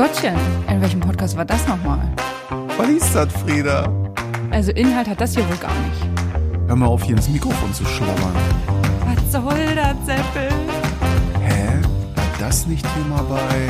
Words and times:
Gottchen, 0.00 0.34
in 0.66 0.80
welchem 0.80 0.98
Podcast 0.98 1.36
war 1.36 1.44
das 1.44 1.68
nochmal? 1.68 2.00
Was 2.78 2.88
ist 2.88 3.14
das, 3.14 3.30
Frieda? 3.34 3.86
Also 4.50 4.72
Inhalt 4.72 5.06
hat 5.06 5.20
das 5.20 5.34
hier 5.34 5.46
wohl 5.46 5.58
gar 5.58 5.74
nicht. 5.74 6.68
Hör 6.68 6.76
mal 6.76 6.86
auf, 6.86 7.02
hier 7.02 7.16
ins 7.16 7.28
Mikrofon 7.28 7.74
zu 7.74 7.84
schlabbern. 7.84 8.32
Was 9.04 9.30
soll 9.30 9.74
das, 9.74 9.94
Seppel? 10.06 10.48
Hä? 11.42 11.82
War 12.14 12.24
das 12.38 12.66
nicht 12.66 12.82
Thema 12.94 13.22
bei 13.24 13.68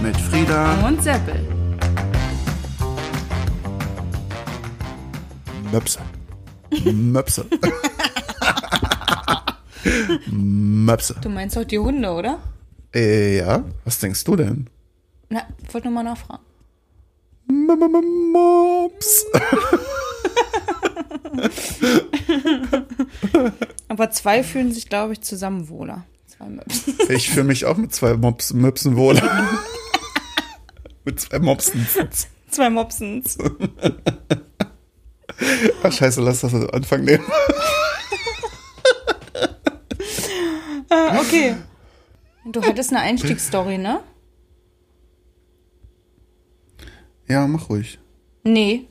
mit 0.00 0.16
Frieda 0.16 0.74
und 0.86 1.02
Seppel. 1.02 1.44
Möpse. 5.72 5.98
Möpse. 6.84 7.46
Möpse. 10.30 11.16
Du 11.20 11.28
meinst 11.28 11.56
doch 11.56 11.64
die 11.64 11.80
Hunde, 11.80 12.12
oder? 12.12 12.38
Äh, 12.94 13.38
ja. 13.38 13.64
Was 13.84 13.98
denkst 13.98 14.24
du 14.24 14.36
denn? 14.36 14.68
Na, 15.28 15.42
wollte 15.70 15.88
nur 15.88 15.94
mal 15.94 16.02
nachfragen. 16.02 16.42
M 17.48 17.70
-m 17.70 17.82
-m 17.82 18.32
Mops. 18.32 19.26
Aber 23.88 24.10
zwei 24.10 24.42
fühlen 24.42 24.72
sich, 24.72 24.88
glaube 24.88 25.12
ich, 25.12 25.20
zusammen 25.20 25.68
wohler. 25.68 26.04
Zwei 26.26 26.46
Möpsen. 26.46 26.96
Ich 27.08 27.30
fühle 27.30 27.44
mich 27.44 27.64
auch 27.64 27.76
mit 27.76 27.94
zwei 27.94 28.14
Mops, 28.14 28.52
Möpsen 28.52 28.96
wohler. 28.96 29.48
mit 31.04 31.20
zwei 31.20 31.38
Mopsens. 31.38 32.28
Zwei 32.50 32.70
Mopsens. 32.70 33.38
Ach 35.82 35.92
scheiße, 35.92 36.20
lass 36.20 36.40
das 36.40 36.54
am 36.54 36.68
Anfang 36.70 37.04
nehmen. 37.04 37.24
okay. 41.20 41.54
Du 42.44 42.62
hattest 42.62 42.90
eine 42.90 43.00
Einstiegsstory, 43.00 43.78
ne? 43.78 44.02
Ja, 47.28 47.46
mach 47.46 47.68
ruhig. 47.68 47.98
Nee. 48.42 48.88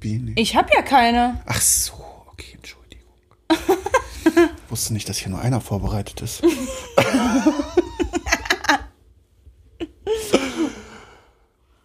Wie 0.00 0.18
nicht? 0.18 0.38
Ich 0.40 0.56
hab 0.56 0.72
ja 0.74 0.82
keine. 0.82 1.42
Ach 1.46 1.60
so, 1.60 1.92
okay, 2.32 2.54
Entschuldigung. 2.54 3.12
ich 3.48 4.70
wusste 4.70 4.92
nicht, 4.94 5.08
dass 5.08 5.18
hier 5.18 5.28
nur 5.30 5.40
einer 5.40 5.60
vorbereitet 5.60 6.20
ist. 6.22 6.42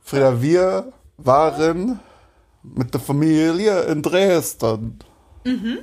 Frieda, 0.01 0.41
wir 0.41 0.91
waren 1.17 1.99
mit 2.63 2.93
der 2.93 3.01
Familie 3.01 3.81
in 3.83 4.01
Dresden. 4.01 4.99
Mhm. 5.45 5.79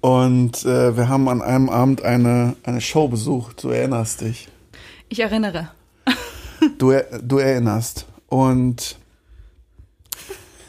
Und 0.00 0.64
äh, 0.64 0.96
wir 0.96 1.08
haben 1.08 1.28
an 1.28 1.42
einem 1.42 1.68
Abend 1.68 2.02
eine, 2.02 2.56
eine 2.62 2.80
Show 2.80 3.08
besucht. 3.08 3.62
Du 3.62 3.68
erinnerst 3.68 4.22
dich. 4.22 4.48
Ich 5.08 5.20
erinnere. 5.20 5.70
Du, 6.76 6.92
du 7.22 7.38
erinnerst. 7.38 8.04
Und 8.28 8.98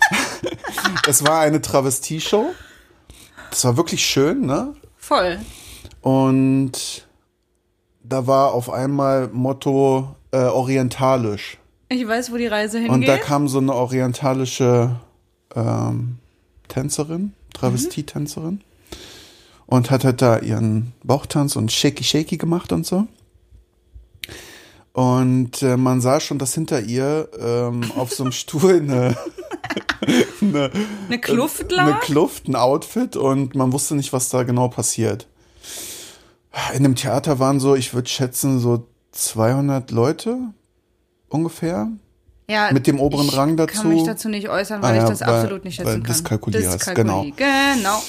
es 1.08 1.26
war 1.26 1.42
eine 1.42 1.62
Travestie-Show. 1.62 2.54
Das 3.50 3.66
war 3.66 3.76
wirklich 3.76 4.06
schön, 4.06 4.46
ne? 4.46 4.74
Voll. 4.96 5.40
Und 6.00 7.06
da 8.04 8.26
war 8.26 8.54
auf 8.54 8.70
einmal 8.70 9.28
Motto 9.28 10.16
äh, 10.32 10.38
orientalisch. 10.38 11.58
Ich 11.90 12.08
weiß, 12.08 12.32
wo 12.32 12.38
die 12.38 12.48
Reise 12.48 12.80
hingeht. 12.80 12.94
Und 12.94 13.06
da 13.06 13.18
kam 13.18 13.50
so 13.50 13.58
eine 13.58 13.74
orientalische 13.74 14.96
ähm, 15.54 16.20
Tänzerin, 16.70 17.34
Travestietänzerin. 17.54 18.54
Mhm. 18.54 18.71
Und 19.72 19.90
hat 19.90 20.04
halt 20.04 20.22
da 20.22 20.38
ihren 20.38 20.92
Bauchtanz 21.02 21.56
und 21.56 21.72
Shaky 21.72 22.04
Shaky 22.04 22.36
gemacht 22.36 22.74
und 22.74 22.86
so. 22.86 23.08
Und 24.92 25.62
äh, 25.62 25.78
man 25.78 26.02
sah 26.02 26.20
schon, 26.20 26.40
dass 26.40 26.54
hinter 26.54 26.82
ihr 26.82 27.30
ähm, 27.40 27.90
auf 27.96 28.12
so 28.12 28.24
einem 28.24 28.34
Stuhl 28.34 28.82
eine, 28.82 29.16
eine, 30.42 30.72
eine 31.08 31.20
Kluft 31.22 31.72
lag. 31.72 31.86
Eine 31.86 32.00
Kluft, 32.00 32.50
ein 32.50 32.58
Outfit 32.58 33.16
und 33.16 33.56
man 33.56 33.72
wusste 33.72 33.96
nicht, 33.96 34.12
was 34.12 34.28
da 34.28 34.44
genau 34.44 34.68
passiert. 34.68 35.28
In 36.74 36.84
dem 36.84 36.96
Theater 36.96 37.40
waren 37.40 37.62
so, 37.62 37.74
ich 37.74 37.94
würde 37.94 38.10
schätzen, 38.10 38.60
so 38.60 38.86
200 39.14 39.90
Leute 39.92 40.38
ungefähr. 41.30 41.88
Ja, 42.50 42.74
mit 42.74 42.88
dem 42.88 43.00
oberen 43.00 43.30
Rang 43.30 43.56
dazu. 43.56 43.74
Ich 43.74 43.80
kann 43.80 43.90
mich 43.94 44.04
dazu 44.04 44.28
nicht 44.28 44.50
äußern, 44.50 44.82
weil 44.82 44.92
ah, 44.92 44.96
ja, 44.98 45.04
ich 45.04 45.10
das 45.10 45.22
weil, 45.22 45.30
absolut 45.30 45.64
nicht 45.64 45.76
schätzen 45.76 45.88
weil 45.88 46.02
kann. 46.02 46.12
Dyskalkulierst, 46.12 46.74
Dyskalkulie. 46.74 47.32
genau. 47.38 47.76
Genau. 47.78 48.04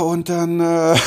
Und 0.00 0.28
dann 0.28 0.60
äh, 0.60 0.96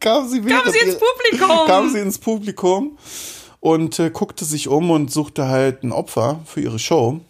kam 0.00 0.28
sie 0.28 0.44
wieder. 0.44 0.62
Kam 0.62 0.72
sie 0.72 0.78
ins 0.78 0.98
Publikum. 0.98 1.48
Kam 1.66 1.90
sie 1.90 2.00
ins 2.00 2.18
Publikum 2.18 2.98
und 3.60 3.98
äh, 3.98 4.10
guckte 4.10 4.44
sich 4.44 4.68
um 4.68 4.90
und 4.90 5.12
suchte 5.12 5.46
halt 5.46 5.82
ein 5.82 5.92
Opfer 5.92 6.40
für 6.44 6.60
ihre 6.60 6.78
Show. 6.78 7.20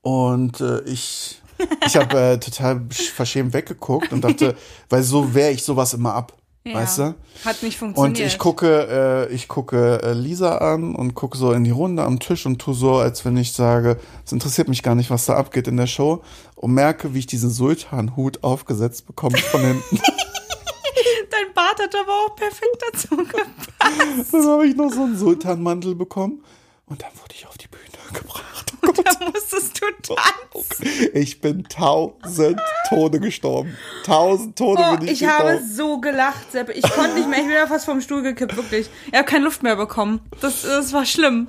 Und 0.00 0.60
äh, 0.60 0.80
ich, 0.82 1.40
ich 1.86 1.96
habe 1.96 2.18
äh, 2.18 2.38
total 2.38 2.82
verschämt 2.90 3.52
weggeguckt 3.52 4.12
und 4.12 4.22
dachte, 4.22 4.56
weil 4.88 5.02
so 5.02 5.34
wehre 5.34 5.52
ich 5.52 5.62
sowas 5.62 5.94
immer 5.94 6.14
ab. 6.14 6.32
Ja, 6.64 6.74
weißt 6.74 6.98
du? 6.98 7.14
Hat 7.44 7.62
nicht 7.62 7.76
funktioniert. 7.76 8.20
Und 8.20 8.24
ich 8.24 8.38
gucke, 8.38 9.28
äh, 9.28 9.34
ich 9.34 9.48
gucke 9.48 10.00
äh, 10.02 10.12
Lisa 10.12 10.58
an 10.58 10.94
und 10.94 11.14
gucke 11.14 11.36
so 11.36 11.52
in 11.52 11.64
die 11.64 11.72
Runde 11.72 12.04
am 12.04 12.20
Tisch 12.20 12.46
und 12.46 12.60
tu 12.60 12.72
so, 12.72 12.96
als 12.96 13.24
wenn 13.24 13.36
ich 13.36 13.52
sage, 13.52 13.98
es 14.24 14.30
interessiert 14.30 14.68
mich 14.68 14.84
gar 14.84 14.94
nicht, 14.94 15.10
was 15.10 15.26
da 15.26 15.34
abgeht 15.34 15.66
in 15.66 15.76
der 15.76 15.88
Show. 15.88 16.22
Und 16.54 16.72
merke, 16.74 17.14
wie 17.14 17.18
ich 17.18 17.26
diesen 17.26 17.50
Sultan-Hut 17.50 18.44
aufgesetzt 18.44 19.06
bekomme 19.06 19.38
von 19.38 19.60
hinten. 19.60 19.96
Dein 21.30 21.52
Bart 21.54 21.80
hat 21.80 21.94
aber 21.96 22.12
auch 22.12 22.36
perfekt 22.36 22.84
dazu 22.92 23.16
gepasst. 23.16 24.32
Dann 24.32 24.46
habe 24.46 24.66
ich 24.66 24.76
noch 24.76 24.92
so 24.92 25.02
einen 25.02 25.18
Sultanmantel 25.18 25.96
bekommen 25.96 26.44
und 26.86 27.02
dann 27.02 27.10
wurde 27.20 27.34
ich 27.34 27.46
auf 27.48 27.58
die 27.58 27.66
Bühne 27.68 27.82
gebracht. 28.12 28.44
Oh 28.86 28.88
und 28.88 28.98
da 28.98 29.12
musstest 29.26 29.80
du 29.80 30.14
tanzen. 30.14 30.86
Ich 31.14 31.40
bin 31.40 31.64
tausend 31.64 32.60
Tode 32.88 33.20
gestorben. 33.20 33.76
Tausend 34.04 34.56
Tode 34.56 34.82
oh, 34.84 34.96
bin 34.96 35.06
ich, 35.06 35.12
ich 35.12 35.20
gestorben. 35.20 35.54
Ich 35.54 35.60
habe 35.60 35.72
so 35.72 36.00
gelacht, 36.00 36.50
Seppe. 36.50 36.72
Ich 36.72 36.82
konnte 36.82 37.14
nicht 37.14 37.28
mehr. 37.28 37.38
Ich 37.38 37.46
bin 37.46 37.54
ja 37.54 37.66
fast 37.68 37.84
vom 37.84 38.00
Stuhl 38.00 38.22
gekippt, 38.22 38.56
wirklich. 38.56 38.90
Ich 39.06 39.14
habe 39.14 39.24
keine 39.24 39.44
Luft 39.44 39.62
mehr 39.62 39.76
bekommen. 39.76 40.20
Das, 40.40 40.62
das 40.62 40.92
war 40.92 41.04
schlimm. 41.04 41.48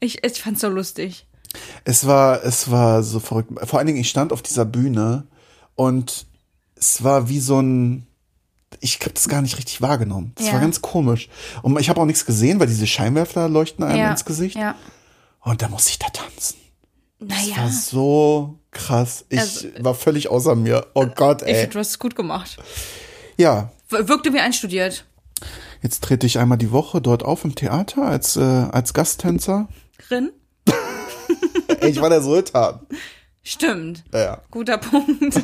Ich, 0.00 0.22
ich 0.24 0.42
fand's 0.42 0.60
so 0.60 0.68
lustig. 0.68 1.26
Es 1.84 2.06
war, 2.06 2.44
es 2.44 2.70
war 2.70 3.02
so 3.02 3.20
verrückt. 3.20 3.50
Vor 3.64 3.78
allen 3.78 3.86
Dingen, 3.86 4.00
ich 4.00 4.10
stand 4.10 4.32
auf 4.32 4.42
dieser 4.42 4.64
Bühne 4.64 5.26
und 5.74 6.26
es 6.74 7.02
war 7.02 7.28
wie 7.28 7.40
so 7.40 7.60
ein, 7.60 8.06
ich 8.80 9.00
habe 9.00 9.12
das 9.12 9.28
gar 9.28 9.40
nicht 9.40 9.56
richtig 9.56 9.80
wahrgenommen. 9.80 10.32
Das 10.34 10.48
ja. 10.48 10.52
war 10.54 10.60
ganz 10.60 10.82
komisch. 10.82 11.28
Und 11.62 11.78
ich 11.80 11.88
habe 11.88 12.00
auch 12.00 12.04
nichts 12.04 12.26
gesehen, 12.26 12.60
weil 12.60 12.66
diese 12.66 12.86
Scheinwerfer 12.86 13.48
leuchten 13.48 13.84
einem 13.84 13.98
ja. 13.98 14.10
ins 14.10 14.24
Gesicht. 14.24 14.56
Ja. 14.56 14.74
Und 15.46 15.62
da 15.62 15.68
muss 15.68 15.88
ich 15.88 16.00
da 16.00 16.08
tanzen. 16.08 16.56
Naja. 17.20 17.54
Das 17.54 17.56
war 17.56 17.70
so 17.70 18.58
krass. 18.72 19.24
Ich 19.28 19.38
also, 19.38 19.68
war 19.78 19.94
völlig 19.94 20.28
außer 20.28 20.56
mir. 20.56 20.88
Oh 20.94 21.06
Gott, 21.06 21.42
ey. 21.42 21.52
Ich 21.52 21.58
finde, 21.58 21.72
du 21.74 21.78
hast 21.78 21.90
es 21.90 21.98
gut 22.00 22.16
gemacht. 22.16 22.56
Ja. 23.36 23.70
Wirkte 23.88 24.32
wie 24.32 24.40
einstudiert. 24.40 25.04
Jetzt 25.82 26.02
trete 26.02 26.26
ich 26.26 26.40
einmal 26.40 26.58
die 26.58 26.72
Woche 26.72 27.00
dort 27.00 27.22
auf 27.22 27.44
im 27.44 27.54
Theater 27.54 28.02
als, 28.02 28.36
äh, 28.36 28.40
als 28.40 28.92
Gasttänzer. 28.92 29.68
Rin? 30.10 30.32
ich 31.80 32.00
war 32.00 32.10
der 32.10 32.22
Sultan. 32.22 32.80
Stimmt. 33.44 34.02
Ja. 34.12 34.40
Guter 34.50 34.78
Punkt. 34.78 35.40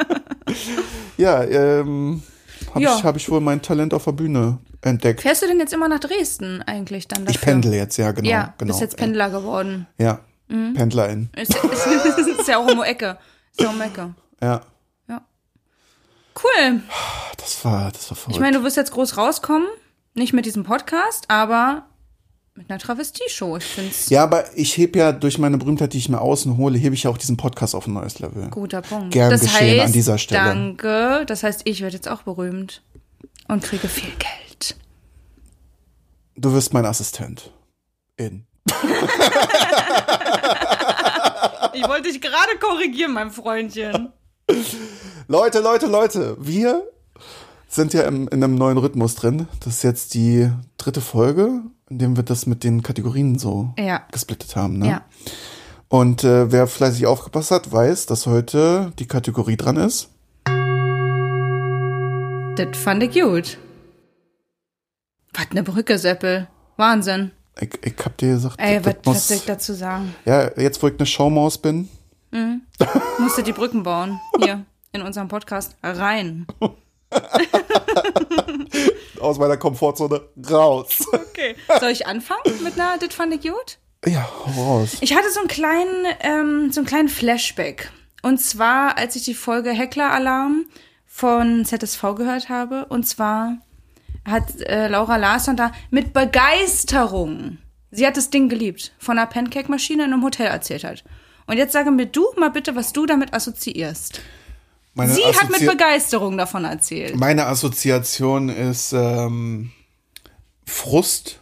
ja, 1.18 1.44
ähm, 1.44 2.22
habe 2.74 2.84
ja. 2.84 2.96
ich, 2.96 3.04
hab 3.04 3.16
ich 3.16 3.30
wohl 3.30 3.40
mein 3.40 3.62
Talent 3.62 3.94
auf 3.94 4.04
der 4.04 4.12
Bühne 4.12 4.58
entdeckt. 4.82 5.20
Fährst 5.20 5.42
du 5.42 5.46
denn 5.46 5.58
jetzt 5.58 5.72
immer 5.72 5.88
nach 5.88 6.00
Dresden 6.00 6.62
eigentlich 6.62 7.06
dann 7.06 7.24
dafür? 7.24 7.40
Ich 7.40 7.40
pendle 7.40 7.76
jetzt, 7.76 7.96
ja, 7.96 8.12
genau. 8.12 8.28
Ja, 8.28 8.54
genau. 8.58 8.70
bist 8.70 8.80
jetzt 8.80 8.96
Pendler 8.96 9.30
geworden. 9.30 9.86
Ja, 9.98 10.20
mhm. 10.48 10.74
Pendlerin. 10.74 11.30
Ist, 11.36 11.54
ist, 11.54 11.86
ist, 12.40 12.48
ja 12.48 12.58
auch 12.58 12.70
um 12.70 12.78
die 12.82 12.88
Ecke. 12.88 13.18
Ist 13.52 13.60
ja 13.60 13.70
um 13.70 13.76
die 13.76 13.82
Ecke. 13.82 14.14
Ja. 14.42 14.60
Ja. 15.08 15.22
Cool. 16.42 16.82
Das 17.36 17.64
war, 17.64 17.92
das 17.92 18.10
war 18.10 18.16
verrückt. 18.16 18.36
Ich 18.36 18.40
meine, 18.40 18.58
du 18.58 18.64
wirst 18.64 18.76
jetzt 18.76 18.92
groß 18.92 19.16
rauskommen. 19.16 19.68
Nicht 20.14 20.32
mit 20.32 20.46
diesem 20.46 20.64
Podcast, 20.64 21.24
aber 21.28 21.86
mit 22.56 22.70
einer 22.70 22.78
Travestie-Show. 22.78 23.56
Ich 23.56 23.64
find's 23.64 24.08
ja, 24.10 24.22
aber 24.22 24.56
ich 24.56 24.76
heb 24.76 24.94
ja 24.96 25.12
durch 25.12 25.38
meine 25.38 25.58
Berühmtheit, 25.58 25.92
die 25.92 25.98
ich 25.98 26.08
mir 26.08 26.20
außen 26.20 26.56
hole, 26.56 26.78
hebe 26.78 26.94
ich 26.94 27.02
ja 27.02 27.10
auch 27.10 27.18
diesen 27.18 27.36
Podcast 27.36 27.74
auf 27.74 27.86
ein 27.86 27.94
neues 27.94 28.20
Level. 28.20 28.48
Guter 28.50 28.82
Punkt. 28.82 29.12
Gern 29.12 29.30
das 29.30 29.40
geschehen 29.42 29.80
heißt, 29.80 29.86
an 29.86 29.92
dieser 29.92 30.18
Stelle. 30.18 30.44
Danke. 30.44 31.24
Das 31.26 31.42
heißt, 31.42 31.62
ich 31.64 31.80
werde 31.80 31.96
jetzt 31.96 32.08
auch 32.08 32.22
berühmt 32.22 32.82
und 33.48 33.62
kriege 33.62 33.88
viel 33.88 34.12
Geld. 34.18 34.76
Du 36.36 36.52
wirst 36.52 36.72
mein 36.72 36.86
Assistent. 36.86 37.50
In. 38.16 38.46
ich 41.72 41.88
wollte 41.88 42.08
dich 42.10 42.20
gerade 42.20 42.58
korrigieren, 42.60 43.12
mein 43.12 43.32
Freundchen. 43.32 44.12
Leute, 45.26 45.58
Leute, 45.60 45.86
Leute, 45.86 46.36
wir 46.38 46.86
sind 47.68 47.92
ja 47.92 48.02
im, 48.02 48.28
in 48.28 48.44
einem 48.44 48.54
neuen 48.54 48.78
Rhythmus 48.78 49.16
drin. 49.16 49.48
Das 49.60 49.74
ist 49.74 49.82
jetzt 49.82 50.14
die 50.14 50.50
dritte 50.78 51.00
Folge, 51.00 51.62
in 51.90 51.98
dem 51.98 52.16
wir 52.16 52.22
das 52.22 52.46
mit 52.46 52.64
den 52.64 52.82
Kategorien 52.82 53.38
so 53.38 53.72
ja. 53.78 54.02
gesplittet 54.10 54.56
haben. 54.56 54.78
Ne? 54.78 54.88
Ja. 54.88 55.04
Und 55.88 56.24
äh, 56.24 56.50
wer 56.50 56.66
fleißig 56.66 57.06
aufgepasst 57.06 57.50
hat, 57.50 57.70
weiß, 57.70 58.06
dass 58.06 58.26
heute 58.26 58.92
die 58.98 59.06
Kategorie 59.06 59.56
dran 59.56 59.76
ist. 59.76 60.08
Das 62.56 62.76
fand 62.78 63.02
ich 63.02 63.20
gut. 63.20 63.58
Was 65.34 65.46
eine 65.50 65.62
Brücke, 65.62 65.98
Seppel. 65.98 66.48
Wahnsinn. 66.76 67.32
Ich, 67.60 67.70
ich 67.82 67.94
hab 68.04 68.16
dir 68.16 68.34
gesagt, 68.34 68.56
Ey, 68.58 68.80
das 68.80 68.86
was, 68.86 69.04
muss- 69.04 69.16
was 69.16 69.28
soll 69.28 69.36
ich 69.36 69.44
dazu 69.44 69.72
sagen? 69.74 70.14
ja, 70.24 70.50
jetzt 70.58 70.82
wo 70.82 70.88
ich 70.88 70.94
eine 70.94 71.06
Showmaus 71.06 71.58
bin, 71.58 71.88
Musste 73.18 73.44
die 73.44 73.52
Brücken 73.52 73.84
bauen. 73.84 74.20
Hier, 74.42 74.64
in 74.92 75.02
unserem 75.02 75.28
Podcast. 75.28 75.76
Rein. 75.82 76.46
aus 79.20 79.38
meiner 79.38 79.56
Komfortzone 79.56 80.20
raus. 80.50 81.06
Okay. 81.12 81.56
Soll 81.80 81.90
ich 81.90 82.06
anfangen 82.06 82.62
mit 82.62 82.78
einer 82.78 82.98
Das 82.98 83.14
fand 83.14 83.34
ich 83.34 83.42
gut? 83.42 83.78
ja, 84.06 84.28
raus. 84.56 84.98
Ich 85.00 85.14
hatte 85.14 85.30
so 85.30 85.40
einen 85.40 85.48
kleinen, 85.48 86.06
ähm, 86.20 86.72
so 86.72 86.80
einen 86.80 86.86
kleinen 86.86 87.08
Flashback. 87.08 87.90
Und 88.22 88.38
zwar, 88.38 88.98
als 88.98 89.16
ich 89.16 89.24
die 89.24 89.34
Folge 89.34 89.70
Heckler-Alarm 89.70 90.66
von 91.06 91.64
ZSV 91.64 92.02
gehört 92.16 92.48
habe. 92.48 92.86
Und 92.86 93.06
zwar 93.06 93.58
hat 94.24 94.60
äh, 94.62 94.88
Laura 94.88 95.16
Larsson 95.16 95.56
da 95.56 95.72
mit 95.90 96.12
Begeisterung, 96.12 97.58
sie 97.90 98.06
hat 98.06 98.16
das 98.16 98.30
Ding 98.30 98.48
geliebt, 98.48 98.92
von 98.98 99.18
einer 99.18 99.26
Pancake-Maschine 99.26 100.04
in 100.04 100.12
einem 100.12 100.24
Hotel 100.24 100.46
erzählt 100.46 100.84
hat. 100.84 101.04
Und 101.46 101.58
jetzt 101.58 101.72
sage 101.72 101.90
mir 101.90 102.06
du 102.06 102.26
mal 102.36 102.50
bitte, 102.50 102.74
was 102.74 102.92
du 102.92 103.06
damit 103.06 103.34
assoziierst. 103.34 104.20
Meine 104.94 105.12
Sie 105.12 105.24
hat 105.24 105.50
mit 105.50 105.60
Assozi- 105.60 105.66
Begeisterung 105.70 106.38
davon 106.38 106.64
erzählt. 106.64 107.16
Meine 107.16 107.46
Assoziation 107.46 108.48
ist 108.48 108.92
ähm, 108.92 109.72
Frust, 110.66 111.40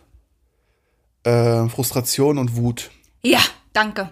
äh, 1.24 1.68
Frustration 1.68 2.38
und 2.38 2.56
Wut. 2.56 2.90
Ja, 3.22 3.40
danke. 3.72 4.10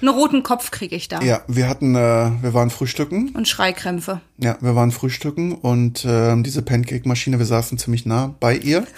Einen 0.00 0.08
roten 0.08 0.42
Kopf 0.42 0.70
kriege 0.70 0.96
ich 0.96 1.08
da. 1.08 1.20
Ja, 1.20 1.42
wir 1.46 1.68
hatten, 1.68 1.94
äh, 1.94 1.98
wir 2.42 2.54
waren 2.54 2.70
frühstücken. 2.70 3.28
Und 3.30 3.46
Schreikrämpfe. 3.46 4.20
Ja, 4.38 4.56
wir 4.60 4.74
waren 4.74 4.90
frühstücken 4.90 5.52
und 5.52 6.04
ähm, 6.08 6.42
diese 6.42 6.62
Pancake-Maschine, 6.62 7.38
wir 7.38 7.46
saßen 7.46 7.78
ziemlich 7.78 8.06
nah 8.06 8.34
bei 8.40 8.56
ihr. 8.56 8.86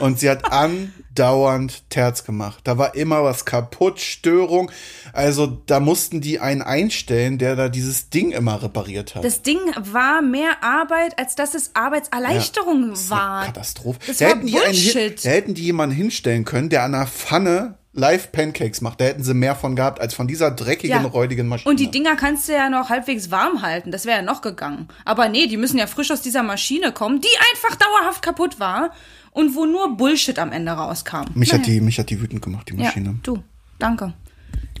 Und 0.00 0.18
sie 0.20 0.30
hat 0.30 0.50
andauernd 0.52 1.88
Terz 1.90 2.24
gemacht. 2.24 2.60
Da 2.64 2.78
war 2.78 2.94
immer 2.94 3.22
was 3.24 3.44
kaputt, 3.44 4.00
Störung. 4.00 4.70
Also 5.12 5.46
da 5.66 5.80
mussten 5.80 6.20
die 6.20 6.38
einen 6.40 6.62
einstellen, 6.62 7.38
der 7.38 7.56
da 7.56 7.68
dieses 7.68 8.10
Ding 8.10 8.30
immer 8.32 8.62
repariert 8.62 9.14
hat. 9.14 9.24
Das 9.24 9.42
Ding 9.42 9.58
war 9.78 10.22
mehr 10.22 10.62
Arbeit, 10.62 11.18
als 11.18 11.34
dass 11.34 11.54
es 11.54 11.70
Arbeitserleichterung 11.74 12.92
war. 13.10 13.46
Katastrophe. 13.46 13.98
Das 14.06 14.18
da, 14.18 14.26
war 14.26 14.34
hätten 14.36 14.46
die 14.46 14.56
einen, 14.56 14.64
Bullshit. 14.66 15.24
da 15.24 15.28
hätten 15.30 15.54
die 15.54 15.64
jemanden 15.64 15.94
hinstellen 15.96 16.44
können, 16.44 16.68
der 16.68 16.84
an 16.84 16.94
einer 16.94 17.06
Pfanne 17.06 17.74
live 17.92 18.30
Pancakes 18.30 18.80
macht. 18.82 19.00
Da 19.00 19.06
hätten 19.06 19.24
sie 19.24 19.34
mehr 19.34 19.56
von 19.56 19.74
gehabt 19.74 20.00
als 20.00 20.14
von 20.14 20.28
dieser 20.28 20.52
dreckigen, 20.52 21.02
Ja. 21.02 21.08
räudigen 21.08 21.48
Maschine. 21.48 21.68
Und 21.70 21.80
die 21.80 21.90
Dinger 21.90 22.14
kannst 22.14 22.48
du 22.48 22.52
ja 22.52 22.68
noch 22.70 22.88
halbwegs 22.88 23.32
warm 23.32 23.62
halten. 23.62 23.90
Das 23.90 24.06
wäre 24.06 24.18
ja 24.18 24.22
noch 24.22 24.42
gegangen. 24.42 24.86
Aber 25.04 25.28
nee, 25.28 25.48
die 25.48 25.56
müssen 25.56 25.76
ja 25.76 25.88
frisch 25.88 26.10
aus 26.12 26.22
dieser 26.22 26.44
Maschine 26.44 26.92
kommen, 26.92 27.20
die 27.20 27.28
einfach 27.52 27.76
dauerhaft 27.76 28.22
kaputt 28.22 28.60
war 28.60 28.92
und 29.32 29.54
wo 29.54 29.64
nur 29.66 29.96
Bullshit 29.96 30.38
am 30.38 30.52
Ende 30.52 30.72
rauskam. 30.72 31.24
mich, 31.34 31.52
hat 31.52 31.66
die, 31.66 31.80
mich 31.80 31.98
hat 31.98 32.10
die 32.10 32.20
wütend 32.20 32.42
gemacht, 32.42 32.68
die 32.70 32.76
Ja, 32.76 32.84
Maschine. 32.84 33.18
du, 33.22 33.42
danke. 33.78 34.12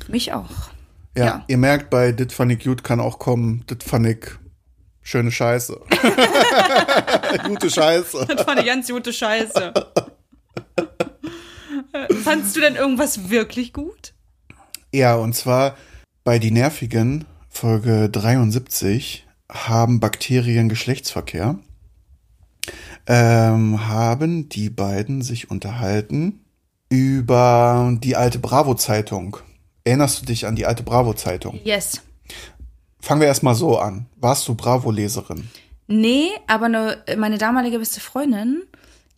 Mich 0.08 0.32
auch. 0.32 0.50
Ja, 1.16 1.24
Ja. 1.24 1.44
ihr 1.48 1.56
merkt, 1.58 1.90
bei 1.90 2.12
Dit 2.12 2.32
fand 2.32 2.52
ich 2.52 2.64
gut 2.64 2.82
kann 2.84 3.00
auch 3.00 3.18
kommen, 3.18 3.64
Dit 3.68 3.82
fand 3.82 4.06
ich 4.06 4.26
schöne 5.02 5.30
Scheiße. 5.32 5.80
Gute 7.46 7.70
Scheiße. 7.70 8.26
Das 8.28 8.46
war 8.46 8.54
eine 8.56 8.64
ganz 8.64 8.88
gute 8.88 9.12
Scheiße. 9.12 9.72
Äh, 11.92 12.14
Fandst 12.14 12.54
du 12.56 12.60
denn 12.60 12.76
irgendwas 12.76 13.30
wirklich 13.30 13.72
gut? 13.72 14.14
Ja, 14.92 15.14
und 15.16 15.34
zwar 15.34 15.76
bei 16.24 16.38
Die 16.38 16.50
Nervigen, 16.50 17.24
Folge 17.48 18.08
73, 18.10 19.26
haben 19.50 19.98
Bakterien 20.00 20.68
Geschlechtsverkehr. 20.68 21.58
Ähm, 23.06 23.88
haben 23.88 24.48
die 24.48 24.70
beiden 24.70 25.22
sich 25.22 25.50
unterhalten 25.50 26.40
über 26.88 27.96
die 28.02 28.16
alte 28.16 28.38
Bravo-Zeitung. 28.38 29.36
Erinnerst 29.84 30.20
du 30.22 30.26
dich 30.26 30.46
an 30.46 30.56
die 30.56 30.66
alte 30.66 30.82
Bravo-Zeitung? 30.82 31.58
Yes. 31.64 32.02
Fangen 33.00 33.20
wir 33.20 33.28
erstmal 33.28 33.54
so 33.54 33.78
an. 33.78 34.06
Warst 34.16 34.46
du 34.46 34.54
Bravo-Leserin? 34.54 35.48
Nee, 35.86 36.28
aber 36.46 36.68
ne, 36.68 36.98
meine 37.16 37.38
damalige 37.38 37.78
beste 37.78 38.00
Freundin, 38.00 38.62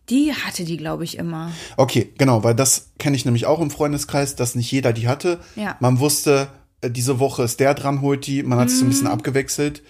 die 0.09 0.33
hatte 0.33 0.63
die, 0.63 0.77
glaube 0.77 1.03
ich, 1.03 1.17
immer. 1.17 1.51
Okay, 1.77 2.11
genau, 2.17 2.43
weil 2.43 2.55
das 2.55 2.91
kenne 2.97 3.15
ich 3.15 3.25
nämlich 3.25 3.45
auch 3.45 3.59
im 3.59 3.69
Freundeskreis, 3.71 4.35
dass 4.35 4.55
nicht 4.55 4.71
jeder 4.71 4.93
die 4.93 5.07
hatte. 5.07 5.39
Ja. 5.55 5.75
Man 5.79 5.99
wusste, 5.99 6.47
äh, 6.81 6.89
diese 6.89 7.19
Woche 7.19 7.43
ist 7.43 7.59
der 7.59 7.73
dran, 7.73 8.01
holt 8.01 8.25
die. 8.25 8.41
Man 8.43 8.57
hat 8.59 8.69
es 8.69 8.79
so 8.79 8.85
ein 8.85 8.87
Mhm. 8.87 8.91
bisschen 8.91 9.07
abgewechselt. 9.07 9.83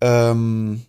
Ähm, 0.00 0.82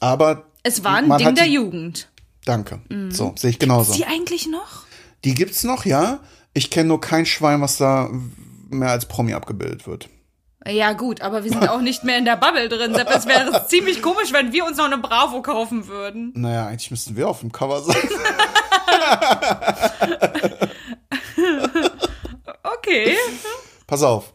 aber 0.00 0.46
Es 0.62 0.84
war 0.84 0.96
ein 0.96 1.08
man 1.08 1.18
Ding 1.18 1.34
der 1.34 1.44
die, 1.44 1.54
Jugend. 1.54 2.08
Danke. 2.44 2.80
So, 3.10 3.34
sehe 3.36 3.50
ich 3.50 3.58
genauso. 3.58 3.92
Die 3.94 4.04
eigentlich 4.04 4.46
noch? 4.48 4.84
Die 5.24 5.34
gibt's 5.34 5.64
noch, 5.64 5.84
ja. 5.84 6.20
Ich 6.54 6.70
kenne 6.70 6.88
nur 6.88 7.00
kein 7.00 7.26
Schwein, 7.26 7.60
was 7.60 7.78
da 7.78 8.10
mehr 8.68 8.90
als 8.90 9.06
Promi 9.06 9.34
abgebildet 9.34 9.86
wird. 9.86 10.08
Ja, 10.66 10.92
gut, 10.92 11.20
aber 11.20 11.44
wir 11.44 11.50
sind 11.50 11.68
auch 11.68 11.80
nicht 11.80 12.04
mehr 12.04 12.18
in 12.18 12.24
der 12.24 12.36
Bubble 12.36 12.68
drin. 12.68 12.94
Sepp. 12.94 13.10
Es 13.10 13.26
wäre 13.26 13.66
ziemlich 13.68 14.02
komisch, 14.02 14.32
wenn 14.32 14.52
wir 14.52 14.64
uns 14.64 14.76
noch 14.76 14.84
eine 14.86 14.98
Bravo 14.98 15.42
kaufen 15.42 15.86
würden. 15.88 16.32
Naja, 16.34 16.66
eigentlich 16.66 16.90
müssten 16.90 17.16
wir 17.16 17.28
auf 17.28 17.40
dem 17.40 17.52
Cover 17.52 17.82
sein. 17.82 17.96
Okay. 22.78 23.16
Pass 23.86 24.02
auf. 24.02 24.34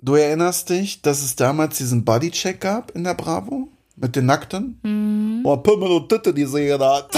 Du 0.00 0.14
erinnerst 0.14 0.70
dich, 0.70 1.02
dass 1.02 1.22
es 1.22 1.36
damals 1.36 1.78
diesen 1.78 2.04
Bodycheck 2.04 2.60
gab 2.60 2.92
in 2.92 3.04
der 3.04 3.14
Bravo? 3.14 3.68
Mit 4.00 4.14
den 4.16 4.26
Nackten? 4.26 4.78
Mhm. 4.82 5.40
Oh, 5.44 5.56
Pimmel 5.56 5.90
und 5.90 6.08
Titte, 6.08 6.32
die 6.32 6.44
sie 6.46 6.72
hat. 6.72 7.10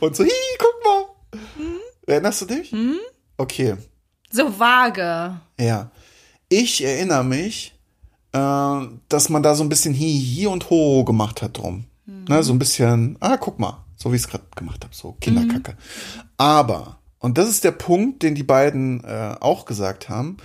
und 0.00 0.16
so, 0.16 0.24
hi, 0.24 0.30
guck 0.58 0.74
mal. 0.84 1.04
Mhm. 1.56 1.76
Erinnerst 2.06 2.40
du 2.42 2.46
dich? 2.46 2.74
Okay, 3.36 3.76
So 4.30 4.58
vage. 4.58 5.36
ja. 5.60 5.90
Ich 6.50 6.82
erinnere 6.82 7.24
mich, 7.24 7.74
äh, 8.32 8.80
dass 9.10 9.28
man 9.28 9.42
da 9.42 9.54
so 9.54 9.62
ein 9.62 9.68
bisschen 9.68 9.92
hi, 9.94 10.18
hi 10.36 10.46
und 10.46 10.70
ho 10.70 11.04
gemacht 11.04 11.42
hat 11.42 11.58
drum. 11.58 11.84
Ne, 12.06 12.42
so 12.42 12.54
ein 12.54 12.58
bisschen, 12.58 13.18
ah, 13.20 13.36
guck 13.36 13.58
mal, 13.58 13.84
so 13.96 14.10
wie 14.10 14.16
ich 14.16 14.22
es 14.22 14.28
gerade 14.28 14.44
gemacht 14.56 14.82
habe, 14.82 14.94
so 14.94 15.12
Kinderkacke. 15.20 15.76
Aber, 16.38 17.00
und 17.18 17.36
das 17.36 17.50
ist 17.50 17.64
der 17.64 17.72
Punkt, 17.72 18.22
den 18.22 18.34
die 18.34 18.42
beiden 18.44 19.04
äh, 19.04 19.34
auch 19.40 19.66
gesagt 19.66 20.08
haben, 20.08 20.38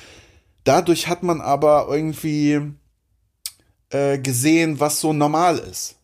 dadurch 0.65 1.07
hat 1.07 1.23
man 1.23 1.39
aber 1.39 1.87
irgendwie 1.89 2.59
äh, 3.93 4.17
gesehen, 4.19 4.79
was 4.79 4.99
so 4.99 5.13
normal 5.13 5.57
ist. 5.59 5.95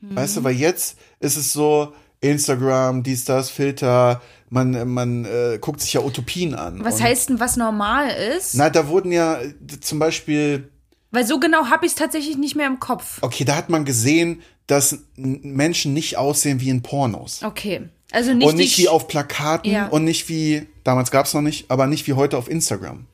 Weißt 0.00 0.36
du, 0.36 0.44
weil 0.44 0.54
jetzt 0.54 0.96
ist 1.18 1.36
es 1.36 1.52
so, 1.52 1.92
Instagram, 2.20 3.02
dies, 3.02 3.24
das, 3.24 3.50
Filter, 3.50 4.20
man, 4.48 4.88
man 4.92 5.24
äh, 5.24 5.58
guckt 5.60 5.80
sich 5.80 5.92
ja 5.92 6.00
Utopien 6.02 6.54
an. 6.54 6.84
Was 6.84 7.00
heißt 7.00 7.28
denn, 7.30 7.40
was 7.40 7.56
normal 7.56 8.10
ist? 8.10 8.54
na, 8.54 8.70
da 8.70 8.88
wurden 8.88 9.12
ja 9.12 9.38
zum 9.80 9.98
Beispiel, 9.98 10.68
Weil 11.10 11.26
so 11.26 11.38
genau 11.40 11.66
habe 11.66 11.84
ich 11.86 11.92
es 11.92 11.96
tatsächlich 11.98 12.36
nicht 12.36 12.54
mehr 12.56 12.66
im 12.66 12.80
Kopf. 12.80 13.18
okay, 13.22 13.44
da 13.44 13.56
hat 13.56 13.70
man 13.70 13.84
gesehen, 13.84 14.42
dass 14.66 14.98
Menschen 15.16 15.94
nicht 15.94 16.16
aussehen 16.16 16.60
wie 16.60 16.70
in 16.70 16.82
Pornos. 16.82 17.42
Okay. 17.42 17.88
Also 18.10 18.32
nicht, 18.34 18.46
und 18.46 18.56
nicht 18.56 18.78
wie 18.78 18.88
auf 18.88 19.06
Plakaten 19.08 19.70
Ja. 19.70 19.88
und 19.88 20.04
nicht 20.04 20.28
wie, 20.28 20.66
damals 20.84 21.10
gab's 21.10 21.34
noch 21.34 21.42
nicht, 21.42 21.70
aber 21.70 21.86
nicht 21.86 22.06
wie 22.06 22.14
heute 22.14 22.38
auf 22.38 22.48
Instagram. 22.48 23.06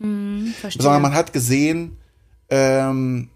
Verstehe. 0.61 0.83
Sondern 0.83 1.03
man 1.03 1.15
hat 1.15 1.33
gesehen, 1.33 1.97
ähm, 2.49 3.29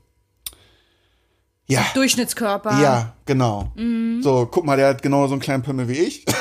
ja, 1.68 1.84
Durchschnittskörper. 1.94 2.80
ja, 2.80 3.12
genau. 3.26 3.70
Mhm. 3.76 4.22
So, 4.22 4.46
guck 4.50 4.64
mal, 4.64 4.76
der 4.76 4.88
hat 4.88 5.02
genau 5.02 5.26
so 5.26 5.34
einen 5.34 5.40
kleinen 5.42 5.62
Pimmel 5.62 5.86
wie 5.88 5.98
ich. 5.98 6.24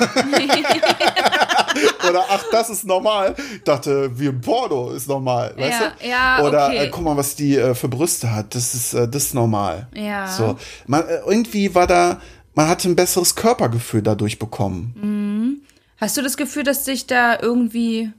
Oder 2.10 2.25
ach, 2.29 2.43
das 2.51 2.69
ist 2.69 2.86
normal. 2.86 3.36
Ich 3.55 3.63
dachte, 3.63 4.17
wie 4.17 4.27
im 4.27 4.41
Porno 4.41 4.89
ist 4.91 5.07
normal, 5.07 5.53
weißt 5.57 5.81
Ja, 5.81 5.91
du? 6.00 6.07
ja, 6.10 6.41
Oder 6.43 6.67
okay. 6.67 6.77
äh, 6.86 6.89
guck 6.89 7.03
mal, 7.03 7.17
was 7.17 7.36
die 7.36 7.55
äh, 7.57 7.75
für 7.75 7.88
Brüste 7.88 8.34
hat. 8.34 8.55
Das 8.55 8.74
ist 8.74 8.93
äh, 8.93 9.07
das 9.07 9.25
ist 9.25 9.34
normal. 9.34 9.88
Ja. 9.93 10.27
So, 10.27 10.57
man 10.88 11.07
äh, 11.07 11.19
irgendwie 11.25 11.75
war 11.75 11.88
da, 11.88 12.22
man 12.55 12.67
hatte 12.67 12.88
ein 12.89 12.96
besseres 12.96 13.36
Körpergefühl 13.36 14.01
dadurch 14.01 14.39
bekommen. 14.39 14.93
Mhm. 15.01 15.62
Hast 15.98 16.15
du 16.17 16.22
das 16.22 16.38
Gefühl, 16.38 16.63
dass 16.63 16.86
sich 16.86 17.05
da 17.07 17.38
irgendwie, 17.39 18.12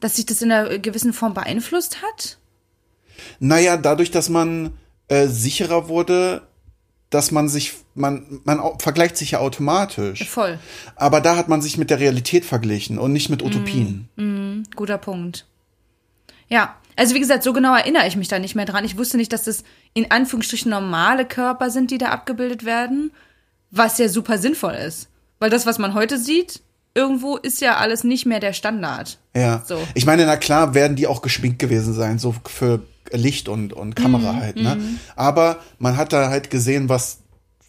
dass 0.00 0.16
sich 0.16 0.26
das 0.26 0.40
in 0.42 0.52
einer 0.52 0.78
gewissen 0.78 1.12
Form 1.12 1.34
beeinflusst 1.34 1.98
hat? 2.02 2.38
Naja, 3.40 3.76
dadurch, 3.76 4.10
dass 4.10 4.28
man 4.28 4.72
äh, 5.08 5.26
sicherer 5.26 5.88
wurde, 5.88 6.42
dass 7.10 7.30
man 7.30 7.48
sich, 7.48 7.74
man, 7.94 8.40
man 8.44 8.60
vergleicht 8.78 9.16
sich 9.16 9.32
ja 9.32 9.38
automatisch. 9.38 10.28
Voll. 10.28 10.58
Aber 10.96 11.20
da 11.20 11.36
hat 11.36 11.48
man 11.48 11.62
sich 11.62 11.78
mit 11.78 11.90
der 11.90 12.00
Realität 12.00 12.44
verglichen 12.44 12.98
und 12.98 13.12
nicht 13.12 13.30
mit 13.30 13.42
Utopien. 13.42 14.08
Guter 14.74 14.98
Punkt. 14.98 15.46
Ja, 16.48 16.76
also 16.96 17.14
wie 17.14 17.20
gesagt, 17.20 17.42
so 17.42 17.52
genau 17.52 17.74
erinnere 17.74 18.06
ich 18.06 18.16
mich 18.16 18.28
da 18.28 18.38
nicht 18.38 18.54
mehr 18.54 18.64
dran. 18.64 18.84
Ich 18.84 18.98
wusste 18.98 19.16
nicht, 19.16 19.32
dass 19.32 19.44
das 19.44 19.64
in 19.94 20.10
Anführungsstrichen 20.10 20.70
normale 20.70 21.24
Körper 21.26 21.70
sind, 21.70 21.90
die 21.90 21.98
da 21.98 22.06
abgebildet 22.06 22.64
werden, 22.64 23.12
was 23.70 23.98
ja 23.98 24.08
super 24.08 24.38
sinnvoll 24.38 24.74
ist. 24.74 25.08
Weil 25.38 25.50
das, 25.50 25.66
was 25.66 25.78
man 25.78 25.94
heute 25.94 26.18
sieht, 26.18 26.62
irgendwo 26.94 27.36
ist 27.36 27.60
ja 27.60 27.76
alles 27.76 28.04
nicht 28.04 28.24
mehr 28.24 28.40
der 28.40 28.54
Standard. 28.54 29.18
Ja. 29.34 29.62
So. 29.66 29.78
Ich 29.94 30.06
meine, 30.06 30.24
na 30.24 30.36
klar 30.36 30.74
werden 30.74 30.96
die 30.96 31.06
auch 31.06 31.20
geschminkt 31.20 31.58
gewesen 31.58 31.92
sein, 31.92 32.18
so 32.18 32.34
für 32.46 32.80
Licht 33.12 33.48
und, 33.48 33.72
und 33.72 33.94
Kamera 33.96 34.32
Mhm, 34.32 34.40
halt, 34.40 34.56
ne? 34.56 34.78
Aber 35.16 35.58
man 35.78 35.96
hat 35.96 36.12
da 36.12 36.28
halt 36.28 36.50
gesehen, 36.50 36.88
was, 36.88 37.18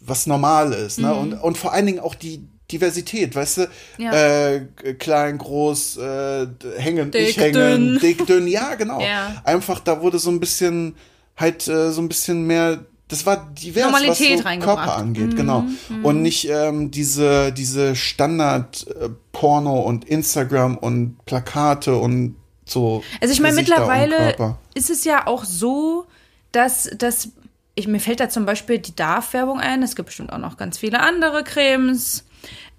was 0.00 0.26
normal 0.26 0.72
ist, 0.72 0.98
ne? 1.00 1.14
Und, 1.14 1.34
und 1.34 1.58
vor 1.58 1.72
allen 1.72 1.86
Dingen 1.86 2.00
auch 2.00 2.14
die 2.14 2.46
Diversität, 2.70 3.34
weißt 3.34 3.58
du? 3.58 3.60
Mhm. 3.62 4.04
Ja. 4.04 4.12
Äh, 4.12 4.60
klein, 4.98 5.38
groß, 5.38 5.96
äh, 5.98 6.46
hängen, 6.76 7.10
Dick, 7.10 7.22
nicht 7.22 7.40
hängen, 7.40 7.54
dünn. 7.54 7.98
dick, 7.98 8.26
dünn, 8.26 8.46
ja, 8.46 8.74
genau. 8.74 9.00
Ja. 9.00 9.40
Einfach, 9.44 9.80
da 9.80 10.00
wurde 10.02 10.18
so 10.18 10.30
ein 10.30 10.40
bisschen, 10.40 10.94
halt, 11.36 11.66
äh, 11.66 11.90
so 11.92 12.02
ein 12.02 12.08
bisschen 12.08 12.46
mehr, 12.46 12.84
das 13.08 13.24
war 13.24 13.48
divers, 13.54 13.84
Normalität 13.84 14.44
was 14.44 14.52
so. 14.52 14.58
Mhm, 14.58 14.60
Körper 14.60 14.96
angeht, 14.96 15.34
genau. 15.34 15.64
Und 16.02 16.20
nicht 16.20 16.46
ähm, 16.50 16.90
diese, 16.90 17.52
diese 17.52 17.96
Standard-Porno 17.96 19.80
und 19.80 20.04
Instagram 20.04 20.76
und 20.76 21.24
Plakate 21.24 21.96
und 21.96 22.36
so. 22.70 23.02
Also 23.20 23.32
ich 23.32 23.40
meine, 23.40 23.56
mittlerweile 23.56 24.56
ist 24.74 24.90
es 24.90 25.04
ja 25.04 25.26
auch 25.26 25.44
so, 25.44 26.06
dass, 26.52 26.90
dass 26.96 27.30
ich, 27.74 27.86
mir 27.86 28.00
fällt 28.00 28.20
da 28.20 28.28
zum 28.28 28.44
Beispiel 28.44 28.78
die 28.78 28.96
Darf-Werbung 28.96 29.60
ein. 29.60 29.82
Es 29.82 29.94
gibt 29.94 30.06
bestimmt 30.06 30.32
auch 30.32 30.38
noch 30.38 30.56
ganz 30.56 30.78
viele 30.78 31.00
andere 31.00 31.44
Cremes. 31.44 32.24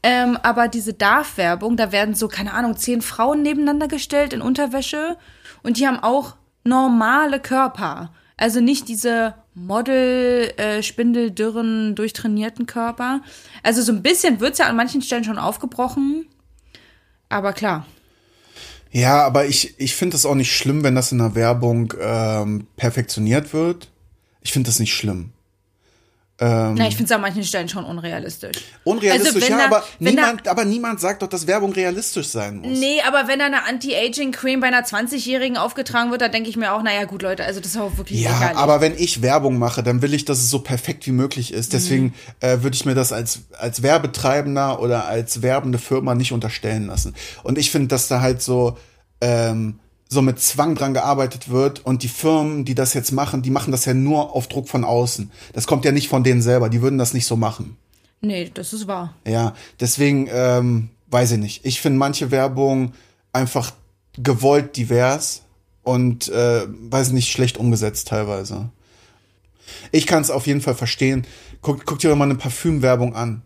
Ähm, 0.01 0.37
aber 0.43 0.67
diese 0.67 0.93
Darf-Werbung, 0.93 1.77
da 1.77 1.91
werden 1.91 2.15
so, 2.15 2.27
keine 2.27 2.53
Ahnung, 2.53 2.77
zehn 2.77 3.01
Frauen 3.01 3.41
nebeneinander 3.41 3.87
gestellt 3.87 4.33
in 4.33 4.41
Unterwäsche 4.41 5.17
und 5.61 5.77
die 5.77 5.87
haben 5.87 5.99
auch 5.99 6.35
normale 6.63 7.39
Körper. 7.39 8.13
Also 8.37 8.61
nicht 8.61 8.87
diese 8.87 9.35
Model, 9.53 10.53
äh, 10.55 10.81
spindeldürren, 10.81 11.95
durchtrainierten 11.95 12.65
Körper. 12.65 13.21
Also 13.63 13.81
so 13.81 13.91
ein 13.91 14.01
bisschen 14.01 14.39
wird's 14.39 14.59
ja 14.59 14.67
an 14.67 14.77
manchen 14.77 15.01
Stellen 15.01 15.25
schon 15.25 15.37
aufgebrochen. 15.37 16.27
Aber 17.27 17.51
klar. 17.51 17.85
Ja, 18.91 19.25
aber 19.25 19.45
ich, 19.45 19.79
ich 19.79 19.95
finde 19.95 20.17
es 20.17 20.25
auch 20.25 20.35
nicht 20.35 20.55
schlimm, 20.55 20.83
wenn 20.83 20.95
das 20.95 21.11
in 21.11 21.19
der 21.19 21.35
Werbung 21.35 21.93
ähm, 21.99 22.67
perfektioniert 22.75 23.53
wird. 23.53 23.91
Ich 24.41 24.51
finde 24.51 24.67
das 24.67 24.79
nicht 24.79 24.93
schlimm. 24.93 25.31
Na, 26.41 26.87
ich 26.87 26.95
finde 26.95 27.03
es 27.05 27.11
an 27.11 27.19
manchen 27.21 27.43
Stellen 27.43 27.67
schon 27.67 27.83
unrealistisch. 27.83 28.55
Unrealistisch, 28.85 29.35
Also 29.43 29.47
ja, 29.51 29.57
da- 29.57 29.65
aber 29.65 29.83
wenn 29.99 30.15
da- 30.15 30.21
niemand, 30.21 30.47
aber 30.47 30.63
niemand 30.65 30.99
sagt 31.01 31.21
doch, 31.21 31.27
dass 31.27 31.47
Werbung 31.47 31.73
realistisch 31.73 32.27
sein 32.27 32.59
muss. 32.59 32.79
Nee, 32.79 33.01
aber 33.05 33.27
wenn 33.27 33.39
da 33.39 33.45
eine 33.47 33.65
Anti-Aging-Cream 33.65 34.61
bei 34.61 34.67
einer 34.67 34.83
20-Jährigen 34.85 35.57
aufgetragen 35.57 36.11
wird, 36.11 36.21
dann 36.21 36.31
denke 36.31 36.49
ich 36.49 36.55
mir 36.55 36.71
auch, 36.73 36.81
naja, 36.81 37.03
gut, 37.05 37.21
Leute, 37.23 37.43
also 37.43 37.59
das 37.59 37.71
ist 37.71 37.77
auch 37.77 37.97
wirklich 37.97 38.21
Ja, 38.21 38.31
lächerlich. 38.31 38.57
aber 38.57 38.79
wenn 38.79 38.95
ich 38.97 39.21
Werbung 39.21 39.57
mache, 39.57 39.83
dann 39.83 40.01
will 40.01 40.13
ich, 40.13 40.23
dass 40.23 40.37
es 40.39 40.49
so 40.49 40.59
perfekt 40.59 41.05
wie 41.07 41.11
möglich 41.11 41.53
ist. 41.53 41.73
Deswegen 41.73 42.05
Mhm. 42.05 42.13
äh, 42.39 42.63
würde 42.63 42.75
ich 42.75 42.85
mir 42.85 42.95
das 42.95 43.11
als, 43.11 43.41
als 43.57 43.81
Werbetreibender 43.83 44.81
oder 44.81 45.07
als 45.07 45.41
werbende 45.41 45.77
Firma 45.77 46.15
nicht 46.15 46.31
unterstellen 46.31 46.87
lassen. 46.87 47.15
Und 47.43 47.57
ich 47.57 47.69
finde, 47.71 47.87
dass 47.89 48.07
da 48.07 48.21
halt 48.21 48.41
so, 48.41 48.77
ähm, 49.21 49.79
so 50.09 50.23
mit 50.23 50.39
Zwang 50.39 50.73
dran 50.73 50.95
gearbeitet 50.95 51.49
wird 51.49 51.85
und 51.85 52.01
die 52.01 52.07
Firmen, 52.07 52.65
die 52.65 52.73
das 52.73 52.95
jetzt 52.95 53.11
machen, 53.11 53.43
die 53.43 53.51
machen 53.51 53.71
das 53.71 53.85
ja 53.85 53.93
nur 53.93 54.35
auf 54.35 54.47
Druck 54.47 54.67
von 54.67 54.83
außen. 54.83 55.31
Das 55.53 55.67
kommt 55.67 55.85
ja 55.85 55.91
nicht 55.91 56.09
von 56.09 56.23
denen 56.23 56.41
selber, 56.41 56.69
die 56.69 56.81
würden 56.81 56.97
das 56.97 57.13
nicht 57.13 57.27
so 57.27 57.35
machen. 57.35 57.77
Nee, 58.21 58.51
das 58.53 58.73
ist 58.73 58.87
wahr. 58.87 59.13
Ja, 59.25 59.53
deswegen 59.79 60.27
ähm, 60.31 60.89
weiß 61.07 61.31
ich 61.33 61.37
nicht. 61.37 61.65
Ich 61.65 61.79
finde 61.79 61.99
manche 61.99 62.31
Werbung 62.31 62.93
einfach 63.31 63.71
gewollt 64.17 64.75
divers 64.75 65.43
und 65.83 66.27
äh, 66.29 66.65
weiß 66.67 67.11
nicht 67.11 67.31
schlecht 67.31 67.57
umgesetzt 67.57 68.07
teilweise. 68.07 68.69
Ich 69.91 70.07
kann 70.07 70.23
es 70.23 70.31
auf 70.31 70.47
jeden 70.47 70.61
Fall 70.61 70.75
verstehen. 70.75 71.25
Guck, 71.61 71.85
guck 71.85 71.99
dir 71.99 72.09
doch 72.09 72.17
mal 72.17 72.25
eine 72.25 72.35
Parfümwerbung 72.35 73.15
an. 73.15 73.43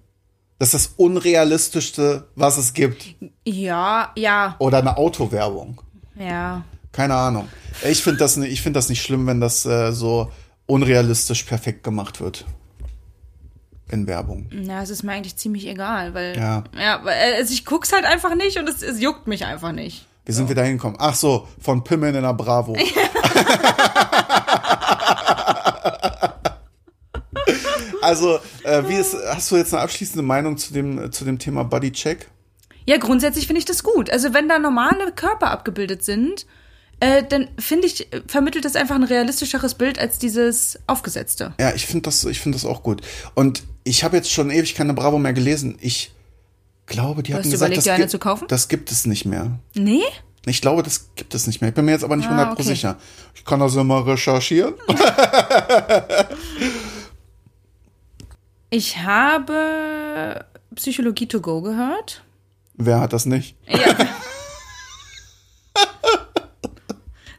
Das 0.60 0.74
ist 0.74 0.88
das 0.88 0.93
unrealistischste, 0.96 2.27
was 2.36 2.58
es 2.58 2.74
gibt. 2.74 3.15
Ja, 3.46 4.13
ja, 4.15 4.55
Oder 4.60 4.77
eine 4.77 4.96
Autowerbung. 4.96 5.82
Ja. 6.15 6.63
Keine 6.91 7.15
Ahnung. 7.15 7.50
Ich 7.84 8.03
finde 8.03 8.20
das, 8.20 8.38
ich 8.38 8.62
finde 8.62 8.77
das 8.77 8.89
nicht 8.89 9.01
schlimm, 9.01 9.25
wenn 9.27 9.41
das 9.41 9.65
äh, 9.65 9.91
so 9.91 10.32
unrealistisch 10.65 11.43
perfekt 11.43 11.84
gemacht 11.84 12.22
wird. 12.22 12.46
In 13.89 14.08
Werbung. 14.08 14.48
Ja, 14.51 14.82
es 14.82 14.89
ist 14.89 15.03
mir 15.03 15.12
eigentlich 15.12 15.36
ziemlich 15.36 15.67
egal, 15.67 16.13
weil. 16.13 16.38
Ja. 16.38 16.63
Ja, 16.75 17.01
weil, 17.03 17.36
also 17.36 17.53
ich 17.53 17.65
guck's 17.65 17.91
halt 17.91 18.05
einfach 18.05 18.34
nicht 18.36 18.58
und 18.58 18.67
es, 18.70 18.82
es 18.82 19.00
juckt 19.00 19.27
mich 19.27 19.46
einfach 19.46 19.72
nicht. 19.72 20.08
Wie 20.25 20.32
sind 20.32 20.48
wir 20.48 20.55
da 20.55 20.63
hingekommen? 20.63 20.98
Ach 21.00 21.13
so, 21.15 21.48
von 21.60 21.84
Pimmeln 21.84 22.15
in 22.15 22.24
der 22.24 22.34
Bravo. 22.34 22.75
also, 28.01 28.39
äh, 28.63 28.84
wie 28.88 28.96
ist, 28.96 29.17
hast 29.27 29.51
du 29.51 29.58
jetzt 29.58 29.74
eine 29.74 29.84
abschließende 29.84 30.24
Meinung 30.24 30.55
zu 30.58 30.74
dem, 30.74 31.12
zu 31.12 31.25
dem 31.25 31.39
Thema 31.39 31.65
Bodycheck? 31.65 32.29
Ja, 32.86 32.98
grundsätzlich 32.98 33.48
finde 33.48 33.60
ich 33.60 33.66
das 33.66 33.84
gut. 33.84 34.10
Also 34.10 34.34
wenn 34.34 34.50
da 34.50 34.60
normale 34.60 35.12
Körper 35.13 35.52
abgebildet 35.52 36.04
sind, 36.04 36.46
äh, 37.00 37.24
dann 37.24 37.48
finde 37.60 37.88
ich, 37.88 38.08
vermittelt 38.28 38.66
das 38.66 38.75
einfach 38.75 38.96
ein 38.96 39.04
realistischeres 39.04 39.74
Bild 39.75 40.00
als 40.00 40.20
dieses 40.20 40.80
aufgesetzte. 40.88 41.54
Ja, 41.60 41.74
ich 41.74 41.86
finde 41.86 42.04
das, 42.04 42.24
ich 42.25 42.40
finde 42.40 42.58
das 42.58 42.66
auch 42.66 42.84
gut. 42.84 43.02
Und 43.36 43.63
ich 43.84 44.04
habe 44.04 44.16
jetzt 44.18 44.32
schon 44.32 44.52
ewig 44.52 44.75
keine 44.75 44.94
Bravo 44.94 45.18
mehr 45.18 45.34
gelesen. 45.34 45.78
Ich 45.82 46.12
glaube, 46.86 47.24
die 47.24 47.34
hast 47.34 47.40
hatten 47.40 47.50
du 47.50 47.52
gesagt, 47.52 47.70
überlegt, 47.70 47.86
das, 47.88 47.94
eine 47.94 48.04
gibt- 48.04 48.12
zu 48.12 48.20
kaufen? 48.20 48.46
das 48.48 48.68
gibt 48.68 48.92
es 48.92 49.06
nicht 49.06 49.25
mehr. 49.25 49.60
Nee? 49.74 50.04
Ich 50.46 50.60
glaube, 50.62 50.84
das 50.84 51.10
gibt 51.16 51.34
es 51.36 51.48
nicht 51.48 51.62
mehr. 51.62 51.70
Ich 51.70 51.74
bin 51.75 51.86
mir 51.86 51.92
jetzt 51.92 52.04
aber 52.04 52.18
nicht 52.18 52.28
Ah, 52.30 52.50
100% 52.50 52.52
okay. 52.52 52.63
sicher. 52.63 52.98
Ich 53.34 53.46
kann 53.46 53.62
das 53.62 53.75
immer 53.75 54.06
recherchieren. 54.06 54.74
Ich 58.70 58.98
habe 58.98 60.46
Psychologie 60.75 61.28
to 61.28 61.42
go 61.42 61.62
gehört. 61.62 62.24
Wer 62.75 63.00
hat 63.01 63.13
das 63.13 63.25
nicht? 63.25 63.56
Ja. 63.68 63.77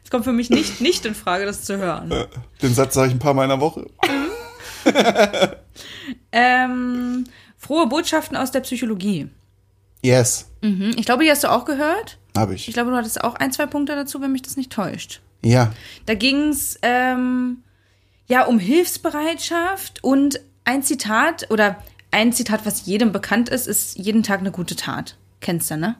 Es 0.03 0.11
kommt 0.11 0.23
für 0.23 0.33
mich 0.33 0.51
nicht, 0.51 0.81
nicht 0.81 1.03
in 1.05 1.15
Frage, 1.15 1.45
das 1.45 1.63
zu 1.63 1.77
hören. 1.77 2.13
Den 2.61 2.73
Satz 2.75 2.93
sage 2.93 3.07
ich 3.07 3.15
ein 3.15 3.19
paar 3.19 3.33
Mal 3.33 3.43
in 3.43 3.49
der 3.49 3.59
Woche. 3.59 3.87
Ähm, 6.31 7.23
frohe 7.57 7.87
Botschaften 7.87 8.37
aus 8.37 8.51
der 8.51 8.59
Psychologie. 8.61 9.29
Yes, 10.03 10.51
Mhm. 10.61 10.93
Ich 10.97 11.05
glaube, 11.05 11.23
die 11.23 11.31
hast 11.31 11.43
du 11.43 11.51
auch 11.51 11.65
gehört. 11.65 12.17
habe 12.37 12.53
ich. 12.55 12.67
Ich 12.67 12.73
glaube, 12.73 12.91
du 12.91 12.97
hattest 12.97 13.23
auch 13.23 13.35
ein, 13.35 13.51
zwei 13.51 13.65
Punkte 13.65 13.95
dazu, 13.95 14.21
wenn 14.21 14.31
mich 14.31 14.41
das 14.43 14.57
nicht 14.57 14.71
täuscht. 14.71 15.21
Ja, 15.43 15.71
Da 16.05 16.13
ging 16.13 16.49
es 16.49 16.77
ähm, 16.81 17.63
ja 18.27 18.45
um 18.45 18.59
Hilfsbereitschaft 18.59 20.03
und 20.03 20.39
ein 20.65 20.83
Zitat 20.83 21.47
oder 21.49 21.81
ein 22.11 22.31
Zitat, 22.33 22.65
was 22.65 22.85
jedem 22.85 23.11
bekannt 23.11 23.49
ist, 23.49 23.67
ist 23.67 23.97
jeden 23.97 24.21
Tag 24.23 24.39
eine 24.41 24.51
gute 24.51 24.75
Tat. 24.75 25.17
Kennst 25.45 25.69
du, 25.69 25.77
ne? 25.77 25.95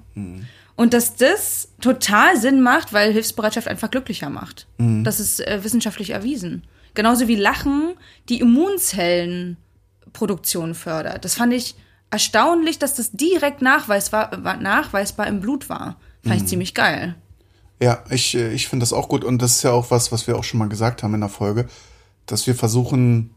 Und 0.75 0.95
dass 0.95 1.17
das 1.17 1.67
total 1.79 2.35
Sinn 2.35 2.63
macht, 2.63 2.93
weil 2.93 3.13
Hilfsbereitschaft 3.13 3.67
einfach 3.67 3.91
glücklicher 3.91 4.31
macht. 4.31 4.65
Das 5.03 5.19
ist 5.19 5.39
äh, 5.39 5.63
wissenschaftlich 5.63 6.09
erwiesen. 6.09 6.63
Genauso 6.95 7.27
wie 7.27 7.35
Lachen 7.35 7.93
die 8.27 8.39
Immunzellenproduktion 8.39 10.73
fördert. 10.73 11.25
Das 11.25 11.35
fand 11.35 11.53
ich 11.53 11.75
erstaunlich, 12.09 12.79
dass 12.79 12.95
das 12.95 13.11
direkt 13.11 13.61
nachweisbar, 13.61 14.35
nachweisbar 14.57 15.27
im 15.27 15.41
Blut 15.41 15.69
war. 15.69 15.97
Fand 16.23 16.41
ich 16.41 16.47
ziemlich 16.47 16.73
geil. 16.73 17.13
Ja, 17.79 18.03
ich, 18.09 18.33
äh, 18.33 18.51
ich 18.51 18.67
finde 18.67 18.81
das 18.81 18.93
auch 18.93 19.09
gut 19.09 19.23
und 19.23 19.43
das 19.43 19.57
ist 19.57 19.63
ja 19.63 19.73
auch 19.73 19.91
was, 19.91 20.11
was 20.11 20.25
wir 20.25 20.39
auch 20.39 20.43
schon 20.43 20.57
mal 20.57 20.69
gesagt 20.69 21.03
haben 21.03 21.13
in 21.13 21.19
der 21.19 21.29
Folge, 21.29 21.67
dass 22.25 22.47
wir 22.47 22.55
versuchen, 22.55 23.34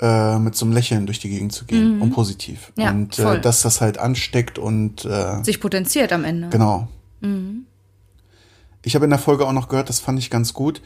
äh, 0.00 0.38
mit 0.38 0.54
so 0.54 0.64
einem 0.64 0.74
Lächeln 0.74 1.06
durch 1.06 1.18
die 1.18 1.28
Gegend 1.28 1.52
zu 1.52 1.64
gehen 1.64 2.00
und 2.00 2.10
positiv. 2.10 2.72
Mhm. 2.76 2.82
Ja, 2.82 2.90
und 2.90 3.16
voll. 3.16 3.36
äh, 3.36 3.40
dass 3.40 3.62
das 3.62 3.80
halt 3.80 3.98
ansteckt 3.98 4.58
und 4.58 5.04
äh, 5.04 5.42
Sich 5.42 5.60
potenziert 5.60 6.12
am 6.12 6.24
Ende. 6.24 6.48
genau. 6.50 6.88
Mhm. 7.20 7.64
Ich 8.82 8.94
habe 8.94 9.04
in 9.04 9.10
der 9.10 9.18
Folge 9.18 9.46
auch 9.46 9.52
noch 9.52 9.68
gehört, 9.68 9.88
das 9.88 10.00
fand 10.00 10.18
ich 10.18 10.30
ganz 10.30 10.54
gut. 10.54 10.80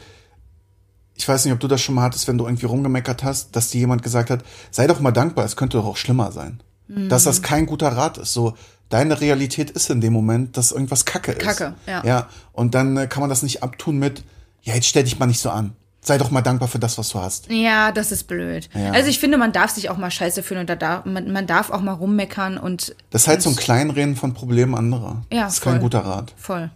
Ich 1.15 1.27
weiß 1.27 1.45
nicht, 1.45 1.53
ob 1.53 1.59
du 1.59 1.67
das 1.67 1.79
schon 1.79 1.93
mal 1.95 2.01
hattest, 2.01 2.27
wenn 2.27 2.39
du 2.39 2.45
irgendwie 2.45 2.65
rumgemeckert 2.65 3.23
hast, 3.23 3.55
dass 3.55 3.69
dir 3.69 3.79
jemand 3.79 4.01
gesagt 4.01 4.31
hat, 4.31 4.43
sei 4.71 4.87
doch 4.87 4.99
mal 4.99 5.11
dankbar, 5.11 5.45
es 5.45 5.55
könnte 5.55 5.77
doch 5.77 5.85
auch 5.85 5.97
schlimmer 5.97 6.31
sein. 6.31 6.61
Mhm. 6.87 7.07
Dass 7.07 7.23
das 7.25 7.43
kein 7.43 7.67
guter 7.67 7.89
Rat 7.89 8.17
ist. 8.17 8.33
So, 8.33 8.55
deine 8.89 9.21
Realität 9.21 9.69
ist 9.69 9.89
in 9.91 10.01
dem 10.01 10.11
Moment, 10.11 10.57
dass 10.57 10.71
irgendwas 10.71 11.05
Kacke 11.05 11.33
ist. 11.33 11.39
Kacke, 11.39 11.75
ja. 11.85 12.03
Ja, 12.03 12.29
und 12.51 12.73
dann 12.73 12.97
äh, 12.97 13.07
kann 13.07 13.21
man 13.21 13.29
das 13.29 13.43
nicht 13.43 13.61
abtun 13.61 13.97
mit, 13.99 14.23
ja, 14.63 14.73
jetzt 14.73 14.87
stell 14.87 15.03
dich 15.03 15.19
mal 15.19 15.27
nicht 15.27 15.39
so 15.39 15.51
an. 15.51 15.75
Sei 16.05 16.17
doch 16.17 16.31
mal 16.31 16.41
dankbar 16.41 16.67
für 16.67 16.79
das, 16.79 16.97
was 16.97 17.09
du 17.09 17.19
hast. 17.19 17.49
Ja, 17.49 17.91
das 17.93 18.11
ist 18.11 18.25
blöd. 18.25 18.69
Ja. 18.73 18.91
Also 18.91 19.09
ich 19.09 19.19
finde, 19.19 19.37
man 19.37 19.51
darf 19.53 19.71
sich 19.71 19.89
auch 19.89 19.97
mal 19.97 20.11
scheiße 20.11 20.43
fühlen 20.43 20.61
und 20.61 20.69
da 20.69 20.75
darf, 20.75 21.05
man, 21.05 21.31
man 21.31 21.47
darf 21.47 21.69
auch 21.71 21.81
mal 21.81 21.93
rummeckern 21.93 22.57
und 22.57 22.95
Das 23.09 23.23
ist 23.23 23.27
halt 23.27 23.41
so 23.41 23.49
ein 23.49 23.55
Kleinreden 23.55 24.15
von 24.17 24.33
Problemen 24.33 24.75
anderer. 24.75 25.21
Ja, 25.31 25.43
das 25.45 25.55
ist 25.55 25.61
kein 25.61 25.73
voll. 25.75 25.81
guter 25.81 25.99
Rat. 25.99 26.33
voll. 26.37 26.69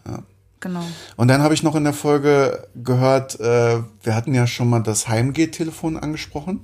Genau. 0.60 0.84
Und 1.18 1.28
dann 1.28 1.42
habe 1.44 1.54
ich 1.54 1.62
noch 1.62 1.76
in 1.76 1.84
der 1.84 1.94
Folge 1.94 2.68
gehört, 2.76 3.40
äh, 3.40 3.80
wir 4.02 4.16
hatten 4.16 4.34
ja 4.34 4.48
schon 4.48 4.70
mal 4.70 4.80
das 4.80 5.08
Heimgeh-Telefon 5.08 5.98
angesprochen. 5.98 6.62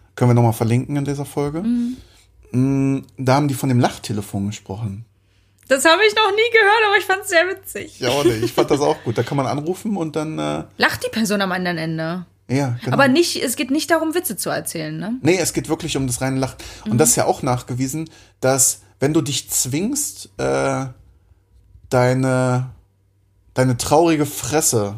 Können 0.16 0.30
wir 0.30 0.34
nochmal 0.34 0.52
verlinken 0.54 0.96
in 0.96 1.04
dieser 1.04 1.24
Folge. 1.24 1.62
Mm, 2.50 3.02
Da 3.16 3.34
haben 3.36 3.46
die 3.48 3.54
von 3.54 3.68
dem 3.68 3.78
Lachtelefon 3.78 4.46
gesprochen. 4.48 5.04
Das 5.68 5.84
habe 5.84 6.00
ich 6.08 6.14
noch 6.14 6.30
nie 6.30 6.50
gehört, 6.52 6.82
aber 6.88 6.96
ich 6.98 7.04
fand 7.04 7.22
es 7.22 7.28
sehr 7.28 7.46
witzig. 7.48 8.00
Ja, 8.00 8.24
nicht. 8.24 8.42
Ich 8.44 8.52
fand 8.52 8.70
das 8.70 8.80
auch 8.80 8.96
gut. 9.04 9.16
Da 9.18 9.22
kann 9.22 9.36
man 9.36 9.46
anrufen 9.46 9.96
und 9.96 10.16
dann, 10.16 10.38
äh, 10.38 10.64
Lacht 10.78 11.04
die 11.04 11.10
Person 11.10 11.40
am 11.42 11.52
anderen 11.52 11.76
Ende. 11.78 12.24
ja, 12.48 12.76
genau. 12.82 12.94
Aber 12.94 13.08
nicht, 13.08 13.36
es 13.42 13.54
geht 13.56 13.70
nicht 13.70 13.90
darum, 13.90 14.14
Witze 14.14 14.36
zu 14.36 14.48
erzählen, 14.50 14.96
ne? 14.96 15.18
Nee, 15.22 15.38
es 15.38 15.52
geht 15.52 15.68
wirklich 15.68 15.96
um 15.96 16.06
das 16.06 16.20
reine 16.22 16.38
Lachen. 16.40 16.56
Und 16.86 16.94
Mhm. 16.94 16.98
das 16.98 17.10
ist 17.10 17.16
ja 17.16 17.26
auch 17.26 17.42
nachgewiesen, 17.42 18.08
dass 18.40 18.80
wenn 19.00 19.12
du 19.12 19.20
dich 19.20 19.50
zwingst, 19.50 20.30
äh, 20.38 20.86
deine, 21.90 22.70
deine 23.54 23.76
traurige 23.76 24.26
Fresse, 24.26 24.96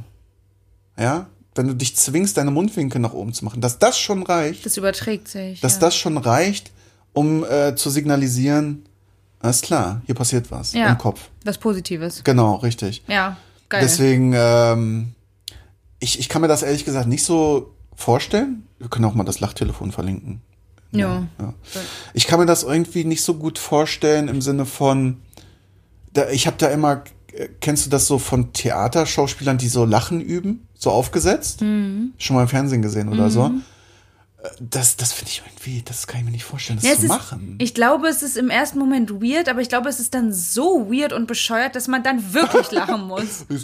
ja, 0.98 1.26
wenn 1.56 1.66
wenn 1.66 1.66
du 1.66 1.74
dich 1.74 1.96
zwingst, 1.96 2.36
deine 2.36 2.52
Mundwinkel 2.52 3.00
nach 3.00 3.12
oben 3.12 3.34
zu 3.34 3.44
machen, 3.44 3.60
dass 3.60 3.78
das 3.78 3.98
schon 3.98 4.22
reicht, 4.22 4.64
Das 4.64 4.76
überträgt 4.76 5.28
sich. 5.28 5.60
dass 5.60 5.74
ja. 5.74 5.80
das 5.80 5.96
schon 5.96 6.16
reicht, 6.16 6.70
um 7.12 7.44
äh, 7.44 7.74
zu 7.74 7.90
signalisieren, 7.90 8.84
alles 9.40 9.62
klar, 9.62 10.02
hier 10.06 10.14
passiert 10.14 10.50
was 10.50 10.72
Ja. 10.74 10.88
im 10.90 10.98
Kopf. 10.98 11.28
Was 11.44 11.58
Positives. 11.58 12.22
Genau, 12.24 12.56
richtig. 12.56 13.02
Ja, 13.08 13.36
geil. 13.68 13.80
Deswegen, 13.82 14.32
ähm, 14.36 15.14
ich, 15.98 16.18
ich 16.18 16.28
kann 16.28 16.42
mir 16.42 16.48
das 16.48 16.62
ehrlich 16.62 16.84
gesagt 16.84 17.08
nicht 17.08 17.24
so 17.24 17.74
vorstellen. 17.94 18.66
Wir 18.78 18.88
können 18.88 19.04
auch 19.04 19.14
mal 19.14 19.24
das 19.24 19.40
Lachtelefon 19.40 19.92
verlinken. 19.92 20.40
ja. 20.92 21.26
Ja. 21.38 21.54
Ich 22.14 22.26
kann 22.26 22.40
mir 22.40 22.46
das 22.46 22.62
irgendwie 22.62 23.04
nicht 23.04 23.22
so 23.22 23.34
gut 23.34 23.58
vorstellen 23.58 24.28
im 24.28 24.40
Sinne 24.42 24.66
von, 24.66 25.18
da, 26.12 26.28
ich 26.30 26.46
habe 26.46 26.56
da 26.58 26.68
immer, 26.68 27.04
äh, 27.32 27.48
kennst 27.60 27.86
du 27.86 27.90
das 27.90 28.06
so 28.06 28.18
von 28.18 28.52
Theaterschauspielern, 28.52 29.58
die 29.58 29.68
so 29.68 29.84
Lachen 29.84 30.20
üben, 30.20 30.66
so 30.74 30.90
aufgesetzt? 30.90 31.60
Mhm. 31.60 32.12
Schon 32.18 32.36
mal 32.36 32.42
im 32.42 32.48
Fernsehen 32.48 32.82
gesehen 32.82 33.08
oder 33.08 33.30
so? 33.30 33.50
Das, 34.58 34.96
das 34.96 35.12
finde 35.12 35.30
ich 35.32 35.42
irgendwie, 35.44 35.82
das 35.82 36.06
kann 36.06 36.20
ich 36.20 36.24
mir 36.24 36.30
nicht 36.32 36.44
vorstellen, 36.44 36.78
das 36.80 36.88
Ja, 36.88 36.96
zu 36.96 37.02
ist, 37.02 37.08
machen. 37.08 37.58
Ich 37.60 37.74
glaube, 37.74 38.08
es 38.08 38.22
ist 38.22 38.36
im 38.38 38.48
ersten 38.48 38.78
Moment 38.78 39.10
weird, 39.22 39.48
aber 39.48 39.60
ich 39.60 39.68
glaube, 39.68 39.88
es 39.88 40.00
ist 40.00 40.14
dann 40.14 40.32
so 40.32 40.90
weird 40.90 41.12
und 41.12 41.26
bescheuert, 41.26 41.76
dass 41.76 41.88
man 41.88 42.02
dann 42.02 42.32
wirklich 42.32 42.70
lachen 42.70 43.06
muss. 43.06 43.44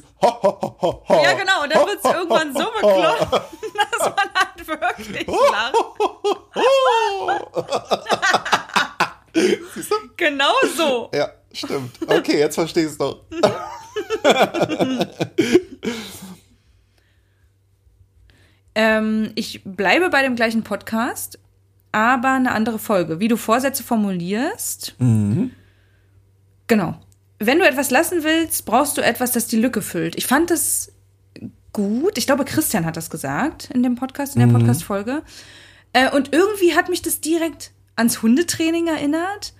Ja, 1.08 1.32
genau, 1.32 1.62
und 1.62 1.74
dann 1.74 1.86
wird 1.86 1.98
es 2.02 2.10
irgendwann 2.10 2.52
so 2.52 2.64
bekloppt, 2.74 3.32
dass 3.90 4.00
man 4.00 4.28
halt 4.34 4.66
wirklich 4.66 5.26
lacht. 5.26 5.74
genau 10.16 10.52
so. 10.76 11.10
Ja, 11.14 11.30
stimmt. 11.52 11.98
Okay, 12.06 12.38
jetzt 12.38 12.54
verstehe 12.56 12.84
ich 12.86 12.92
es 12.92 12.98
doch. 12.98 13.22
Ähm, 18.76 19.32
ich 19.34 19.62
bleibe 19.64 20.10
bei 20.10 20.22
dem 20.22 20.36
gleichen 20.36 20.62
Podcast, 20.62 21.38
aber 21.92 22.32
eine 22.32 22.52
andere 22.52 22.78
Folge. 22.78 23.20
Wie 23.20 23.28
du 23.28 23.38
Vorsätze 23.38 23.82
formulierst. 23.82 24.94
Genau. 26.66 27.00
Wenn 27.38 27.58
du 27.58 27.66
etwas 27.66 27.90
lassen 27.90 28.22
willst, 28.22 28.66
brauchst 28.66 28.98
du 28.98 29.02
etwas, 29.02 29.32
das 29.32 29.46
die 29.46 29.56
Lücke 29.56 29.80
füllt. 29.80 30.16
Ich 30.16 30.26
fand 30.26 30.50
das 30.50 30.92
gut. 31.72 32.18
Ich 32.18 32.26
glaube, 32.26 32.44
Christian 32.44 32.84
hat 32.84 32.98
das 32.98 33.08
gesagt 33.08 33.70
in 33.72 33.82
dem 33.82 33.94
Podcast, 33.94 34.36
in 34.36 34.40
der 34.46 34.54
Podcast-Folge. 34.58 35.22
Äh, 35.94 36.10
und 36.10 36.34
irgendwie 36.34 36.74
hat 36.74 36.90
mich 36.90 37.00
das 37.00 37.22
direkt 37.22 37.72
ans 37.96 38.20
Hundetraining 38.20 38.88
erinnert, 38.88 39.54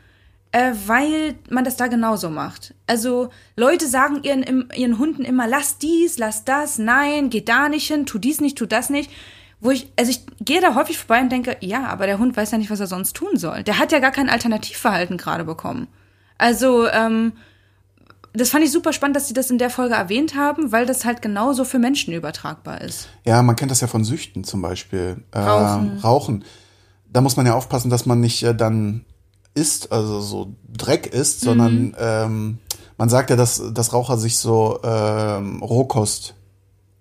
äh, 0.57 0.73
weil 0.87 1.35
man 1.51 1.65
das 1.65 1.77
da 1.77 1.87
genauso 1.87 2.31
macht. 2.31 2.75
Also 2.87 3.29
Leute 3.57 3.87
sagen 3.87 4.21
ihren, 4.23 4.43
im- 4.43 4.69
ihren 4.75 4.99
Hunden 4.99 5.23
immer, 5.25 5.47
lass 5.47 5.77
dies, 5.79 6.17
lass 6.19 6.45
das, 6.45 6.79
nein, 6.79 7.29
geh 7.29 7.43
da 7.43 7.69
nicht 7.69 7.87
hin, 7.89 8.07
tu 8.07 8.19
dies 8.19 8.41
nicht, 8.41 8.57
tu 8.57 8.65
das 8.67 8.89
nicht. 8.89 9.11
Wo 9.61 9.71
ich, 9.71 9.91
also 9.99 10.11
ich 10.11 10.21
gehe 10.41 10.61
da 10.61 10.75
häufig 10.75 10.97
vorbei 10.99 11.21
und 11.21 11.31
denke, 11.31 11.57
ja, 11.61 11.87
aber 11.87 12.07
der 12.07 12.19
Hund 12.19 12.37
weiß 12.37 12.53
ja 12.53 12.59
nicht, 12.59 12.71
was 12.71 12.81
er 12.81 12.87
sonst 12.87 13.15
tun 13.17 13.37
soll. 13.37 13.63
Der 13.65 13.79
hat 13.79 13.93
ja 13.93 13.99
gar 13.99 14.13
kein 14.13 14.31
Alternativverhalten 14.31 15.17
gerade 15.19 15.45
bekommen. 15.45 15.89
Also, 16.39 16.87
ähm, 16.89 17.33
das 18.35 18.51
fand 18.51 18.65
ich 18.65 18.71
super 18.73 18.93
spannend, 18.93 19.17
dass 19.17 19.29
sie 19.29 19.35
das 19.35 19.51
in 19.51 19.57
der 19.59 19.71
Folge 19.71 19.95
erwähnt 19.95 20.35
haben, 20.35 20.71
weil 20.73 20.85
das 20.87 21.05
halt 21.07 21.23
genauso 21.23 21.65
für 21.65 21.79
Menschen 21.79 22.13
übertragbar 22.13 22.83
ist. 22.83 23.09
Ja, 23.25 23.43
man 23.43 23.57
kennt 23.57 23.71
das 23.71 23.81
ja 23.81 23.87
von 23.89 24.05
Süchten 24.05 24.45
zum 24.45 24.61
Beispiel. 24.61 25.23
Äh, 25.33 25.39
Rauchen. 25.39 25.99
Rauchen. 26.05 26.45
Da 27.11 27.21
muss 27.23 27.37
man 27.37 27.47
ja 27.47 27.55
aufpassen, 27.55 27.89
dass 27.91 28.05
man 28.05 28.21
nicht 28.21 28.43
äh, 28.43 28.55
dann 28.55 29.07
isst, 29.57 29.91
also 29.91 30.21
so 30.21 30.55
Dreck 30.69 31.07
isst, 31.09 31.41
sondern 31.41 31.97
ähm, 31.99 32.59
man 32.99 33.09
sagt 33.09 33.31
ja, 33.31 33.37
dass, 33.37 33.63
dass 33.73 33.93
Raucher 33.93 34.19
sich 34.19 34.39
so 34.39 34.79
ähm, 34.85 35.63
Rohkost 35.63 36.35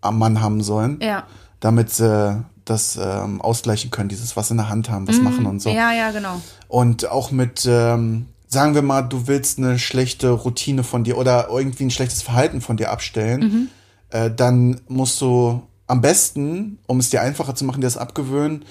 am 0.01 0.17
Mann 0.17 0.41
haben 0.41 0.61
sollen, 0.63 0.99
Ja. 1.01 1.23
damit 1.59 1.89
sie 1.91 2.43
das 2.63 2.97
ähm, 3.01 3.41
ausgleichen 3.41 3.91
können, 3.91 4.09
dieses 4.09 4.35
was 4.35 4.49
in 4.51 4.57
der 4.57 4.69
Hand 4.69 4.89
haben, 4.89 5.07
was 5.07 5.21
machen 5.21 5.45
und 5.45 5.61
so. 5.61 5.69
Ja, 5.69 5.91
ja, 5.93 6.11
genau. 6.11 6.41
Und 6.67 7.09
auch 7.11 7.29
mit, 7.31 7.65
ähm, 7.69 8.25
sagen 8.47 8.73
wir 8.73 8.81
mal, 8.81 9.03
du 9.03 9.27
willst 9.27 9.59
eine 9.59 9.77
schlechte 9.77 10.29
Routine 10.31 10.83
von 10.83 11.03
dir 11.03 11.17
oder 11.17 11.49
irgendwie 11.49 11.83
ein 11.85 11.91
schlechtes 11.91 12.21
Verhalten 12.23 12.61
von 12.61 12.77
dir 12.77 12.89
abstellen, 12.91 13.41
Mhm. 13.41 13.67
äh, 14.09 14.31
dann 14.31 14.81
musst 14.87 15.21
du 15.21 15.61
am 15.87 16.01
besten, 16.01 16.79
um 16.87 16.99
es 16.99 17.09
dir 17.11 17.21
einfacher 17.21 17.53
zu 17.53 17.65
machen, 17.65 17.81
dir 17.81 17.87
das 17.87 17.97
abgewöhnen, 17.97 18.65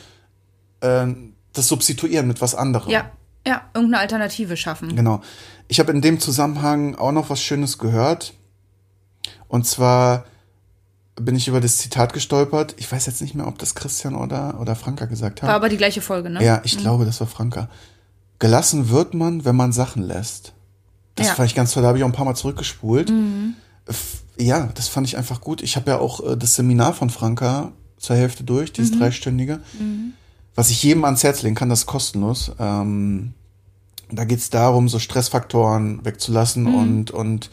äh, 0.81 1.07
das 1.53 1.69
substituieren 1.69 2.27
mit 2.27 2.41
was 2.41 2.55
anderem. 2.57 2.91
Ja, 2.91 3.11
ja, 3.47 3.63
irgendeine 3.75 4.01
Alternative 4.01 4.57
schaffen. 4.57 4.95
Genau. 4.97 5.21
Ich 5.69 5.81
habe 5.81 5.93
in 5.93 6.01
dem 6.01 6.21
Zusammenhang 6.21 6.95
auch 6.95 7.13
noch 7.13 7.31
was 7.31 7.41
Schönes 7.43 7.79
gehört. 7.79 8.35
Und 9.49 9.67
zwar 9.67 10.25
bin 11.17 11.37
ich 11.37 11.47
über 11.49 11.61
das 11.61 11.77
Zitat 11.79 12.13
gestolpert. 12.13 12.75
Ich 12.79 12.91
weiß 12.91 13.07
jetzt 13.07 13.21
nicht 13.23 13.35
mehr, 13.35 13.47
ob 13.47 13.59
das 13.59 13.75
Christian 13.75 14.15
oder, 14.17 14.61
oder 14.61 14.75
Franka 14.75 15.05
gesagt 15.07 15.43
haben. 15.43 15.49
War 15.49 15.55
aber 15.57 15.69
die 15.69 15.77
gleiche 15.77 16.01
Folge, 16.01 16.29
ne? 16.31 16.43
Ja, 16.45 16.61
ich 16.65 16.77
glaube, 16.77 17.05
das 17.05 17.21
war 17.21 17.27
Franka. 17.27 17.69
Gelassen 18.41 18.89
wird 18.91 19.15
man, 19.15 19.45
wenn 19.45 19.55
man 19.57 19.73
Sachen 19.73 20.03
lässt. 20.03 20.53
Das 21.15 21.27
Ja. 21.29 21.33
Mhm. 21.33 21.37
fand 21.37 21.49
ich 21.51 21.55
ganz 21.55 21.73
toll. 21.73 21.83
Da 21.83 21.89
habe 21.91 21.99
ich 21.99 22.05
auch 22.05 22.09
ein 22.09 22.13
paar 22.13 22.25
Mal 22.25 22.35
zurückgespult. 22.35 23.13
F- 23.87 24.23
Ja, 24.39 24.69
das 24.75 24.89
fand 24.89 25.07
ich 25.07 25.17
einfach 25.17 25.41
gut. 25.41 25.63
Ich 25.63 25.77
habe 25.77 25.91
ja 25.93 25.99
auch 25.99 26.21
äh, 26.33 26.37
das 26.37 26.57
Seminar 26.57 26.93
von 26.95 27.09
Franka 27.11 27.71
zur 27.99 28.17
Hälfte 28.17 28.43
durch, 28.43 28.73
dieses 28.73 28.93
Mhm. 28.97 28.99
dreistündige. 28.99 29.61
Was 30.55 30.71
ich 30.71 30.83
jedem 30.83 31.05
ans 31.05 31.23
Herz 31.25 31.43
legen 31.43 31.55
kann, 31.55 31.69
das 31.69 31.81
ist 31.81 31.87
kostenlos. 31.87 32.53
Ähm, 32.59 33.35
da 34.11 34.25
geht 34.25 34.39
es 34.39 34.51
darum, 34.51 34.89
so 34.89 34.99
Stressfaktoren 34.99 36.05
wegzulassen 36.05 36.65
Mhm. 36.65 36.75
und, 36.75 37.11
und 37.11 37.51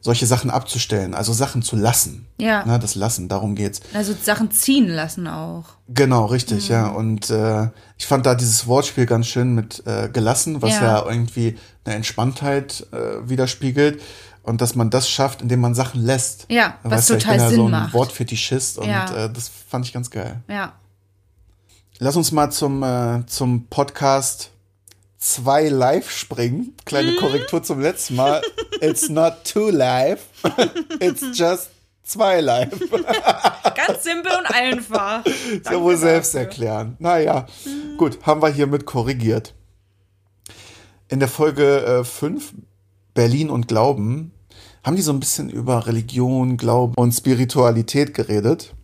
solche 0.00 0.26
Sachen 0.26 0.50
abzustellen. 0.50 1.14
Also 1.14 1.32
Sachen 1.32 1.62
zu 1.62 1.74
lassen. 1.74 2.28
Ja. 2.38 2.62
Na, 2.64 2.78
das 2.78 2.94
Lassen, 2.94 3.28
darum 3.28 3.56
geht's. 3.56 3.80
Also 3.92 4.14
Sachen 4.20 4.52
ziehen 4.52 4.86
lassen 4.88 5.26
auch. 5.26 5.64
Genau, 5.88 6.24
Mhm. 6.26 6.30
richtig, 6.30 6.68
ja. 6.68 6.86
Und 6.88 7.28
äh, 7.30 7.70
ich 7.98 8.06
fand 8.06 8.24
da 8.24 8.36
dieses 8.36 8.68
Wortspiel 8.68 9.06
ganz 9.06 9.26
schön 9.26 9.54
mit 9.54 9.82
äh, 9.86 10.08
gelassen, 10.08 10.62
was 10.62 10.74
ja, 10.74 10.82
Ja. 11.00 11.06
irgendwie 11.10 11.58
eine 11.84 11.96
Entspanntheit 11.96 12.86
äh, 12.92 13.28
widerspiegelt. 13.28 14.00
Und 14.44 14.60
dass 14.60 14.76
man 14.76 14.90
das 14.90 15.10
schafft, 15.10 15.42
indem 15.42 15.58
man 15.60 15.74
Sachen 15.74 16.00
lässt. 16.04 16.46
Ja, 16.48 16.74
was 16.84 16.92
weißt 16.92 17.10
ja, 17.10 17.16
ich 17.16 17.22
total 17.24 17.36
bin 17.38 17.42
ja 17.44 17.48
Sinn 17.48 17.56
so 17.58 17.64
ein 17.64 17.70
macht. 17.72 17.94
Wortfetischist 17.94 18.78
und 18.78 18.88
Ja. 18.88 19.24
äh, 19.24 19.32
das 19.32 19.48
fand 19.68 19.86
ich 19.86 19.92
ganz 19.92 20.08
geil. 20.12 20.40
Ja. 20.48 20.74
Lass 21.98 22.16
uns 22.16 22.30
mal 22.32 22.50
zum, 22.50 22.82
äh, 22.82 23.24
zum 23.26 23.66
Podcast 23.68 24.50
2 25.18 25.68
live 25.68 26.10
springen. 26.10 26.74
Kleine 26.84 27.12
Mhm. 27.12 27.16
Korrektur 27.16 27.62
zum 27.62 27.80
letzten 27.80 28.16
Mal. 28.16 28.42
It's 28.80 29.08
not 29.08 29.44
two 29.44 29.70
live, 29.70 30.20
it's 31.00 31.22
just 31.32 31.70
zwei 32.04 32.40
live. 32.40 32.78
Ganz 33.74 34.04
simpel 34.04 34.32
und 34.38 34.46
einfach. 34.54 35.24
Ist 35.24 35.66
ja 35.70 35.80
wohl 35.80 35.96
selbst 35.96 36.34
erklären. 36.34 36.96
Naja, 36.98 37.46
gut, 37.96 38.18
haben 38.22 38.42
wir 38.42 38.50
hiermit 38.50 38.84
korrigiert. 38.84 39.54
In 41.08 41.18
der 41.20 41.28
Folge 41.28 42.02
5, 42.04 42.52
Berlin 43.14 43.48
und 43.48 43.68
Glauben, 43.68 44.32
haben 44.84 44.96
die 44.96 45.02
so 45.02 45.12
ein 45.12 45.20
bisschen 45.20 45.48
über 45.50 45.86
Religion, 45.86 46.56
Glauben 46.56 46.94
und 46.96 47.12
Spiritualität 47.12 48.12
geredet. 48.12 48.74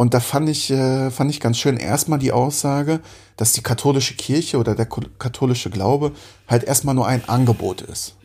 Und 0.00 0.14
da 0.14 0.20
fand 0.20 0.48
ich, 0.48 0.70
äh, 0.70 1.10
fand 1.10 1.30
ich 1.30 1.40
ganz 1.40 1.58
schön 1.58 1.76
erstmal 1.76 2.18
die 2.18 2.32
Aussage, 2.32 3.00
dass 3.36 3.52
die 3.52 3.60
katholische 3.60 4.14
Kirche 4.14 4.56
oder 4.56 4.74
der 4.74 4.86
katholische 4.86 5.68
Glaube 5.68 6.12
halt 6.48 6.64
erstmal 6.64 6.94
nur 6.94 7.06
ein 7.06 7.28
Angebot 7.28 7.82
ist. 7.82 8.16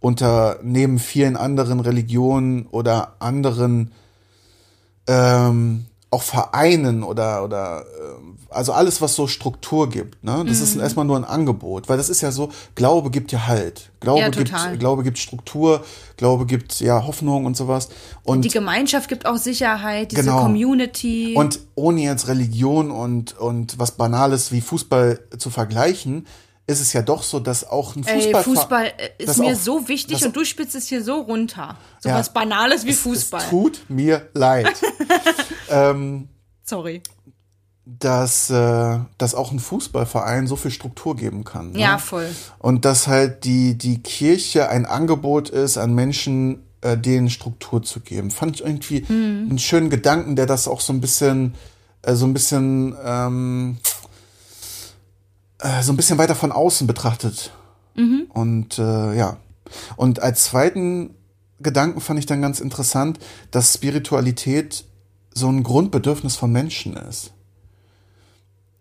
Unter 0.00 0.58
neben 0.64 0.98
vielen 0.98 1.36
anderen 1.36 1.78
Religionen 1.78 2.66
oder 2.66 3.14
anderen 3.20 3.92
ähm, 5.06 5.84
auch 6.14 6.22
Vereinen 6.22 7.02
oder 7.02 7.44
oder 7.44 7.84
ähm, 8.00 8.36
also 8.48 8.72
alles, 8.72 9.00
was 9.00 9.14
so 9.16 9.26
Struktur 9.26 9.88
gibt, 9.90 10.22
ne? 10.22 10.44
Das 10.46 10.58
Mhm. 10.58 10.62
ist 10.64 10.76
erstmal 10.76 11.04
nur 11.04 11.16
ein 11.16 11.24
Angebot, 11.24 11.88
weil 11.88 11.96
das 11.96 12.08
ist 12.08 12.20
ja 12.20 12.30
so, 12.30 12.50
Glaube 12.76 13.10
gibt 13.10 13.32
ja 13.32 13.46
Halt. 13.48 13.90
Glaube 14.00 14.20
Ja, 14.20 14.28
gibt. 14.28 14.52
Glaube 14.78 15.02
gibt 15.02 15.18
Struktur, 15.18 15.82
Glaube 16.16 16.46
gibt 16.46 16.78
ja 16.80 17.04
Hoffnung 17.06 17.46
und 17.46 17.56
sowas. 17.56 17.88
Und 18.22 18.44
Die 18.44 18.48
Gemeinschaft 18.50 19.08
gibt 19.08 19.26
auch 19.26 19.36
Sicherheit, 19.38 20.12
diese 20.12 20.22
Genau. 20.22 20.40
Community. 20.42 21.34
und 21.36 21.58
ohne 21.74 22.02
jetzt 22.02 22.28
Religion 22.28 22.90
und, 22.90 23.36
und 23.38 23.78
was 23.78 23.92
Banales 23.92 24.52
wie 24.52 24.60
Fußball 24.60 25.20
zu 25.38 25.50
vergleichen, 25.50 26.26
ist 26.66 26.80
es 26.80 26.92
ja 26.94 27.02
doch 27.02 27.22
so, 27.22 27.40
dass 27.40 27.68
auch 27.68 27.94
ein 27.94 28.06
Ey, 28.06 28.22
Fußball. 28.22 28.42
Fußball 28.44 28.84
äh, 28.86 29.10
ist 29.18 29.28
das 29.28 29.36
mir 29.38 29.52
auch- 29.54 29.58
so 29.60 29.88
wichtig 29.88 30.24
und 30.24 30.34
du 30.34 30.44
spitzt 30.44 30.74
es 30.74 30.86
hier 30.88 31.02
so 31.04 31.20
runter. 31.20 31.76
So 32.00 32.08
Ja. 32.08 32.18
was 32.18 32.32
Banales 32.32 32.84
wie 32.86 32.90
Es 32.90 33.00
Fußball. 33.00 33.42
tut 33.50 33.82
mir 33.88 34.28
leid, 34.34 34.72
Sorry. 36.64 37.02
dass, 37.86 38.48
äh, 38.50 38.98
dass 39.18 39.34
auch 39.34 39.52
ein 39.52 39.58
Fußballverein 39.58 40.46
so 40.46 40.56
viel 40.56 40.70
Struktur 40.70 41.16
geben 41.16 41.44
kann. 41.44 41.72
Ne? 41.72 41.80
Ja, 41.80 41.98
voll. 41.98 42.28
Und 42.58 42.84
dass 42.86 43.06
halt 43.08 43.44
die, 43.44 43.76
die 43.76 44.02
Kirche 44.02 44.68
ein 44.70 44.86
Angebot 44.86 45.50
ist, 45.50 45.76
an 45.76 45.94
Menschen 45.94 46.62
äh, 46.80 46.96
denen 46.96 47.28
Struktur 47.30 47.82
zu 47.82 48.00
geben. 48.00 48.30
Fand 48.30 48.56
ich 48.56 48.64
irgendwie 48.64 49.04
Mhm. 49.06 49.48
einen 49.50 49.58
schönen 49.58 49.90
Gedanken, 49.90 50.34
der 50.36 50.46
das 50.46 50.66
auch 50.68 50.80
so 50.80 50.92
ein 50.94 51.00
bisschen, 51.02 51.54
äh, 52.02 52.14
so 52.14 52.24
ein 52.26 52.32
bisschen, 52.32 52.96
ähm, 53.04 53.76
äh, 55.64 55.82
so 55.82 55.92
ein 55.92 55.96
bisschen 55.96 56.18
weiter 56.18 56.34
von 56.34 56.52
außen 56.52 56.86
betrachtet. 56.86 57.50
Mhm. 57.94 58.26
Und 58.28 58.78
äh, 58.78 59.16
ja. 59.16 59.38
Und 59.96 60.20
als 60.20 60.44
zweiten 60.44 61.14
Gedanken 61.58 62.00
fand 62.00 62.18
ich 62.18 62.26
dann 62.26 62.42
ganz 62.42 62.60
interessant, 62.60 63.18
dass 63.50 63.72
Spiritualität 63.72 64.84
so 65.32 65.48
ein 65.48 65.62
Grundbedürfnis 65.62 66.36
von 66.36 66.52
Menschen 66.52 66.96
ist. 66.96 67.32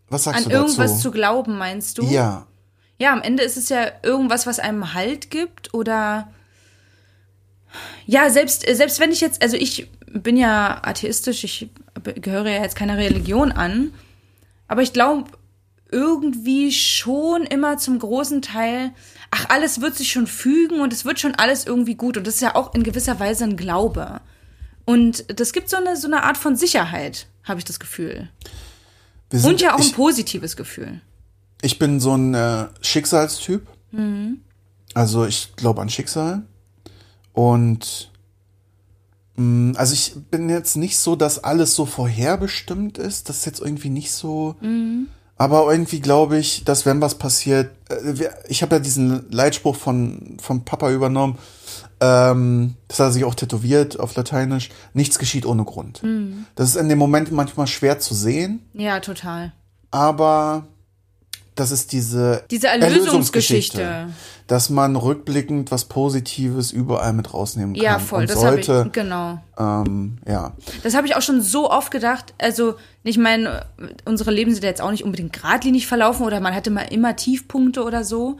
Was 0.09 0.25
sagst 0.25 0.39
An 0.39 0.43
du 0.43 0.49
dazu? 0.49 0.65
irgendwas 0.65 1.01
zu 1.01 1.11
glauben, 1.11 1.57
meinst 1.57 1.97
du? 1.97 2.03
ja, 2.03 2.45
Ja, 2.99 3.13
am 3.13 3.21
Ende 3.21 3.43
ist 3.43 3.57
es 3.57 3.69
ja 3.69 3.87
irgendwas, 4.03 4.45
was 4.45 4.59
einem 4.59 4.93
Halt 4.93 5.31
gibt 5.31 5.73
oder 5.73 6.27
ja, 8.05 8.29
selbst, 8.29 8.67
äh, 8.67 8.75
selbst 8.75 8.99
wenn 8.99 9.11
ich 9.11 9.21
jetzt, 9.21 9.41
also 9.41 9.55
ich 9.55 9.89
bin 10.11 10.37
ja 10.37 10.81
atheistisch, 10.83 11.43
ich 11.43 11.69
gehöre 12.03 12.49
ja 12.49 12.61
jetzt 12.61 12.75
keiner 12.75 12.97
Religion 12.97 13.51
an, 13.51 13.93
aber 14.67 14.81
ich 14.81 14.93
glaube 14.93 15.31
irgendwie 15.93 16.71
schon 16.71 17.43
immer 17.43 17.77
zum 17.77 17.99
großen 17.99 18.41
Teil, 18.41 18.91
ach, 19.31 19.45
alles 19.49 19.79
wird 19.79 19.95
sich 19.95 20.11
schon 20.11 20.27
fügen 20.27 20.81
und 20.81 20.91
es 20.91 21.05
wird 21.05 21.19
schon 21.19 21.35
alles 21.35 21.65
irgendwie 21.65 21.95
gut 21.95 22.17
und 22.17 22.27
das 22.27 22.35
ist 22.35 22.41
ja 22.41 22.55
auch 22.55 22.73
in 22.75 22.83
gewisser 22.83 23.19
Weise 23.19 23.45
ein 23.45 23.55
Glaube. 23.55 24.19
Und 24.85 25.25
das 25.39 25.53
gibt 25.53 25.69
so 25.69 25.77
eine, 25.77 25.95
so 25.95 26.07
eine 26.07 26.23
Art 26.23 26.37
von 26.37 26.55
Sicherheit, 26.57 27.27
habe 27.43 27.59
ich 27.59 27.65
das 27.65 27.79
Gefühl. 27.79 28.29
sind, 29.31 29.45
Und 29.49 29.61
ja 29.61 29.73
auch 29.75 29.79
ein 29.79 29.85
ich, 29.85 29.95
positives 29.95 30.57
Gefühl. 30.57 30.99
ich 31.61 31.79
bin 31.79 31.99
so 32.01 32.15
ein 32.17 32.33
äh, 32.33 32.67
Schicksalstyp. 32.81 33.65
Mhm. 33.91 34.41
Also 34.93 35.25
ich 35.25 35.55
glaube 35.55 35.81
an 35.81 35.89
Schicksal. 35.89 36.43
Und 37.31 38.11
mh, 39.37 39.77
also 39.79 39.93
ich 39.93 40.13
bin 40.29 40.49
jetzt 40.49 40.75
nicht 40.75 40.97
so, 40.97 41.15
dass 41.15 41.43
alles 41.43 41.75
so 41.75 41.85
vorherbestimmt 41.85 42.97
ist. 42.97 43.29
Das 43.29 43.37
ist 43.39 43.45
jetzt 43.45 43.61
irgendwie 43.61 43.89
nicht 43.89 44.11
so. 44.11 44.55
Mhm. 44.61 45.07
Aber 45.43 45.69
irgendwie 45.69 45.99
glaube 45.99 46.37
ich, 46.37 46.63
dass 46.63 46.85
wenn 46.85 47.01
was 47.01 47.15
passiert, 47.15 47.71
äh, 47.89 48.29
ich 48.47 48.61
habe 48.61 48.75
ja 48.75 48.79
diesen 48.79 49.29
Leitspruch 49.29 49.75
von 49.75 50.37
vom 50.41 50.63
Papa 50.63 50.89
übernommen. 50.89 51.37
Ähm, 51.99 52.75
das 52.87 52.99
hat 52.99 53.07
er 53.07 53.11
sich 53.11 53.25
auch 53.25 53.35
tätowiert 53.35 53.99
auf 53.99 54.15
Lateinisch. 54.15 54.69
Nichts 54.93 55.19
geschieht 55.19 55.45
ohne 55.45 55.65
Grund. 55.65 56.01
Mhm. 56.03 56.45
Das 56.55 56.69
ist 56.69 56.75
in 56.77 56.87
dem 56.87 56.97
Moment 56.97 57.31
manchmal 57.31 57.67
schwer 57.67 57.99
zu 57.99 58.13
sehen, 58.13 58.61
Ja, 58.73 58.99
total. 59.01 59.51
aber 59.91 60.65
das 61.55 61.71
ist 61.71 61.91
diese 61.91 62.43
Diese 62.49 62.67
Erlösungsgeschichte. 62.67 64.07
dass 64.47 64.69
man 64.69 64.95
rückblickend 64.95 65.71
was 65.71 65.85
Positives 65.85 66.71
überall 66.71 67.13
mit 67.13 67.33
rausnehmen 67.33 67.75
kann. 67.75 67.83
Ja, 67.83 67.99
voll. 67.99 68.21
Und 68.21 68.29
Das 68.29 68.43
habe 68.43 68.63
sollte, 68.63 68.83
ich, 68.87 68.91
genau. 68.93 69.41
ähm, 69.57 70.17
ja, 70.27 70.53
Das 70.83 70.95
habe 70.95 71.07
ich 71.07 71.15
auch 71.15 71.21
schon 71.21 71.41
so 71.41 71.69
oft 71.71 71.91
gedacht. 71.91 72.33
Also, 72.39 72.75
ich 73.03 73.17
meine, 73.17 73.65
unsere 74.05 74.31
Leben 74.31 74.51
sind 74.53 74.63
ja 74.63 74.69
jetzt 74.69 74.81
auch 74.81 74.91
nicht 74.91 75.03
unbedingt 75.03 75.33
geradlinig 75.33 75.87
verlaufen 75.87 76.25
oder 76.25 76.39
man 76.39 76.53
hatte 76.53 76.71
mal 76.71 76.81
immer 76.91 77.15
Tiefpunkte 77.15 77.83
oder 77.83 78.03
so. 78.03 78.37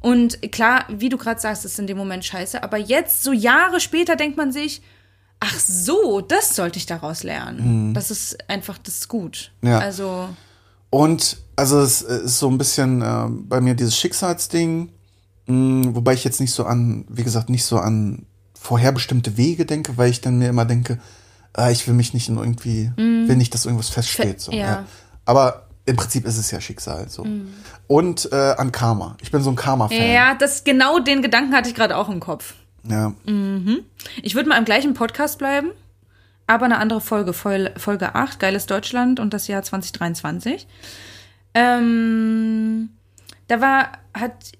Und 0.00 0.52
klar, 0.52 0.84
wie 0.88 1.08
du 1.08 1.16
gerade 1.16 1.40
sagst, 1.40 1.64
ist 1.64 1.78
in 1.78 1.86
dem 1.86 1.96
Moment 1.96 2.24
scheiße. 2.24 2.62
Aber 2.62 2.76
jetzt, 2.76 3.24
so 3.24 3.32
Jahre 3.32 3.80
später, 3.80 4.14
denkt 4.16 4.36
man 4.36 4.52
sich, 4.52 4.80
ach 5.40 5.58
so, 5.58 6.20
das 6.20 6.54
sollte 6.54 6.78
ich 6.78 6.86
daraus 6.86 7.22
lernen. 7.22 7.94
Das 7.94 8.10
ist 8.10 8.36
einfach, 8.50 8.78
das 8.78 8.94
ist 8.94 9.08
gut. 9.08 9.50
Mhm. 9.60 9.68
Ja. 9.70 9.78
Also, 9.78 10.28
Und 10.90 11.38
also 11.56 11.80
es 11.80 12.02
ist 12.02 12.38
so 12.38 12.48
ein 12.48 12.58
bisschen 12.58 13.02
äh, 13.02 13.26
bei 13.28 13.60
mir 13.60 13.74
dieses 13.74 13.96
Schicksalsding, 13.96 14.90
mh, 15.46 15.94
wobei 15.94 16.14
ich 16.14 16.24
jetzt 16.24 16.40
nicht 16.40 16.52
so 16.52 16.64
an, 16.64 17.04
wie 17.08 17.24
gesagt, 17.24 17.50
nicht 17.50 17.64
so 17.64 17.78
an 17.78 18.26
vorherbestimmte 18.58 19.36
Wege 19.36 19.66
denke, 19.66 19.96
weil 19.96 20.10
ich 20.10 20.20
dann 20.20 20.38
mir 20.38 20.48
immer 20.48 20.64
denke, 20.64 20.98
ah, 21.54 21.70
ich 21.70 21.86
will 21.86 21.94
mich 21.94 22.14
nicht 22.14 22.28
in 22.28 22.36
irgendwie, 22.38 22.90
will 22.96 23.36
nicht, 23.36 23.52
dass 23.54 23.64
irgendwas 23.66 23.88
feststeht. 23.88 24.40
So, 24.40 24.52
Mhm. 24.52 24.58
ja. 24.58 24.64
Mhm. 24.66 24.70
ja. 24.72 24.84
Aber 25.24 25.66
im 25.86 25.96
Prinzip 25.96 26.26
ist 26.26 26.36
es 26.38 26.50
ja 26.50 26.60
Schicksal 26.60 27.08
so. 27.08 27.26
Und 27.86 28.30
äh, 28.32 28.54
an 28.58 28.72
Karma. 28.72 29.16
Ich 29.22 29.30
bin 29.30 29.42
so 29.42 29.50
ein 29.50 29.56
Karma-Fan. 29.56 30.10
ja, 30.10 30.34
das 30.34 30.64
genau 30.64 30.98
den 30.98 31.22
Gedanken 31.22 31.54
hatte 31.54 31.68
ich 31.70 31.74
gerade 31.74 31.96
auch 31.96 32.08
im 32.10 32.20
Kopf. 32.20 32.54
ja. 32.88 33.12
Ich 34.22 34.34
würde 34.34 34.48
mal 34.48 34.58
im 34.58 34.64
gleichen 34.64 34.94
Podcast 34.94 35.38
bleiben, 35.38 35.70
aber 36.48 36.64
eine 36.64 36.78
andere 36.78 37.00
Folge, 37.00 37.32
Fol- 37.32 37.78
Folge 37.78 38.14
8, 38.16 38.40
Geiles 38.40 38.66
Deutschland 38.66 39.20
und 39.20 39.32
das 39.32 39.46
Jahr 39.46 39.62
2023. 39.62 40.66
Ähm, 41.54 42.90
da 43.46 43.60
war, 43.60 43.92
hat 44.14 44.52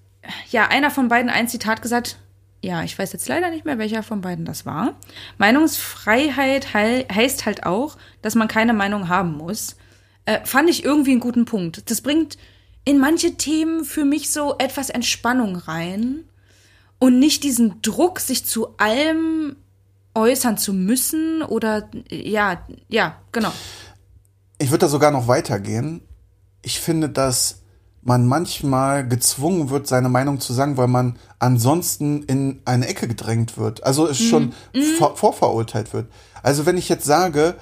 ja 0.51 0.67
einer 0.67 0.91
von 0.91 1.07
beiden 1.09 1.29
ein 1.29 1.47
Zitat 1.47 1.81
gesagt, 1.81 2.17
ja, 2.61 2.83
ich 2.83 2.97
weiß 2.97 3.13
jetzt 3.13 3.27
leider 3.27 3.49
nicht 3.49 3.65
mehr, 3.65 3.77
welcher 3.77 4.03
von 4.03 4.21
beiden 4.21 4.45
das 4.45 4.65
war. 4.65 4.95
Meinungsfreiheit 5.37 6.73
hei 6.73 7.05
heißt 7.13 7.45
halt 7.45 7.65
auch, 7.65 7.97
dass 8.21 8.35
man 8.35 8.47
keine 8.47 8.73
Meinung 8.73 9.07
haben 9.07 9.37
muss. 9.37 9.77
Äh, 10.25 10.45
fand 10.45 10.69
ich 10.69 10.83
irgendwie 10.83 11.11
einen 11.11 11.21
guten 11.21 11.45
Punkt. 11.45 11.89
Das 11.89 12.01
bringt 12.01 12.37
in 12.85 12.99
manche 12.99 13.35
Themen 13.35 13.85
für 13.85 14.05
mich 14.05 14.31
so 14.31 14.55
etwas 14.59 14.89
Entspannung 14.89 15.55
rein 15.55 16.25
und 16.99 17.17
nicht 17.17 17.43
diesen 17.43 17.81
Druck, 17.81 18.19
sich 18.19 18.45
zu 18.45 18.75
allem 18.77 19.55
äußern 20.19 20.57
zu 20.57 20.73
müssen 20.73 21.41
oder 21.41 21.89
ja, 22.09 22.61
ja, 22.87 23.17
genau. 23.31 23.51
Ich 24.57 24.69
würde 24.69 24.85
da 24.85 24.87
sogar 24.87 25.11
noch 25.11 25.27
weitergehen. 25.27 26.01
Ich 26.61 26.79
finde, 26.79 27.09
dass 27.09 27.61
man 28.01 28.25
manchmal 28.27 29.07
gezwungen 29.07 29.69
wird, 29.69 29.87
seine 29.87 30.09
Meinung 30.09 30.39
zu 30.39 30.53
sagen, 30.53 30.77
weil 30.77 30.87
man 30.87 31.17
ansonsten 31.37 32.23
in 32.23 32.61
eine 32.65 32.87
Ecke 32.87 33.07
gedrängt 33.07 33.57
wird. 33.57 33.83
Also 33.83 34.07
es 34.07 34.19
schon 34.19 34.53
vor, 34.97 35.15
vorverurteilt 35.15 35.93
wird. 35.93 36.07
Also 36.41 36.65
wenn 36.65 36.77
ich 36.77 36.89
jetzt 36.89 37.05
sage, 37.05 37.55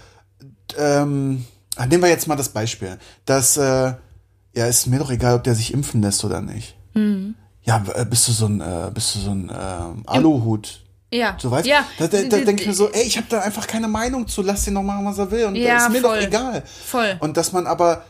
ähm, 0.78 1.46
nehmen 1.88 2.04
wir 2.04 2.10
jetzt 2.10 2.28
mal 2.28 2.36
das 2.36 2.50
Beispiel, 2.50 2.98
dass 3.26 3.58
äh, 3.58 3.94
ja, 4.56 4.66
ist 4.66 4.88
mir 4.88 5.00
doch 5.00 5.12
egal, 5.12 5.36
ob 5.36 5.44
der 5.44 5.56
sich 5.56 5.74
impfen 5.74 6.02
lässt 6.02 6.24
oder 6.24 6.42
nicht. 6.42 6.76
Ja, 7.64 7.84
äh, 7.94 8.06
bist 8.06 8.28
du 8.28 8.32
so 8.32 8.46
ein, 8.48 8.62
äh, 8.62 8.90
bist 8.94 9.16
du 9.16 9.20
so 9.20 9.32
ein 9.32 9.52
ähm, 9.52 10.04
Aluhut? 10.06 10.84
Ja. 11.12 11.38
So 11.40 11.50
weißt 11.52 11.66
ja. 11.68 11.86
da, 12.00 12.08
da, 12.08 12.22
da 12.24 12.38
denke 12.40 12.62
ich 12.62 12.68
mir 12.68 12.74
so, 12.74 12.90
ey, 12.92 13.04
ich 13.04 13.18
habe 13.18 13.28
da 13.30 13.40
einfach 13.42 13.66
keine 13.68 13.88
Meinung 13.88 14.28
zu, 14.28 14.42
lass 14.42 14.66
den 14.66 14.76
doch 14.76 14.84
machen, 14.84 15.06
was 15.06 15.18
er 15.18 15.32
will. 15.32 15.46
Und 15.46 15.56
Ja, 15.56 15.76
das 15.76 15.84
ist 15.84 15.90
mir 15.94 16.02
voll. 16.02 16.20
doch 16.20 16.28
egal. 16.28 16.64
Voll. 16.86 17.18
Und 17.22 17.38
dass 17.38 17.54
man 17.54 17.66
aber 17.68 18.04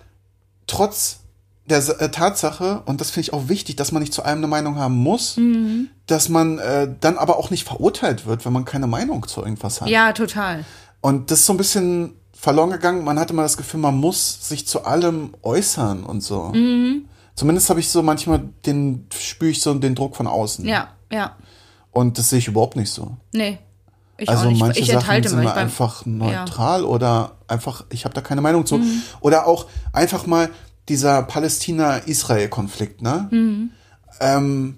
trotz 0.65 1.19
der 1.69 1.79
äh, 1.99 2.09
Tatsache, 2.09 2.81
und 2.85 3.01
das 3.01 3.11
finde 3.11 3.21
ich 3.27 3.33
auch 3.33 3.49
wichtig, 3.49 3.75
dass 3.75 3.91
man 3.91 4.01
nicht 4.01 4.13
zu 4.13 4.23
allem 4.23 4.37
eine 4.39 4.47
Meinung 4.47 4.77
haben 4.77 4.95
muss, 4.95 5.37
Mhm. 5.37 5.89
dass 6.07 6.29
man 6.29 6.59
äh, 6.59 6.89
dann 7.01 7.17
aber 7.17 7.37
auch 7.37 7.49
nicht 7.49 7.67
verurteilt 7.67 8.25
wird, 8.25 8.45
wenn 8.45 8.53
man 8.53 8.63
keine 8.65 8.87
Meinung 8.87 9.27
zu 9.27 9.41
irgendwas 9.41 9.81
hat. 9.81 9.89
Ja, 9.89 10.13
total. 10.13 10.63
Und 11.01 11.29
das 11.29 11.39
ist 11.41 11.45
so 11.45 11.53
ein 11.53 11.57
bisschen 11.57 12.13
verloren 12.33 12.69
gegangen. 12.71 13.03
Man 13.03 13.19
hatte 13.19 13.33
mal 13.33 13.43
das 13.43 13.57
Gefühl, 13.57 13.79
man 13.81 13.97
muss 13.97 14.47
sich 14.47 14.65
zu 14.67 14.85
allem 14.85 15.33
äußern 15.43 16.03
und 16.03 16.21
so. 16.21 16.51
Mhm. 16.53 17.05
Zumindest 17.35 17.69
habe 17.69 17.79
ich 17.79 17.89
so 17.89 18.01
manchmal 18.01 18.41
den, 18.65 19.05
spüre 19.17 19.51
ich 19.51 19.61
so 19.61 19.73
den 19.73 19.93
Druck 19.93 20.15
von 20.15 20.25
außen. 20.27 20.65
Ja, 20.65 20.89
ja. 21.11 21.35
Und 21.97 22.19
das 22.19 22.29
sehe 22.29 22.37
ich 22.39 22.47
überhaupt 22.47 22.75
nicht 22.75 22.91
so. 22.91 23.17
Nee. 23.33 23.57
Ich 24.19 24.29
Also 24.29 24.51
manche 24.51 24.79
ich 24.81 24.87
Sachen 24.87 24.99
enthalte 24.99 25.29
sind 25.29 25.39
mich 25.39 25.47
mir 25.47 25.55
einfach 25.55 26.05
neutral 26.05 26.83
oder 26.85 27.31
einfach, 27.47 27.85
ich 27.89 28.05
habe 28.05 28.13
da 28.13 28.21
keine 28.21 28.41
Meinung 28.41 28.65
zu. 28.67 28.79
Oder 29.19 29.47
auch 29.47 29.65
einfach 29.93 30.25
mal 30.27 30.49
dieser 30.89 31.23
Palästina-Israel-Konflikt, 31.23 33.01
ne? 33.01 33.69
Ähm, 34.19 34.77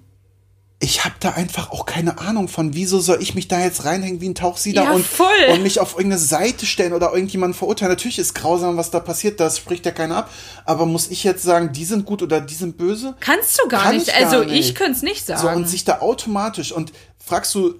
ich 0.82 1.04
habe 1.04 1.14
da 1.20 1.32
einfach 1.32 1.70
auch 1.72 1.84
keine 1.84 2.18
Ahnung 2.18 2.48
von, 2.48 2.72
wieso 2.72 3.00
soll 3.00 3.18
ich 3.20 3.34
mich 3.34 3.48
da 3.48 3.60
jetzt 3.60 3.84
reinhängen 3.84 4.22
wie 4.22 4.30
ein 4.30 4.34
Tauchsieder 4.34 4.84
Ja, 4.84 4.92
und, 4.92 5.04
voll. 5.04 5.26
und 5.52 5.62
mich 5.62 5.78
auf 5.78 5.92
irgendeine 5.92 6.18
Seite 6.18 6.64
stellen 6.64 6.94
oder 6.94 7.12
irgendjemanden 7.12 7.52
verurteilen. 7.54 7.92
Natürlich 7.92 8.18
ist 8.18 8.34
grausam, 8.34 8.78
was 8.78 8.90
da 8.90 8.98
passiert, 8.98 9.40
das 9.40 9.58
spricht 9.58 9.84
ja 9.84 9.92
keiner 9.92 10.16
ab. 10.16 10.30
Aber 10.64 10.86
muss 10.86 11.08
ich 11.08 11.22
jetzt 11.22 11.42
sagen, 11.42 11.72
die 11.74 11.84
sind 11.84 12.06
gut 12.06 12.22
oder 12.22 12.40
die 12.40 12.54
sind 12.54 12.78
böse? 12.78 13.14
Kannst 13.20 13.60
du 13.62 13.68
gar 13.68 13.82
Kann 13.82 13.96
nicht. 13.96 14.08
ich 14.08 14.14
gar 14.14 14.24
also 14.32 14.44
nicht. 14.44 14.70
ich 14.70 14.74
könnte 14.74 14.92
es 14.92 15.02
nicht 15.02 15.26
sagen. 15.26 15.40
So, 15.42 15.48
und 15.50 15.68
sich 15.68 15.84
da 15.84 15.98
automatisch 16.00 16.72
und 16.72 16.92
fragst 17.24 17.54
du, 17.54 17.74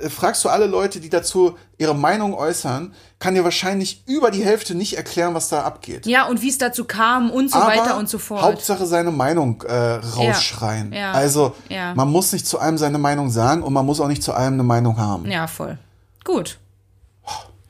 äh, 0.00 0.08
fragst 0.08 0.44
du 0.44 0.48
alle 0.48 0.66
Leute, 0.66 1.00
die 1.00 1.10
dazu 1.10 1.56
ihre 1.76 1.94
Meinung 1.94 2.34
äußern, 2.34 2.94
kann 3.18 3.34
dir 3.34 3.44
wahrscheinlich 3.44 4.02
über 4.06 4.30
die 4.30 4.44
Hälfte 4.44 4.74
nicht 4.74 4.96
erklären, 4.96 5.34
was 5.34 5.48
da 5.48 5.62
abgeht. 5.64 6.06
ja, 6.06 6.26
und 6.26 6.40
wie 6.40 6.48
es 6.48 6.58
dazu 6.58 6.84
kam 6.84 7.30
und 7.30 7.50
so 7.50 7.58
Aber 7.58 7.68
weiter 7.68 7.96
und 7.98 8.08
so 8.08 8.18
fort. 8.18 8.42
Hauptsache 8.42 8.86
seine 8.86 9.10
Meinung 9.10 9.62
äh, 9.62 9.74
rausschreien. 9.74 10.92
Ja. 10.92 11.12
Also 11.12 11.54
Ja. 11.68 11.94
man 11.94 12.10
muss 12.10 12.32
nicht 12.32 12.46
zu 12.46 12.58
allem 12.58 12.78
seine 12.78 12.98
Meinung 12.98 13.30
sagen 13.30 13.62
und 13.62 13.72
man 13.72 13.84
muss 13.84 14.00
auch 14.00 14.08
nicht 14.08 14.22
zu 14.22 14.32
allem 14.32 14.54
eine 14.54 14.62
Meinung 14.62 14.98
haben. 14.98 15.30
ja, 15.30 15.46
voll. 15.46 15.78
Gut. 16.24 16.58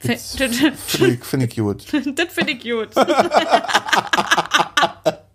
Das 0.03 0.37
Das 0.37 0.51
Finde 0.87 1.15
ich, 1.15 1.25
find 1.25 1.43
ich 1.43 1.57
gut. 1.57 1.83
finde 1.83 2.53
ich 2.53 2.63
gut. 2.63 2.89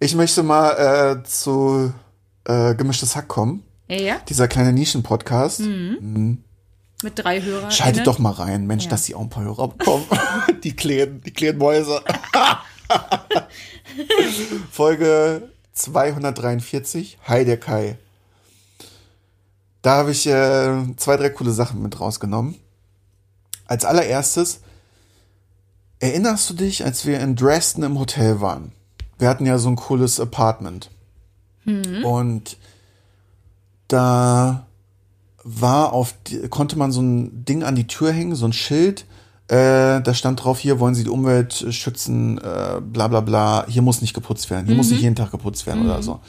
Ich 0.00 0.14
möchte 0.16 0.42
mal 0.42 1.18
äh, 1.20 1.24
zu 1.24 1.92
äh, 2.52 2.74
Gemischtes 2.74 3.16
Hack 3.16 3.28
kommen. 3.28 3.62
ja, 3.88 4.16
Dieser 4.28 4.48
kleine 4.48 4.72
Nischen-Podcast. 4.72 5.60
mit 5.60 6.38
drei 7.14 7.42
Hörern. 7.42 7.70
Schaltet 7.70 8.06
doch 8.06 8.18
mal 8.18 8.32
rein, 8.32 8.66
Mensch, 8.66 8.88
dass 8.88 9.04
die 9.04 9.14
auch 9.14 9.20
ein 9.20 9.30
paar 9.30 9.44
Hörer 9.44 9.68
bekommen. 9.68 10.04
die 10.62 10.74
kleinen, 10.74 11.20
die 11.22 11.32
kleinen 11.32 11.58
Mäuse. 11.58 12.02
Folge 14.70 15.48
243, 15.72 17.18
Hi 17.26 17.44
der 17.44 17.58
Kai. 17.58 17.96
Da 19.82 19.96
habe 19.96 20.12
ich 20.12 20.26
äh, 20.26 20.94
zwei, 20.96 21.16
drei 21.16 21.30
coole 21.30 21.50
Sachen 21.50 21.82
mit 21.82 21.98
rausgenommen. 21.98 22.56
Als 23.66 23.84
allererstes, 23.84 24.60
erinnerst 25.98 26.48
du 26.50 26.54
dich, 26.54 26.84
als 26.84 27.06
wir 27.06 27.18
in 27.20 27.34
Dresden 27.34 27.82
im 27.82 27.98
Hotel 27.98 28.40
waren? 28.40 28.72
Wir 29.18 29.28
hatten 29.28 29.46
ja 29.46 29.58
so 29.58 29.68
ein 29.68 29.76
cooles 29.76 30.20
Apartment. 30.20 30.90
Und 32.04 32.56
da 33.88 34.66
war 35.44 35.92
auf, 35.92 36.14
die, 36.26 36.48
konnte 36.48 36.78
man 36.78 36.92
so 36.92 37.00
ein 37.02 37.44
Ding 37.44 37.62
an 37.62 37.74
die 37.74 37.86
Tür 37.86 38.12
hängen, 38.12 38.34
so 38.34 38.46
ein 38.46 38.52
Schild. 38.52 39.06
Äh, 39.48 40.00
da 40.00 40.14
stand 40.14 40.42
drauf, 40.42 40.58
hier 40.58 40.80
wollen 40.80 40.94
sie 40.94 41.04
die 41.04 41.10
Umwelt 41.10 41.66
schützen, 41.70 42.38
äh, 42.38 42.80
bla 42.80 43.08
bla 43.08 43.20
bla. 43.20 43.66
Hier 43.68 43.82
muss 43.82 44.00
nicht 44.00 44.14
geputzt 44.14 44.50
werden. 44.50 44.66
Hier 44.66 44.76
muss 44.76 44.90
nicht 44.90 45.02
jeden 45.02 45.16
Tag 45.16 45.30
geputzt 45.30 45.66
werden 45.66 45.84
oder 45.84 46.02
so. 46.02 46.20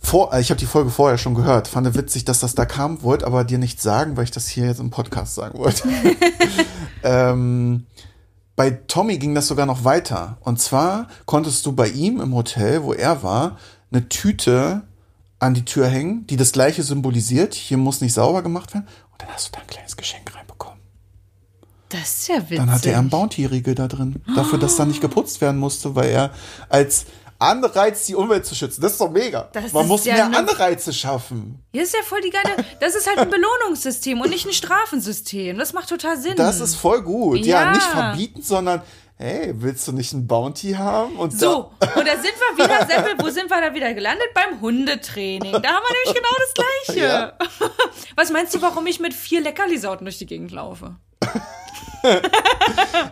Vor, 0.00 0.32
äh, 0.32 0.40
ich 0.40 0.50
habe 0.50 0.60
die 0.60 0.66
Folge 0.66 0.90
vorher 0.90 1.18
schon 1.18 1.34
gehört. 1.34 1.66
Fand 1.66 1.92
witzig, 1.96 2.24
dass 2.24 2.40
das 2.40 2.54
da 2.54 2.66
kam, 2.66 3.02
wollte 3.02 3.26
aber 3.26 3.44
dir 3.44 3.58
nicht 3.58 3.82
sagen, 3.82 4.16
weil 4.16 4.24
ich 4.24 4.30
das 4.30 4.48
hier 4.48 4.66
jetzt 4.66 4.80
im 4.80 4.90
Podcast 4.90 5.34
sagen 5.34 5.58
wollte. 5.58 5.88
ähm, 7.02 7.86
bei 8.54 8.70
Tommy 8.70 9.18
ging 9.18 9.34
das 9.34 9.48
sogar 9.48 9.66
noch 9.66 9.84
weiter. 9.84 10.38
Und 10.40 10.60
zwar 10.60 11.08
konntest 11.26 11.64
du 11.66 11.72
bei 11.72 11.88
ihm 11.88 12.20
im 12.20 12.34
Hotel, 12.34 12.82
wo 12.82 12.92
er 12.92 13.22
war, 13.22 13.56
eine 13.90 14.08
Tüte 14.08 14.82
an 15.38 15.54
die 15.54 15.64
Tür 15.64 15.86
hängen, 15.88 16.26
die 16.26 16.36
das 16.36 16.52
gleiche 16.52 16.82
symbolisiert. 16.82 17.54
Hier 17.54 17.76
muss 17.78 18.00
nicht 18.00 18.12
sauber 18.14 18.42
gemacht 18.42 18.74
werden. 18.74 18.86
Und 19.12 19.22
dann 19.22 19.28
hast 19.30 19.48
du 19.48 19.52
da 19.52 19.60
ein 19.60 19.66
kleines 19.66 19.96
Geschenk 19.96 20.34
reinbekommen. 20.34 20.78
Das 21.90 22.02
ist 22.02 22.28
ja 22.28 22.36
witzig. 22.42 22.58
Dann 22.58 22.70
hatte 22.70 22.90
er 22.90 22.98
einen 22.98 23.08
Bounty-Riegel 23.08 23.74
da 23.74 23.88
drin. 23.88 24.22
Dafür, 24.34 24.58
dass 24.58 24.76
da 24.76 24.84
nicht 24.84 25.00
geputzt 25.00 25.40
werden 25.40 25.58
musste, 25.58 25.94
weil 25.94 26.10
er 26.10 26.32
als 26.68 27.06
Anreiz, 27.38 28.04
die 28.04 28.16
Umwelt 28.16 28.44
zu 28.44 28.54
schützen. 28.56 28.80
Das 28.82 28.92
ist 28.92 29.00
doch 29.00 29.10
mega. 29.12 29.48
Das 29.52 29.72
Man 29.72 29.86
muss 29.86 30.04
ja 30.04 30.28
mehr 30.28 30.38
Anreize 30.38 30.92
schaffen. 30.92 31.62
Ja, 31.72 31.82
ist 31.82 31.94
ja 31.94 32.00
voll 32.04 32.20
die 32.20 32.30
geile. 32.30 32.64
Das 32.80 32.96
ist 32.96 33.06
halt 33.06 33.18
ein 33.18 33.30
Belohnungssystem 33.30 34.20
und 34.20 34.28
nicht 34.30 34.44
ein 34.44 34.52
Strafensystem. 34.52 35.56
Das 35.56 35.72
macht 35.72 35.88
total 35.88 36.20
Sinn. 36.20 36.34
Das 36.36 36.58
ist 36.60 36.74
voll 36.74 37.00
gut. 37.02 37.46
Ja, 37.46 37.62
Ja. 37.62 37.72
nicht 37.72 37.84
verbieten, 37.86 38.42
sondern 38.42 38.82
hey, 39.18 39.52
willst 39.56 39.86
du 39.88 39.92
nicht 39.92 40.12
ein 40.12 40.26
Bounty 40.26 40.72
haben? 40.72 41.16
Und 41.16 41.38
so, 41.38 41.72
und 41.80 42.06
da 42.06 42.12
sind 42.12 42.34
wir 42.56 42.64
wieder, 42.64 42.86
Seppel, 42.86 43.14
wo 43.18 43.28
sind 43.30 43.50
wir 43.50 43.60
da 43.60 43.74
wieder 43.74 43.92
gelandet? 43.92 44.28
Beim 44.32 44.60
Hundetraining. 44.60 45.52
Da 45.52 45.68
haben 45.68 45.82
wir 45.82 45.96
nämlich 46.04 46.14
genau 46.14 46.36
das 46.38 46.94
Gleiche. 46.94 47.06
Ja. 47.06 47.32
Was 48.16 48.30
meinst 48.30 48.54
du, 48.54 48.62
warum 48.62 48.86
ich 48.86 49.00
mit 49.00 49.12
vier 49.14 49.40
Leckerlisauten 49.40 50.04
durch 50.04 50.18
die 50.18 50.26
Gegend 50.26 50.52
laufe? 50.52 50.96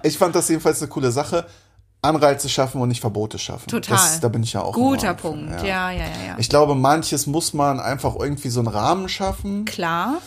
Ich 0.05 0.17
fand 0.17 0.33
das 0.37 0.49
jedenfalls 0.49 0.81
eine 0.81 0.89
coole 0.89 1.11
Sache. 1.11 1.45
Anreize 2.03 2.49
schaffen 2.49 2.81
und 2.81 2.89
nicht 2.89 3.01
Verbote 3.01 3.37
schaffen. 3.37 3.67
Total. 3.67 3.97
Das, 3.97 4.21
da 4.21 4.29
bin 4.29 4.45
ich 4.45 4.53
ja 4.53 4.63
auch. 4.63 4.73
Guter 4.73 5.13
Punkt. 5.15 5.61
Ja, 5.63 5.91
ja, 5.91 5.99
ja, 5.99 6.05
ja. 6.29 6.37
Ich 6.39 6.49
glaube, 6.49 6.77
manches 6.77 7.27
muss 7.27 7.53
man 7.53 7.81
einfach 7.81 8.15
irgendwie 8.15 8.49
so 8.49 8.61
einen 8.61 8.69
Rahmen 8.69 9.09
schaffen, 9.09 9.65
Klar. 9.65 10.19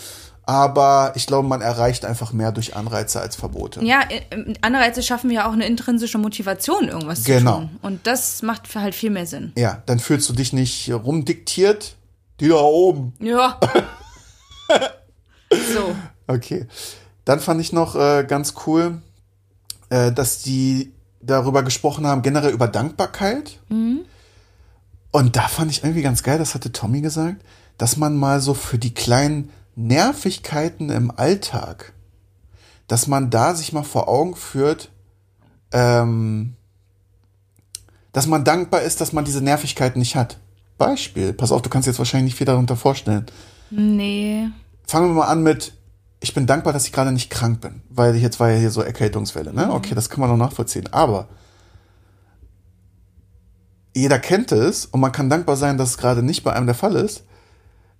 Aber 0.49 1.11
ich 1.13 1.27
glaube, 1.27 1.47
man 1.47 1.61
erreicht 1.61 2.05
einfach 2.05 2.33
mehr 2.33 2.51
durch 2.51 2.75
Anreize 2.75 3.21
als 3.21 3.35
Verbote. 3.35 3.85
Ja, 3.85 3.99
äh, 4.09 4.55
Anreize 4.61 5.03
schaffen 5.03 5.29
ja 5.29 5.47
auch 5.47 5.53
eine 5.53 5.67
intrinsische 5.67 6.17
Motivation, 6.17 6.87
irgendwas 6.87 7.23
Genau. 7.23 7.51
zu 7.53 7.59
tun. 7.67 7.79
Und 7.83 8.07
das 8.07 8.41
macht 8.41 8.73
halt 8.73 8.95
viel 8.95 9.11
mehr 9.11 9.27
Sinn. 9.27 9.51
Ja, 9.55 9.83
dann 9.85 9.99
fühlst 9.99 10.27
du 10.27 10.33
dich 10.33 10.51
nicht 10.51 10.91
rumdiktiert. 10.91 11.97
Die 12.39 12.47
da 12.47 12.55
oben. 12.55 13.13
Ja. 13.19 13.59
so. 15.51 15.95
Okay. 16.25 16.65
Dann 17.25 17.39
fand 17.39 17.61
ich 17.61 17.71
noch 17.71 17.95
äh, 17.95 18.25
ganz 18.27 18.55
cool, 18.65 19.03
äh, 19.91 20.11
dass 20.11 20.41
die 20.41 20.93
darüber 21.21 21.61
gesprochen 21.61 22.07
haben, 22.07 22.23
generell 22.23 22.53
über 22.53 22.67
Dankbarkeit. 22.67 23.59
Und 23.69 25.35
da 25.35 25.47
fand 25.47 25.69
ich 25.69 25.83
irgendwie 25.83 26.01
ganz 26.01 26.23
geil, 26.23 26.39
das 26.39 26.55
hatte 26.55 26.71
Tommy 26.71 27.01
gesagt, 27.01 27.43
dass 27.77 27.97
man 27.97 28.17
mal 28.17 28.41
so 28.41 28.55
für 28.55 28.79
die 28.79 28.95
kleinen 28.95 29.51
Nervigkeiten 29.79 30.89
im 30.89 31.09
Alltag, 31.09 31.93
dass 32.87 33.07
man 33.07 33.29
da 33.29 33.55
sich 33.55 33.71
mal 33.71 33.83
vor 33.83 34.09
Augen 34.09 34.35
führt, 34.35 34.91
ähm, 35.71 36.55
dass 38.11 38.27
man 38.27 38.43
dankbar 38.43 38.81
ist, 38.81 38.99
dass 38.99 39.13
man 39.13 39.23
diese 39.23 39.41
Nervigkeiten 39.41 39.99
nicht 39.99 40.15
hat. 40.17 40.37
Beispiel, 40.77 41.31
pass 41.33 41.51
auf, 41.51 41.61
du 41.61 41.69
kannst 41.69 41.87
jetzt 41.87 41.99
wahrscheinlich 41.99 42.31
nicht 42.31 42.37
viel 42.37 42.47
darunter 42.47 42.75
vorstellen. 42.75 43.25
Nee. 43.69 44.47
Fangen 44.85 45.07
wir 45.07 45.13
mal 45.13 45.27
an 45.27 45.43
mit, 45.43 45.73
ich 46.19 46.33
bin 46.33 46.45
dankbar, 46.45 46.73
dass 46.73 46.85
ich 46.85 46.91
gerade 46.91 47.11
nicht 47.13 47.29
krank 47.29 47.61
bin, 47.61 47.81
weil 47.89 48.15
jetzt 48.15 48.39
war 48.39 48.49
ja 48.49 48.57
hier 48.57 48.71
so 48.71 48.81
Erkältungswelle, 48.81 49.53
ne? 49.53 49.71
Okay, 49.71 49.95
das 49.95 50.09
kann 50.09 50.19
man 50.19 50.29
noch 50.29 50.37
nachvollziehen. 50.37 50.91
Aber 50.91 51.29
jeder 53.95 54.19
kennt 54.19 54.51
es 54.51 54.85
und 54.85 54.99
man 54.99 55.11
kann 55.11 55.29
dankbar 55.29 55.55
sein, 55.55 55.77
dass 55.77 55.91
es 55.91 55.97
gerade 55.97 56.23
nicht 56.23 56.43
bei 56.43 56.51
einem 56.51 56.65
der 56.65 56.75
Fall 56.75 56.95
ist. 56.95 57.23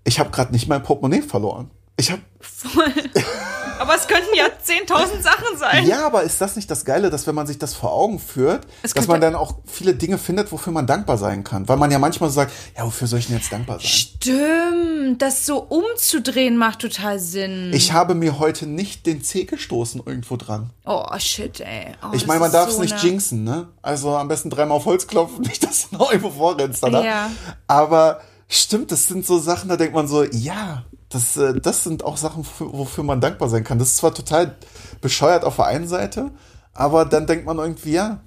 Ich 0.04 0.20
habe 0.20 0.30
gerade 0.32 0.52
nicht 0.52 0.68
mein 0.68 0.82
Portemonnaie 0.84 1.22
verloren. 1.22 1.70
Ich 1.98 2.12
habe. 2.12 2.22
Aber 3.80 3.96
es 3.96 4.08
könnten 4.08 4.36
ja 4.36 4.46
10.000 4.46 5.22
Sachen 5.22 5.58
sein. 5.58 5.86
ja, 5.88 6.06
aber 6.06 6.24
ist 6.24 6.42
das 6.42 6.58
nicht 6.58 6.70
das 6.70 6.84
Geile, 6.84 7.10
dass 7.10 7.26
wenn 7.28 7.34
man 7.36 7.48
sich 7.48 7.60
das 7.60 7.74
vor 7.74 7.94
Augen 7.94 8.20
führt, 8.20 8.68
dass 8.94 9.08
man 9.08 9.22
dann 9.22 9.36
auch 9.36 9.60
viele 9.66 9.94
Dinge 9.96 10.18
findet, 10.18 10.52
wofür 10.52 10.74
man 10.74 10.86
dankbar 10.86 11.18
sein 11.18 11.46
kann, 11.46 11.68
weil 11.70 11.78
man 11.78 11.90
ja 11.90 11.98
manchmal 11.98 12.30
so 12.30 12.36
sagt, 12.36 12.52
ja, 12.78 12.86
wofür 12.86 13.08
soll 13.08 13.20
ich 13.20 13.28
denn 13.28 13.38
jetzt 13.38 13.52
dankbar 13.54 13.80
sein? 13.80 13.88
Stimmt, 13.88 15.22
das 15.22 15.46
so 15.46 15.60
umzudrehen 15.60 16.58
macht 16.58 16.80
total 16.80 17.20
Sinn. 17.20 17.72
Ich 17.74 17.94
habe 17.94 18.16
mir 18.16 18.38
heute 18.38 18.68
nicht 18.68 19.06
den 19.06 19.24
Zeh 19.24 19.46
gestoßen 19.46 20.02
irgendwo 20.06 20.36
dran. 20.36 20.72
oh, 20.86 21.06
shit, 21.18 21.62
ey. 21.62 21.94
Oh, 22.04 22.08
Ich 22.14 22.28
meine, 22.28 22.42
man 22.42 22.52
darf 22.52 22.68
es 22.68 22.76
so 22.76 22.82
nicht 22.82 22.94
eine- 22.94 23.02
jinxen, 23.02 23.46
ne? 23.46 23.70
Also 23.82 24.14
am 24.18 24.28
besten 24.28 24.50
dreimal 24.50 24.76
auf 24.78 24.86
Holz 24.86 25.08
klopfen, 25.08 25.42
nicht, 25.48 25.64
dass 25.64 25.90
du 25.90 25.96
noch 25.98 26.12
irgendwo 26.12 26.32
vorrennst, 26.32 26.84
oder? 26.84 27.04
Ja. 27.04 27.32
Aber 27.68 28.20
stimmt, 28.50 28.92
das 28.92 29.08
sind 29.08 29.26
so 29.26 29.40
Sachen, 29.40 29.70
da 29.70 29.78
denkt 29.78 29.94
man 29.94 30.08
so, 30.08 30.24
ja, 30.24 30.84
das, 31.10 31.38
äh, 31.38 31.60
das 31.60 31.84
sind 31.84 32.04
auch 32.04 32.18
Sachen, 32.18 32.46
wofür, 32.60 33.04
man 33.04 33.22
dankbar 33.22 33.48
sein 33.48 33.64
kann. 33.64 33.80
Das 33.80 33.90
ist 33.90 33.98
zwar 33.98 34.14
total 34.14 34.58
bescheuert 35.02 35.44
auf 35.44 35.56
der 35.56 35.66
einen 35.66 35.88
Seite, 35.88 36.32
aber 36.74 37.06
dann 37.06 37.28
denkt 37.28 37.46
man 37.46 37.58
irgendwie, 37.58 37.94
ja, 37.94 38.22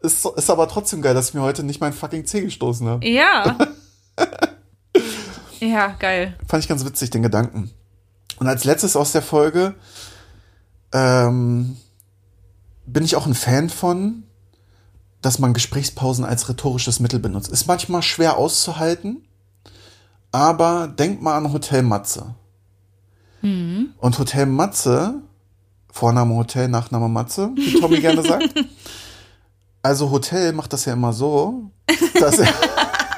ist, 0.00 0.24
ist 0.24 0.50
aber 0.50 0.68
trotzdem 0.68 1.02
geil, 1.02 1.14
dass 1.14 1.28
ich 1.28 1.34
mir 1.34 1.42
heute 1.42 1.62
nicht 1.62 1.80
meinen 1.80 1.92
fucking 1.92 2.26
Zeh 2.26 2.42
gestoßen 2.42 2.86
habe. 2.86 3.06
Ja. 3.06 3.56
ja, 5.60 5.88
geil. 5.98 6.36
Fand 6.46 6.62
ich 6.62 6.68
ganz 6.68 6.84
witzig, 6.84 7.10
den 7.10 7.22
Gedanken. 7.22 7.70
Und 8.38 8.48
als 8.48 8.64
letztes 8.64 8.96
aus 8.96 9.12
der 9.12 9.22
Folge 9.22 9.74
ähm, 10.92 11.76
bin 12.86 13.04
ich 13.04 13.16
auch 13.16 13.26
ein 13.26 13.34
Fan 13.34 13.70
von, 13.70 14.24
dass 15.20 15.38
man 15.38 15.54
Gesprächspausen 15.54 16.24
als 16.24 16.48
rhetorisches 16.48 16.98
Mittel 16.98 17.20
benutzt. 17.20 17.50
Ist 17.50 17.66
manchmal 17.66 18.02
schwer 18.02 18.36
auszuhalten, 18.36 19.24
aber 20.32 20.88
denk 20.88 21.22
mal 21.22 21.36
an 21.36 21.52
Hotel 21.52 21.82
Matze. 21.82 22.34
Und 23.98 24.18
Hotel 24.18 24.46
Matze, 24.46 25.22
Vorname 25.92 26.34
Hotel, 26.34 26.68
Nachname 26.68 27.08
Matze, 27.08 27.50
wie 27.54 27.78
Tommy 27.80 28.00
gerne 28.00 28.22
sagt. 28.22 28.54
Also 29.84 30.12
Hotel 30.12 30.52
macht 30.52 30.72
das 30.72 30.84
ja 30.84 30.92
immer 30.92 31.12
so, 31.12 31.72
dass 32.20 32.38
er, 32.38 32.54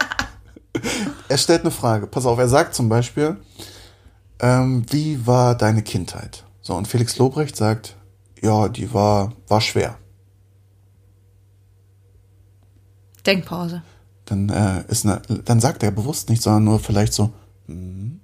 er 1.28 1.36
stellt 1.36 1.60
eine 1.60 1.70
Frage. 1.70 2.06
Pass 2.06 2.24
auf, 2.24 2.38
er 2.38 2.48
sagt 2.48 2.74
zum 2.74 2.88
Beispiel, 2.88 3.36
ähm, 4.40 4.86
wie 4.88 5.26
war 5.26 5.56
deine 5.56 5.82
Kindheit? 5.82 6.44
So, 6.62 6.74
und 6.74 6.88
Felix 6.88 7.18
Lobrecht 7.18 7.54
sagt, 7.54 7.96
ja, 8.40 8.70
die 8.70 8.94
war, 8.94 9.34
war 9.46 9.60
schwer. 9.60 9.98
Denkpause. 13.26 13.82
Dann, 14.24 14.48
äh, 14.48 14.84
ist 14.88 15.04
eine, 15.04 15.20
dann 15.44 15.60
sagt 15.60 15.82
er 15.82 15.90
bewusst 15.90 16.30
nicht, 16.30 16.42
sondern 16.42 16.64
nur 16.64 16.80
vielleicht 16.80 17.12
so, 17.12 17.32
hm. 17.66 18.20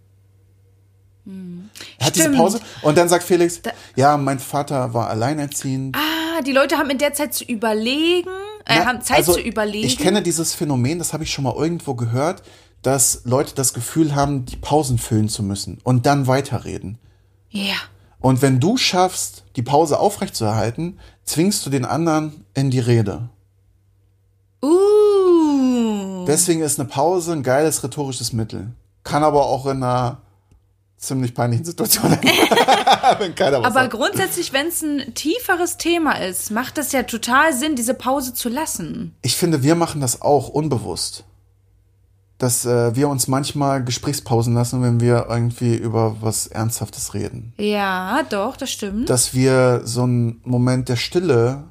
Er 1.98 2.06
hat 2.06 2.14
diese 2.14 2.24
Stimmt. 2.24 2.38
Pause 2.38 2.60
und 2.82 2.96
dann 2.96 3.08
sagt 3.08 3.24
Felix, 3.24 3.60
ja, 3.94 4.16
mein 4.16 4.38
Vater 4.38 4.94
war 4.94 5.08
alleinerziehend. 5.08 5.96
Ah, 5.96 6.42
die 6.42 6.52
Leute 6.52 6.78
haben 6.78 6.90
in 6.90 6.98
der 6.98 7.12
Zeit 7.12 7.34
zu 7.34 7.44
überlegen, 7.44 8.28
äh, 8.64 8.78
Na, 8.78 8.86
haben 8.86 9.02
Zeit 9.02 9.18
also, 9.18 9.34
zu 9.34 9.40
überlegen. 9.40 9.86
Ich 9.86 9.98
kenne 9.98 10.22
dieses 10.22 10.54
Phänomen, 10.54 10.98
das 10.98 11.12
habe 11.12 11.24
ich 11.24 11.30
schon 11.32 11.44
mal 11.44 11.54
irgendwo 11.54 11.94
gehört, 11.94 12.42
dass 12.82 13.22
Leute 13.24 13.54
das 13.54 13.74
Gefühl 13.74 14.14
haben, 14.14 14.46
die 14.46 14.56
Pausen 14.56 14.98
füllen 14.98 15.28
zu 15.28 15.42
müssen 15.42 15.78
und 15.84 16.06
dann 16.06 16.26
weiterreden. 16.26 16.98
ja. 17.50 17.76
Und 18.22 18.42
wenn 18.42 18.60
du 18.60 18.76
schaffst, 18.76 19.44
die 19.56 19.62
Pause 19.62 19.98
aufrechtzuerhalten, 19.98 21.00
zwingst 21.24 21.64
du 21.64 21.70
den 21.70 21.86
anderen 21.86 22.44
in 22.52 22.70
die 22.70 22.78
Rede. 22.78 23.30
Uh. 24.62 24.99
Deswegen 26.26 26.60
ist 26.62 26.78
eine 26.78 26.88
Pause 26.88 27.32
ein 27.32 27.42
geiles 27.42 27.82
rhetorisches 27.82 28.32
Mittel. 28.32 28.72
Kann 29.04 29.22
aber 29.22 29.46
auch 29.46 29.66
in 29.66 29.82
einer 29.82 30.18
ziemlich 31.00 31.34
peinlichen 31.34 31.64
Situation 31.64 32.12
Aber 33.32 33.72
sagt. 33.72 33.92
grundsätzlich, 33.92 34.52
wenn 34.52 34.66
es 34.66 34.82
ein 34.82 35.14
tieferes 35.14 35.78
Thema 35.78 36.12
ist, 36.20 36.50
macht 36.50 36.76
es 36.78 36.92
ja 36.92 37.02
total 37.02 37.54
Sinn, 37.54 37.74
diese 37.74 37.94
Pause 37.94 38.34
zu 38.34 38.48
lassen. 38.48 39.14
Ich 39.22 39.36
finde, 39.36 39.62
wir 39.62 39.74
machen 39.74 40.00
das 40.00 40.20
auch 40.20 40.48
unbewusst. 40.48 41.24
Dass 42.36 42.64
äh, 42.64 42.94
wir 42.96 43.08
uns 43.08 43.28
manchmal 43.28 43.84
Gesprächspausen 43.84 44.54
lassen, 44.54 44.82
wenn 44.82 45.00
wir 45.00 45.26
irgendwie 45.28 45.74
über 45.74 46.16
was 46.20 46.46
Ernsthaftes 46.46 47.12
reden. 47.12 47.52
Ja, 47.58 48.22
doch, 48.28 48.56
das 48.56 48.70
stimmt. 48.70 49.10
Dass 49.10 49.34
wir 49.34 49.82
so 49.84 50.02
einen 50.04 50.40
Moment 50.44 50.88
der 50.88 50.96
Stille 50.96 51.64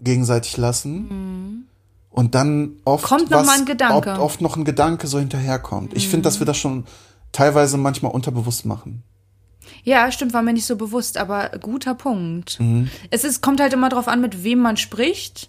gegenseitig 0.00 0.56
lassen 0.56 1.66
und 2.10 2.34
dann 2.34 2.76
oft 2.84 3.04
Mhm. 3.04 3.08
Kommt 3.08 3.30
noch 3.30 3.38
was, 3.40 3.46
mal 3.46 3.58
ein 3.58 3.64
Gedanke. 3.66 4.10
Oft, 4.12 4.20
oft 4.20 4.40
noch 4.40 4.56
ein 4.56 4.64
Gedanke 4.64 5.06
so 5.06 5.18
hinterherkommt. 5.18 5.94
Ich 5.94 6.08
finde, 6.08 6.24
dass 6.24 6.38
wir 6.40 6.46
das 6.46 6.56
schon 6.56 6.84
teilweise 7.32 7.76
manchmal 7.76 8.12
unterbewusst 8.12 8.66
machen. 8.66 9.02
Ja, 9.84 10.10
stimmt, 10.10 10.32
war 10.34 10.42
mir 10.42 10.52
nicht 10.52 10.66
so 10.66 10.76
bewusst, 10.76 11.16
aber 11.16 11.50
guter 11.60 11.94
Punkt. 11.94 12.58
Mhm. 12.60 12.90
Es 13.10 13.24
ist, 13.24 13.40
kommt 13.40 13.60
halt 13.60 13.72
immer 13.72 13.88
drauf 13.88 14.08
an, 14.08 14.20
mit 14.20 14.42
wem 14.42 14.58
man 14.58 14.76
spricht. 14.76 15.48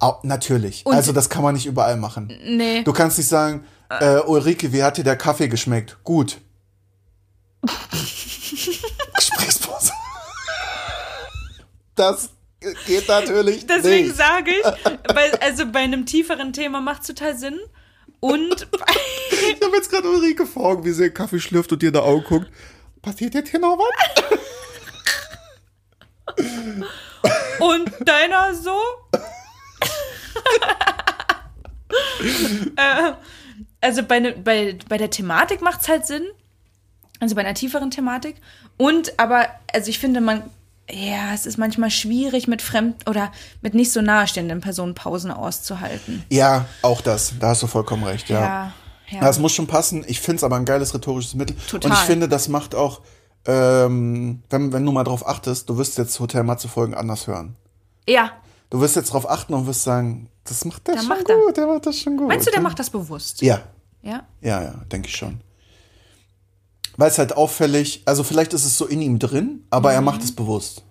Au, 0.00 0.14
natürlich. 0.22 0.84
Und- 0.84 0.94
also 0.94 1.12
das 1.12 1.28
kann 1.30 1.42
man 1.42 1.54
nicht 1.54 1.66
überall 1.66 1.96
machen. 1.96 2.32
Nee. 2.44 2.82
Du 2.82 2.92
kannst 2.92 3.16
nicht 3.16 3.28
sagen, 3.28 3.64
äh, 3.88 4.18
Ulrike, 4.20 4.72
wie 4.72 4.82
hat 4.82 4.96
dir 4.98 5.04
der 5.04 5.16
Kaffee 5.16 5.48
geschmeckt? 5.48 5.98
Gut. 6.04 6.40
Gesprächspause. 9.16 9.92
Das 11.94 12.30
geht 12.86 13.08
natürlich 13.08 13.66
Deswegen 13.68 14.06
nicht. 14.06 14.16
sage 14.16 14.50
ich, 14.50 14.64
weil, 15.14 15.30
also 15.40 15.66
bei 15.66 15.80
einem 15.80 16.06
tieferen 16.06 16.52
Thema 16.52 16.80
macht 16.80 17.02
es 17.02 17.08
total 17.08 17.36
Sinn. 17.36 17.58
Und 18.20 18.68
Ich 19.52 19.60
habe 19.62 19.76
jetzt 19.76 19.90
gerade 19.90 20.08
Ulrike 20.08 20.46
vor 20.46 20.66
Augen, 20.66 20.84
wie 20.84 20.92
sie 20.92 21.04
den 21.04 21.14
Kaffee 21.14 21.40
schlürft 21.40 21.72
und 21.72 21.82
dir 21.82 21.88
in 21.88 21.94
die 21.94 21.98
Augen 22.00 22.24
guckt. 22.24 22.48
Passiert 23.02 23.34
jetzt 23.34 23.50
hier 23.50 23.60
noch 23.60 23.78
was? 23.78 24.22
Und 27.58 27.90
deiner 28.08 28.54
so? 28.54 28.76
äh, 32.76 33.12
also 33.80 34.02
bei, 34.04 34.20
ne, 34.20 34.32
bei, 34.32 34.78
bei 34.88 34.98
der 34.98 35.10
Thematik 35.10 35.60
macht 35.60 35.82
es 35.82 35.88
halt 35.88 36.06
Sinn. 36.06 36.26
Also 37.20 37.34
bei 37.34 37.42
einer 37.42 37.54
tieferen 37.54 37.90
Thematik. 37.90 38.36
Und 38.76 39.18
aber, 39.18 39.48
also 39.72 39.90
ich 39.90 39.98
finde, 39.98 40.20
man, 40.20 40.48
ja, 40.92 41.32
es 41.34 41.46
ist 41.46 41.56
manchmal 41.58 41.90
schwierig 41.90 42.46
mit 42.48 42.60
fremd 42.62 43.08
oder 43.08 43.32
mit 43.62 43.74
nicht 43.74 43.92
so 43.92 44.02
nahestehenden 44.02 44.60
Personen 44.60 44.94
Pausen 44.94 45.30
auszuhalten. 45.30 46.22
Ja, 46.30 46.66
auch 46.82 47.00
das. 47.00 47.34
Da 47.40 47.48
hast 47.48 47.62
du 47.62 47.66
vollkommen 47.66 48.04
recht, 48.04 48.28
ja. 48.28 48.40
Ja, 48.40 48.72
ja. 49.10 49.20
Das 49.20 49.38
muss 49.38 49.52
schon 49.52 49.66
passen. 49.66 50.04
Ich 50.06 50.20
finde 50.20 50.36
es 50.36 50.44
aber 50.44 50.56
ein 50.56 50.64
geiles 50.64 50.94
rhetorisches 50.94 51.34
Mittel. 51.34 51.56
Total. 51.68 51.90
Und 51.90 51.96
ich 51.96 52.02
finde, 52.04 52.28
das 52.28 52.48
macht 52.48 52.74
auch, 52.74 53.00
ähm, 53.46 54.42
wenn, 54.50 54.72
wenn 54.72 54.84
du 54.84 54.92
mal 54.92 55.04
drauf 55.04 55.26
achtest, 55.26 55.68
du 55.68 55.76
wirst 55.78 55.98
jetzt 55.98 56.18
Hotel 56.20 56.44
Matze 56.44 56.68
Folgen 56.68 56.94
anders 56.94 57.26
hören. 57.26 57.56
ja. 58.06 58.30
Du 58.70 58.80
wirst 58.80 58.96
jetzt 58.96 59.12
drauf 59.12 59.28
achten 59.28 59.52
und 59.52 59.66
wirst 59.66 59.82
sagen, 59.82 60.30
das 60.44 60.64
macht 60.64 60.86
der 60.86 60.94
Der 60.94 61.00
schon 61.02 61.08
macht 61.10 61.28
er. 61.28 61.36
gut, 61.36 61.56
der 61.58 61.66
macht 61.66 61.84
das 61.84 61.98
schon 61.98 62.16
gut. 62.16 62.28
Meinst 62.28 62.46
du, 62.46 62.50
der 62.50 62.60
ja? 62.60 62.62
macht 62.62 62.78
das 62.78 62.88
bewusst? 62.88 63.42
Ja, 63.42 63.60
Ja. 64.00 64.22
ja, 64.40 64.62
ja, 64.62 64.74
denke 64.90 65.08
ich 65.08 65.14
schon. 65.14 65.42
Weil 66.96 67.08
es 67.08 67.18
halt 67.18 67.36
auffällig, 67.36 68.02
also 68.04 68.22
vielleicht 68.22 68.52
ist 68.52 68.64
es 68.64 68.76
so 68.76 68.86
in 68.86 69.00
ihm 69.02 69.18
drin, 69.18 69.64
aber 69.70 69.90
Mhm. 69.90 69.94
er 69.94 70.00
macht 70.02 70.22
es 70.22 70.32
bewusst. 70.32 70.82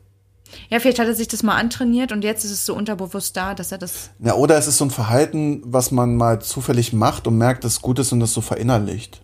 Ja, 0.70 0.80
vielleicht 0.80 1.00
hat 1.00 1.08
er 1.08 1.16
sich 1.16 1.28
das 1.30 1.44
mal 1.44 1.56
antrainiert 1.58 2.12
und 2.12 2.24
jetzt 2.24 2.44
ist 2.44 2.52
es 2.52 2.66
so 2.66 2.76
unterbewusst 2.76 3.38
da, 3.38 3.54
dass 3.54 3.72
er 3.72 3.78
das. 3.78 4.10
Ja, 4.20 4.34
oder 4.34 4.58
es 4.58 4.68
ist 4.68 4.78
so 4.78 4.86
ein 4.86 4.92
Verhalten, 4.92 5.62
was 5.66 5.92
man 5.92 6.16
mal 6.18 6.42
zufällig 6.42 6.92
macht 6.92 7.26
und 7.28 7.38
merkt, 7.38 7.64
dass 7.64 7.74
es 7.74 7.82
gut 7.82 8.00
ist 8.00 8.12
und 8.12 8.20
das 8.20 8.34
so 8.34 8.42
verinnerlicht. 8.42 9.22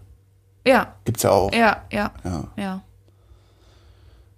Ja, 0.66 0.94
Gibt's 1.06 1.24
ja 1.24 1.32
auch. 1.32 1.52
ja, 1.54 1.84
ja, 1.92 2.12
Ja. 2.24 2.44
ja. 2.56 2.82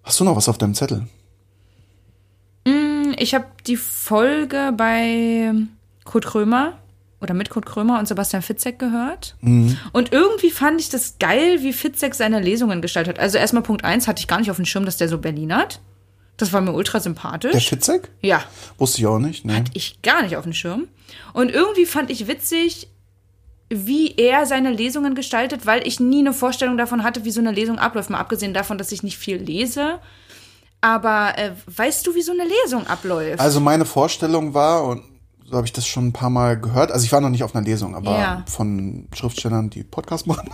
Hast 0.04 0.20
du 0.20 0.24
noch 0.24 0.36
was 0.36 0.50
auf 0.50 0.58
deinem 0.58 0.74
Zettel? 0.74 1.08
Ich 3.18 3.34
habe 3.36 3.46
die 3.68 3.78
Folge 3.78 4.74
bei 4.76 5.54
Kurt 6.06 6.26
Krömer 6.26 6.74
oder 7.22 7.34
mit 7.34 7.50
Kurt 7.50 7.66
Krömer 7.66 8.00
und 8.00 8.08
Sebastian 8.08 8.42
Fitzek 8.42 8.80
gehört. 8.80 9.36
Und 9.42 10.12
irgendwie 10.12 10.52
fand 10.52 10.80
ich 10.80 10.90
das 10.90 11.18
geil, 11.20 11.62
wie 11.62 11.74
Fitzek 11.74 12.16
seine 12.16 12.40
Lesungen 12.40 12.82
gestaltet 12.82 13.18
hat. 13.18 13.24
Also 13.24 13.38
erstmal 13.38 13.64
Punkt 13.64 13.84
eins 13.84 14.08
hatte 14.08 14.20
ich 14.22 14.28
gar 14.28 14.40
nicht 14.40 14.52
auf 14.52 14.56
dem 14.58 14.66
Schirm, 14.66 14.86
dass 14.86 14.98
der 14.98 15.10
so 15.10 15.18
Berlin 15.18 15.54
hat. 15.54 15.82
Das 16.38 16.54
war 16.54 16.62
mir 16.62 16.72
ultra 16.72 17.00
Der 17.00 17.02
sympathisch. 17.02 17.68
Fitzek? 17.68 18.10
Ja, 18.22 18.44
Wusste 18.78 19.00
ich 19.00 19.08
auch 19.08 19.20
nicht. 19.20 19.44
Ne? 19.44 19.66
ich 19.74 20.02
gar 20.02 20.22
nicht 20.24 20.38
auf 20.38 20.44
dem 20.44 20.54
Schirm. 20.54 20.88
Und 21.34 21.52
irgendwie 21.52 21.86
fand 21.86 22.10
ich 22.10 22.28
witzig, 22.28 22.88
wie 23.70 24.16
er 24.16 24.46
seine 24.46 24.72
Lesungen 24.72 25.14
gestaltet, 25.16 25.66
weil 25.66 25.86
ich 25.86 26.00
nie 26.00 26.20
eine 26.20 26.34
Vorstellung 26.34 26.78
davon 26.78 27.04
hatte, 27.04 27.26
wie 27.26 27.32
so 27.32 27.42
eine 27.42 27.52
Lesung 27.52 27.78
abläuft. 27.78 28.10
Mal 28.10 28.20
abgesehen 28.20 28.54
davon, 28.54 28.78
dass 28.78 28.92
ich 28.94 29.04
nicht 29.04 29.18
viel 29.18 29.36
lese. 29.36 30.00
Aber 30.82 31.38
äh, 31.38 31.52
weißt 31.68 32.08
du, 32.08 32.16
wie 32.16 32.22
so 32.22 32.32
eine 32.32 32.46
Lesung 32.64 32.88
abläuft? 32.88 33.40
Also 33.42 33.60
meine 33.60 33.84
Vorstellung 33.84 34.54
war, 34.54 34.86
und 34.86 35.04
so 35.50 35.56
habe 35.58 35.66
ich 35.66 35.74
das 35.74 35.86
schon 35.88 36.08
ein 36.08 36.14
paar 36.14 36.30
Mal 36.30 36.60
gehört, 36.60 36.92
also 36.92 37.04
ich 37.06 37.12
war 37.12 37.22
noch 37.22 37.30
nicht 37.30 37.44
auf 37.44 37.56
einer 37.56 37.66
Lesung, 37.66 37.96
aber 37.96 38.12
Ja. 38.20 38.44
von 38.48 39.08
Schriftstellern, 39.14 39.70
die 39.70 39.84
Podcast 39.84 40.28
machen, 40.28 40.50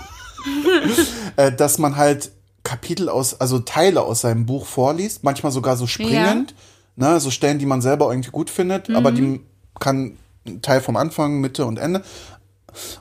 äh, 1.36 1.52
dass 1.52 1.78
man 1.78 1.96
halt 1.98 2.32
Kapitel 2.64 3.10
aus, 3.10 3.40
also 3.40 3.60
Teile 3.60 4.02
aus 4.02 4.22
seinem 4.22 4.46
Buch 4.46 4.66
vorliest, 4.66 5.24
manchmal 5.24 5.52
sogar 5.52 5.78
so 5.78 5.86
springend, 5.88 6.56
ne, 6.96 7.20
so 7.20 7.30
Stellen, 7.30 7.60
die 7.60 7.66
man 7.66 7.82
selber 7.82 8.10
irgendwie 8.10 8.32
gut 8.32 8.50
findet, 8.50 8.90
aber 8.90 9.12
Mhm. 9.12 9.16
die 9.16 9.42
kann 9.80 10.18
ein 10.48 10.62
Teil 10.62 10.82
vom 10.82 10.96
Anfang, 10.96 11.42
Mitte 11.42 11.66
und 11.66 11.78
Ende. 11.78 12.02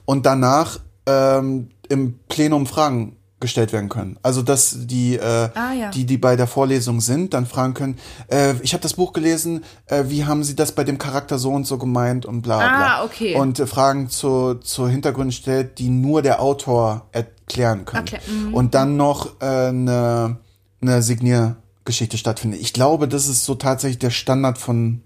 Und 0.04 0.26
danach 0.26 0.80
ähm, 1.07 1.68
im 1.88 2.18
Plenum 2.28 2.66
Fragen 2.66 3.16
gestellt 3.44 3.72
werden 3.72 3.88
können. 3.88 4.18
Also 4.22 4.42
dass 4.42 4.74
die, 4.87 5.14
äh, 5.16 5.48
Ah, 5.54 5.72
ja. 5.72 5.90
die, 5.90 6.04
die 6.07 6.18
bei 6.18 6.35
der 6.35 6.46
Vorlesung 6.46 7.00
sind, 7.00 7.33
dann 7.35 7.46
fragen 7.46 7.74
können, 7.74 7.98
äh, 8.28 8.54
ich 8.62 8.72
habe 8.72 8.83
das 8.83 8.94
Buch 8.94 9.12
gelesen, 9.12 9.62
äh, 9.87 10.04
wie 10.09 10.24
haben 10.24 10.42
Sie 10.42 10.57
das 10.57 10.72
bei 10.72 10.83
dem 10.83 10.98
Charakter 10.98 11.38
so 11.38 11.50
und 11.50 11.66
so 11.66 11.78
gemeint 11.78 12.26
und 12.26 12.42
bla 12.42 12.57
bla. 12.59 12.96
Ah, 12.98 13.04
okay. 13.04 13.37
Und 13.37 13.61
äh, 13.61 13.66
Fragen 13.66 14.09
zu, 14.09 14.54
zu 14.54 14.88
Hintergründen 14.88 15.33
stellt, 15.33 15.78
die 15.78 15.88
nur 15.90 16.22
der 16.22 16.40
Autor 16.40 17.07
erklären 17.12 17.85
kann. 17.85 18.04
Erklär- 18.07 18.20
mhm. 18.28 18.54
Und 18.54 18.74
dann 18.74 18.96
noch 18.96 19.40
äh, 19.40 19.44
eine, 19.68 20.38
eine 20.80 21.02
Signiergeschichte 21.02 22.16
stattfindet. 22.18 22.61
Ich 22.61 22.72
glaube, 22.72 23.07
das 23.09 23.28
ist 23.28 23.44
so 23.44 23.54
tatsächlich 23.54 23.98
der 23.98 24.11
Standard 24.11 24.59
von 24.59 25.02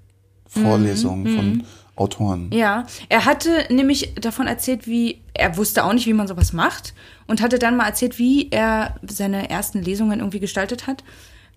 Vorlesungen, 0.46 1.36
von 1.36 1.62
Autoren. 1.98 2.50
Ja, 2.52 2.86
er 3.08 3.24
hatte 3.24 3.66
nämlich 3.70 4.14
davon 4.14 4.46
erzählt, 4.46 4.86
wie 4.86 5.20
er 5.34 5.56
wusste 5.56 5.84
auch 5.84 5.92
nicht, 5.92 6.06
wie 6.06 6.12
man 6.12 6.28
sowas 6.28 6.52
macht 6.52 6.94
und 7.26 7.40
hatte 7.40 7.58
dann 7.58 7.76
mal 7.76 7.86
erzählt, 7.86 8.18
wie 8.18 8.50
er 8.50 8.96
seine 9.02 9.50
ersten 9.50 9.82
Lesungen 9.82 10.20
irgendwie 10.20 10.40
gestaltet 10.40 10.86
hat 10.86 11.04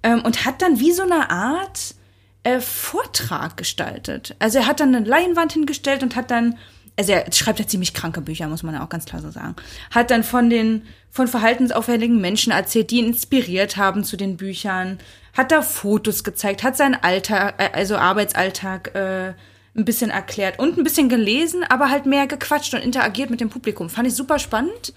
ähm, 0.04 0.22
und 0.24 0.46
hat 0.46 0.62
dann 0.62 0.80
wie 0.80 0.92
so 0.92 1.04
eine 1.04 1.30
Art 1.30 1.96
äh, 2.44 2.60
Vortrag 2.60 3.58
gestaltet. 3.58 4.36
Also 4.40 4.60
er 4.60 4.68
hat 4.68 4.80
dann 4.80 4.96
eine 4.96 5.06
Leinwand 5.06 5.54
hingestellt 5.54 6.04
und 6.04 6.16
hat 6.16 6.32
dann, 6.32 6.58
also 6.98 7.12
er 7.12 7.32
schreibt 7.32 7.60
ja 7.60 7.68
ziemlich 7.68 7.94
kranke 7.94 8.22
Bücher, 8.22 8.48
muss 8.48 8.64
man 8.64 8.76
ja 8.76 8.84
auch 8.84 8.90
ganz 8.90 9.06
klar 9.06 9.22
so 9.22 9.32
sagen, 9.32 9.56
hat 9.92 10.12
dann 10.12 10.24
von 10.24 10.50
den 10.50 10.84
von 11.10 11.28
verhaltensauffälligen 11.28 12.22
Menschen 12.22 12.54
erzählt, 12.54 12.90
die 12.90 13.00
ihn 13.00 13.08
inspiriert 13.08 13.76
haben 13.76 14.04
zu 14.04 14.16
den 14.16 14.38
Büchern, 14.38 14.98
hat 15.34 15.52
da 15.52 15.62
Fotos 15.62 16.24
gezeigt, 16.24 16.64
hat 16.64 16.78
seinen 16.78 16.96
Alltag, 16.96 17.56
äh, 17.58 17.70
also 17.74 17.98
Arbeitsalltag 17.98 18.96
äh, 18.96 19.34
ein 19.76 19.86
bisschen 19.86 20.10
erklärt 20.12 20.60
und 20.60 20.78
ein 20.78 20.84
bisschen 20.84 21.08
gelesen, 21.10 21.64
aber 21.70 21.90
halt 21.90 22.06
mehr 22.06 22.28
gequatscht 22.28 22.74
und 22.74 22.82
interagiert 22.82 23.30
mit 23.30 23.40
dem 23.42 23.50
Publikum. 23.50 23.90
Fand 23.90 24.08
ich 24.08 24.14
super 24.16 24.38
spannend 24.40 24.94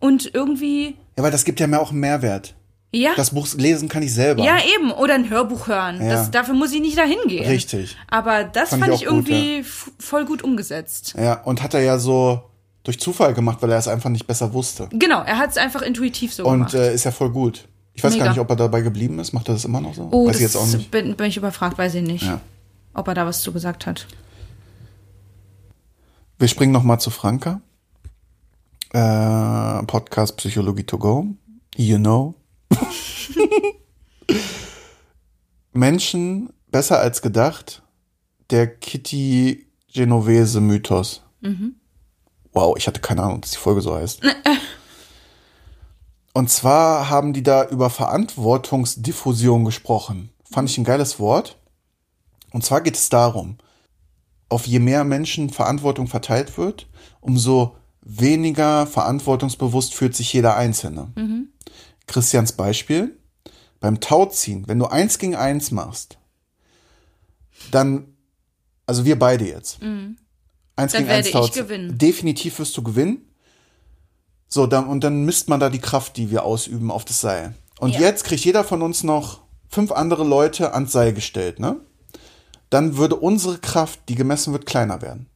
und 0.00 0.34
irgendwie, 0.34 0.96
Ja, 1.16 1.22
weil 1.22 1.30
das 1.30 1.44
gibt 1.44 1.60
ja 1.60 1.66
mir 1.66 1.80
auch 1.80 1.90
einen 1.90 2.00
Mehrwert. 2.00 2.54
ja. 2.92 3.10
Das 3.16 3.30
Buch 3.30 3.46
lesen 3.56 3.88
kann 3.88 4.02
ich 4.02 4.12
selber. 4.12 4.42
ja, 4.44 4.56
eben. 4.76 4.90
Oder 4.90 5.14
ein 5.14 5.30
Hörbuch 5.30 5.68
hören. 5.68 6.00
Ja. 6.02 6.08
Das, 6.10 6.30
dafür 6.30 6.54
muss 6.54 6.72
ich 6.72 6.80
nicht 6.80 6.98
dahin 6.98 7.18
gehen. 7.28 7.46
Richtig. 7.46 7.96
Aber 8.08 8.42
das 8.44 8.70
Fand 8.70 8.82
fand, 8.82 8.94
ich 8.94 9.02
ich, 9.02 9.08
auch 9.08 9.12
gut, 9.12 9.28
irgendwie 9.28 9.58
f- 9.60 9.90
voll 9.98 10.24
gut 10.24 10.42
umgesetzt. 10.42 11.14
Ja, 11.16 11.34
und 11.44 11.62
hat 11.62 11.74
er 11.74 11.80
ja 11.82 11.98
so 11.98 12.42
durch 12.82 12.98
Zufall 13.00 13.32
gemacht, 13.34 13.58
weil 13.60 13.70
er 13.72 13.78
es 13.78 13.88
einfach 13.88 14.10
nicht 14.10 14.26
besser 14.26 14.52
wusste. 14.52 14.88
Genau, 14.92 15.22
er 15.22 15.38
hat 15.38 15.50
es 15.50 15.56
einfach 15.56 15.82
intuitiv 15.82 16.32
so 16.34 16.44
Und 16.46 16.52
gemacht. 16.52 16.74
äh, 16.74 16.94
ist 16.94 17.04
ja 17.04 17.10
voll 17.12 17.30
gut. 17.30 17.66
Ich 17.94 18.04
weiß 18.04 18.12
Mega. 18.12 18.24
gar 18.26 18.30
nicht, 18.32 18.40
ob 18.40 18.50
er 18.50 18.56
dabei 18.56 18.80
geblieben 18.82 19.18
ist. 19.20 19.32
Macht 19.32 19.48
er 19.48 19.54
das 19.54 19.64
immer 19.64 19.80
noch 19.80 19.94
so? 19.94 20.08
oh, 20.10 20.26
weiß 20.26 20.32
das 20.32 20.36
ich 20.36 20.42
jetzt 20.42 20.56
auch 20.56 20.66
nicht. 20.66 20.90
Bin, 20.90 21.16
bin 21.16 21.26
ich 21.26 21.36
überfragt, 21.36 21.78
weiß 21.78 21.94
ich 21.94 22.02
nicht. 22.02 22.24
Ja. 22.24 22.40
Ob 22.96 23.08
er 23.08 23.14
da 23.14 23.26
was 23.26 23.42
zu 23.42 23.52
gesagt 23.52 23.86
hat. 23.86 24.06
Wir 26.38 26.48
springen 26.48 26.72
noch 26.72 26.82
mal 26.82 26.98
zu 26.98 27.10
Franka. 27.10 27.60
Äh, 28.94 29.82
Podcast 29.84 30.38
Psychologie 30.38 30.84
to 30.84 30.96
go. 30.96 31.26
You 31.76 31.98
know. 31.98 32.34
Menschen 35.74 36.48
besser 36.70 36.98
als 36.98 37.20
gedacht. 37.20 37.82
Der 38.48 38.66
Kitty 38.66 39.66
Genovese 39.92 40.62
Mythos. 40.62 41.22
Wow, 42.52 42.76
ich 42.78 42.86
hatte 42.86 43.00
keine 43.02 43.22
Ahnung, 43.24 43.42
dass 43.42 43.50
die 43.50 43.58
Folge 43.58 43.82
so 43.82 43.94
heißt. 43.94 44.22
Und 46.32 46.48
zwar 46.48 47.10
haben 47.10 47.34
die 47.34 47.42
da 47.42 47.68
über 47.68 47.90
Verantwortungsdiffusion 47.90 49.66
gesprochen. 49.66 50.30
Fand 50.50 50.70
ich 50.70 50.78
ein 50.78 50.84
geiles 50.84 51.18
Wort. 51.18 51.58
Und 52.56 52.64
zwar 52.64 52.80
geht 52.80 52.96
es 52.96 53.10
darum, 53.10 53.58
auf 54.48 54.66
je 54.66 54.78
mehr 54.78 55.04
Menschen 55.04 55.50
Verantwortung 55.50 56.06
verteilt 56.06 56.56
wird, 56.56 56.88
umso 57.20 57.76
weniger 58.00 58.86
verantwortungsbewusst 58.86 59.92
fühlt 59.92 60.16
sich 60.16 60.32
jeder 60.32 60.56
Einzelne. 60.56 61.12
Christians 62.06 62.52
Beispiel, 62.52 63.18
beim 63.78 64.00
Tauziehen, 64.00 64.66
wenn 64.68 64.78
du 64.78 64.86
eins 64.86 65.18
gegen 65.18 65.36
eins 65.36 65.70
machst, 65.70 66.16
dann, 67.72 68.16
also 68.86 69.04
wir 69.04 69.18
beide 69.18 69.46
jetzt, 69.46 69.82
eins 69.82 70.16
Dann 70.76 70.88
gegen 70.88 70.94
eins 70.94 71.08
werde 71.08 71.28
ich 71.28 71.32
Tauziehen, 71.34 71.62
gewinnen. 71.64 71.98
definitiv 71.98 72.58
wirst 72.58 72.74
du 72.74 72.82
gewinnen. 72.82 73.18
So, 74.48 74.66
dann, 74.66 74.86
und 74.86 75.04
dann 75.04 75.26
misst 75.26 75.50
man 75.50 75.60
da 75.60 75.68
die 75.68 75.78
Kraft, 75.78 76.16
die 76.16 76.30
wir 76.30 76.44
ausüben 76.44 76.90
auf 76.90 77.04
das 77.04 77.20
Seil. 77.20 77.54
Und 77.80 77.92
Ja. 77.92 78.00
jetzt 78.00 78.24
kriegt 78.24 78.46
jeder 78.46 78.64
von 78.64 78.80
uns 78.80 79.02
noch 79.04 79.42
fünf 79.68 79.92
andere 79.92 80.24
Leute 80.24 80.72
ans 80.72 80.92
Seil 80.92 81.12
gestellt, 81.12 81.60
ne? 81.60 81.80
Dann 82.70 82.96
würde 82.96 83.16
unsere 83.16 83.58
Kraft, 83.58 84.00
die 84.08 84.14
gemessen 84.14 84.52
wird, 84.52 84.66
kleiner 84.66 85.02
werden. 85.02 85.26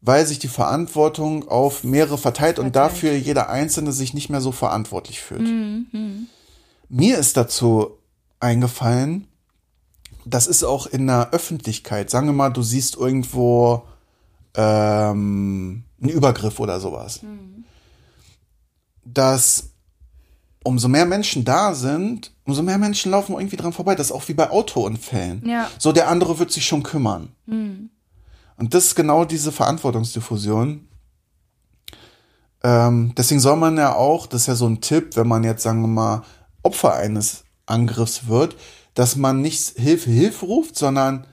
Weil 0.00 0.26
sich 0.26 0.38
die 0.38 0.48
Verantwortung 0.48 1.48
auf 1.48 1.84
mehrere 1.84 2.18
verteilt, 2.18 2.58
und 2.58 2.72
Verteilt. 2.72 2.92
dafür 2.92 3.14
jeder 3.14 3.48
Einzelne 3.48 3.92
sich 3.92 4.14
nicht 4.14 4.30
mehr 4.30 4.40
so 4.40 4.52
verantwortlich 4.52 5.20
fühlt. 5.20 5.48
Mir 6.88 7.18
ist 7.18 7.36
dazu 7.36 7.98
eingefallen, 8.40 9.26
das 10.24 10.46
ist 10.46 10.64
auch 10.64 10.86
in 10.86 11.06
der 11.06 11.30
Öffentlichkeit. 11.32 12.10
Sagen 12.10 12.26
wir 12.26 12.32
mal, 12.32 12.50
du 12.50 12.62
siehst 12.62 12.96
irgendwo 12.96 13.84
ähm, 14.54 15.84
einen 16.00 16.10
Übergriff 16.10 16.60
oder 16.60 16.80
sowas. 16.80 17.20
Dass 19.04 19.70
umso 20.64 20.88
mehr 20.88 21.06
Menschen 21.06 21.44
da 21.44 21.74
sind, 21.74 22.32
umso 22.44 22.62
mehr 22.62 22.78
Menschen 22.78 23.12
laufen 23.12 23.34
irgendwie 23.34 23.56
dran 23.56 23.72
vorbei. 23.72 23.94
Das 23.94 24.06
ist 24.06 24.12
auch 24.12 24.26
wie 24.28 24.34
bei 24.34 24.50
Autounfällen. 24.50 25.46
Ja. 25.46 25.70
So, 25.78 25.92
der 25.92 26.08
andere 26.08 26.38
wird 26.40 26.50
sich 26.50 26.66
schon 26.66 26.82
kümmern. 26.82 27.28
Und 28.56 28.74
das 28.74 28.86
ist 28.86 28.94
genau 28.96 29.24
diese 29.24 29.52
Verantwortungsdiffusion. 29.52 30.88
Ähm, 32.62 33.12
deswegen 33.16 33.40
soll 33.40 33.56
man 33.56 33.76
ja 33.76 33.94
auch, 33.94 34.26
das 34.26 34.42
ist 34.42 34.46
ja 34.46 34.54
so 34.54 34.66
ein 34.66 34.80
Tipp, 34.80 35.16
wenn 35.16 35.28
man 35.28 35.44
jetzt, 35.44 35.62
sagen 35.62 35.82
wir 35.82 35.88
mal, 35.88 36.22
Opfer 36.62 36.94
eines 36.94 37.44
Angriffs 37.66 38.26
wird, 38.26 38.56
dass 38.94 39.16
man 39.16 39.42
nicht 39.42 39.76
Hilfe, 39.76 40.10
Hilfe 40.10 40.46
ruft, 40.46 40.76
sondern 40.76 41.26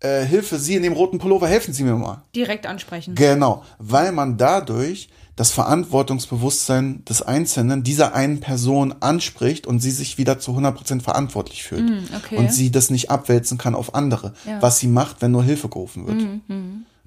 äh, 0.00 0.24
Hilfe, 0.24 0.58
Sie 0.58 0.76
in 0.76 0.84
dem 0.84 0.92
roten 0.92 1.18
Pullover, 1.18 1.48
helfen 1.48 1.74
Sie 1.74 1.82
mir 1.82 1.96
mal. 1.96 2.22
Direkt 2.34 2.66
ansprechen. 2.66 3.16
Genau, 3.16 3.64
weil 3.78 4.12
man 4.12 4.36
dadurch 4.36 5.08
das 5.38 5.52
Verantwortungsbewusstsein 5.52 7.04
des 7.04 7.22
Einzelnen 7.22 7.84
dieser 7.84 8.12
einen 8.12 8.40
Person 8.40 8.92
anspricht 8.98 9.68
und 9.68 9.78
sie 9.78 9.92
sich 9.92 10.18
wieder 10.18 10.40
zu 10.40 10.50
100% 10.50 11.00
verantwortlich 11.00 11.62
fühlt. 11.62 12.10
okay. 12.16 12.36
Und 12.38 12.52
sie 12.52 12.72
das 12.72 12.90
nicht 12.90 13.08
abwälzen 13.10 13.56
kann 13.56 13.76
auf 13.76 13.94
andere, 13.94 14.34
Ja. 14.44 14.60
was 14.60 14.80
sie 14.80 14.88
macht, 14.88 15.22
wenn 15.22 15.30
nur 15.30 15.44
Hilfe 15.44 15.68
gerufen 15.68 16.06
wird. 16.08 16.26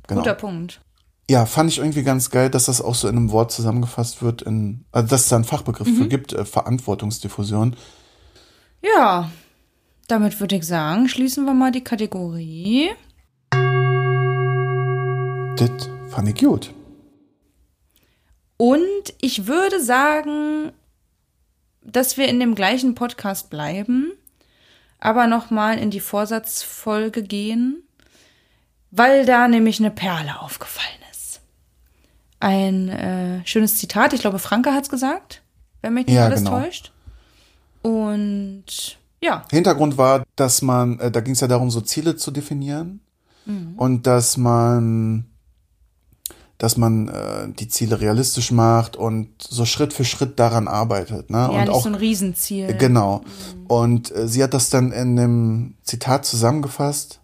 Genau. 0.08 0.22
Guter 0.22 0.34
Punkt. 0.36 0.80
Ja, 1.30 1.46
fand 1.46 1.72
ich 1.72 1.80
irgendwie 1.80 2.04
ganz 2.04 2.30
geil, 2.30 2.50
dass 2.50 2.66
das 2.66 2.82
auch 2.82 2.96
so 2.96 3.10
in 3.10 3.18
einem 3.18 3.32
Wort 3.32 3.52
zusammengefasst 3.52 4.22
wird, 4.22 4.42
in, 4.44 4.86
also 4.94 5.10
dass 5.10 5.24
es 5.24 5.28
da 5.30 5.36
einen 5.36 5.46
Fachbegriff 5.46 5.88
für 5.98 6.08
gibt, 6.08 6.32
äh, 6.32 6.46
Verantwortungsdiffusion. 6.46 7.76
Ja, 8.82 9.30
damit 10.08 10.40
würde 10.40 10.56
ich 10.56 10.66
sagen, 10.66 11.10
schließen 11.10 11.44
wir 11.46 11.54
mal 11.54 11.72
die 11.72 11.84
Kategorie. 11.84 12.90
Das 15.58 15.70
fand 16.10 16.30
ich 16.30 16.36
gut. 16.36 16.74
Und 18.62 19.16
ich 19.20 19.48
würde 19.48 19.84
sagen, 19.84 20.72
dass 21.82 22.18
wir 22.18 22.28
in 22.28 22.40
dem 22.40 22.54
gleichen 22.54 22.94
Podcast 22.94 23.50
bleiben, 23.50 24.12
aber 25.00 25.26
nochmal 25.26 25.80
in 25.80 25.90
die 25.90 26.00
Vorsatzfolge 26.00 27.24
gehen, 27.24 27.82
weil 28.92 29.26
da 29.26 29.48
nämlich 29.48 29.80
eine 29.80 29.90
Perle 29.90 30.40
aufgefallen 30.42 31.00
ist. 31.12 31.42
Ein 32.40 32.90
äh, 32.90 33.42
schönes 33.48 33.80
Zitat, 33.80 34.14
ich 34.14 34.22
glaube, 34.22 34.38
Franke 34.38 34.72
hat's 34.76 34.90
gesagt, 34.90 35.42
wenn 35.82 35.96
mich 35.96 36.06
nicht 36.06 36.18
Ja, 36.18 36.26
alles 36.26 36.44
genau. 36.44 36.60
täuscht. 36.60 36.92
Und 37.82 39.00
ja, 39.22 39.44
Hintergrund 39.50 39.98
war, 39.98 40.24
dass 40.36 40.62
man, 40.62 41.00
äh, 41.00 41.10
da 41.10 41.22
ging 41.22 41.34
es 41.34 41.40
ja 41.40 41.48
darum, 41.48 41.72
so 41.72 41.82
Ziele 41.82 42.16
zu 42.16 42.30
definieren 42.30 43.00
und 43.76 44.06
dass 44.06 44.38
man, 44.38 45.31
dass 46.62 46.78
man 46.78 47.08
äh, 47.08 47.48
die 47.48 47.68
Ziele 47.70 48.02
realistisch 48.02 48.52
macht 48.52 48.96
und 48.96 49.30
so 49.42 49.66
Schritt 49.66 49.94
für 49.94 50.06
Schritt 50.06 50.40
daran 50.40 50.68
arbeitet. 50.68 51.32
Ne? 51.32 51.40
ja 51.40 51.48
und 51.48 51.60
nicht 51.60 51.70
auch 51.70 51.82
so 51.82 51.90
ein 51.90 51.96
Riesenziel. 51.96 52.78
Genau. 52.78 53.24
Und 53.68 54.16
äh, 54.16 54.28
sie 54.28 54.44
hat 54.44 54.54
das 54.54 54.70
dann 54.70 54.92
in 54.92 55.16
dem 55.16 55.74
Zitat 55.82 56.24
zusammengefasst. 56.24 57.20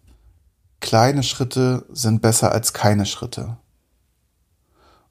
Kleine 0.79 1.21
Schritte 1.21 1.85
sind 1.93 2.23
besser 2.23 2.51
als 2.51 2.73
keine 2.73 3.05
Schritte. 3.05 3.57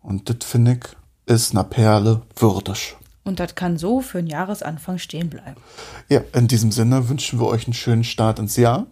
Und 0.03 0.29
das 0.29 0.39
finde 0.45 0.73
ich 0.73 1.33
ist 1.33 1.53
einer 1.53 1.63
Perle 1.63 2.23
würdig. 2.35 2.97
Und 3.23 3.39
das 3.39 3.55
kann 3.55 3.79
so 3.79 4.01
für 4.01 4.19
den 4.19 4.27
Jahresanfang 4.27 4.99
stehen 4.99 5.31
bleiben. 5.31 5.61
Ja, 6.09 6.23
in 6.33 6.49
diesem 6.49 6.73
Sinne 6.73 7.09
wünschen 7.09 7.39
wir 7.39 7.47
euch 7.47 7.67
einen 7.67 7.75
schönen 7.75 8.03
Start 8.03 8.41
ins 8.41 8.57
Jahr. 8.57 8.87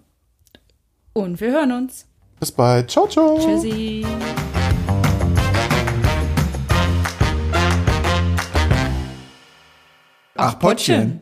Und 1.13 1.41
wir 1.41 1.51
hören 1.51 1.73
uns. 1.73 2.07
Bis 2.39 2.53
bald. 2.53 2.89
Ciao, 2.89 3.09
ciao. 3.09 3.37
Tschüssi. 3.41 4.05
Ach, 10.37 10.59
Pottchen. 10.59 11.21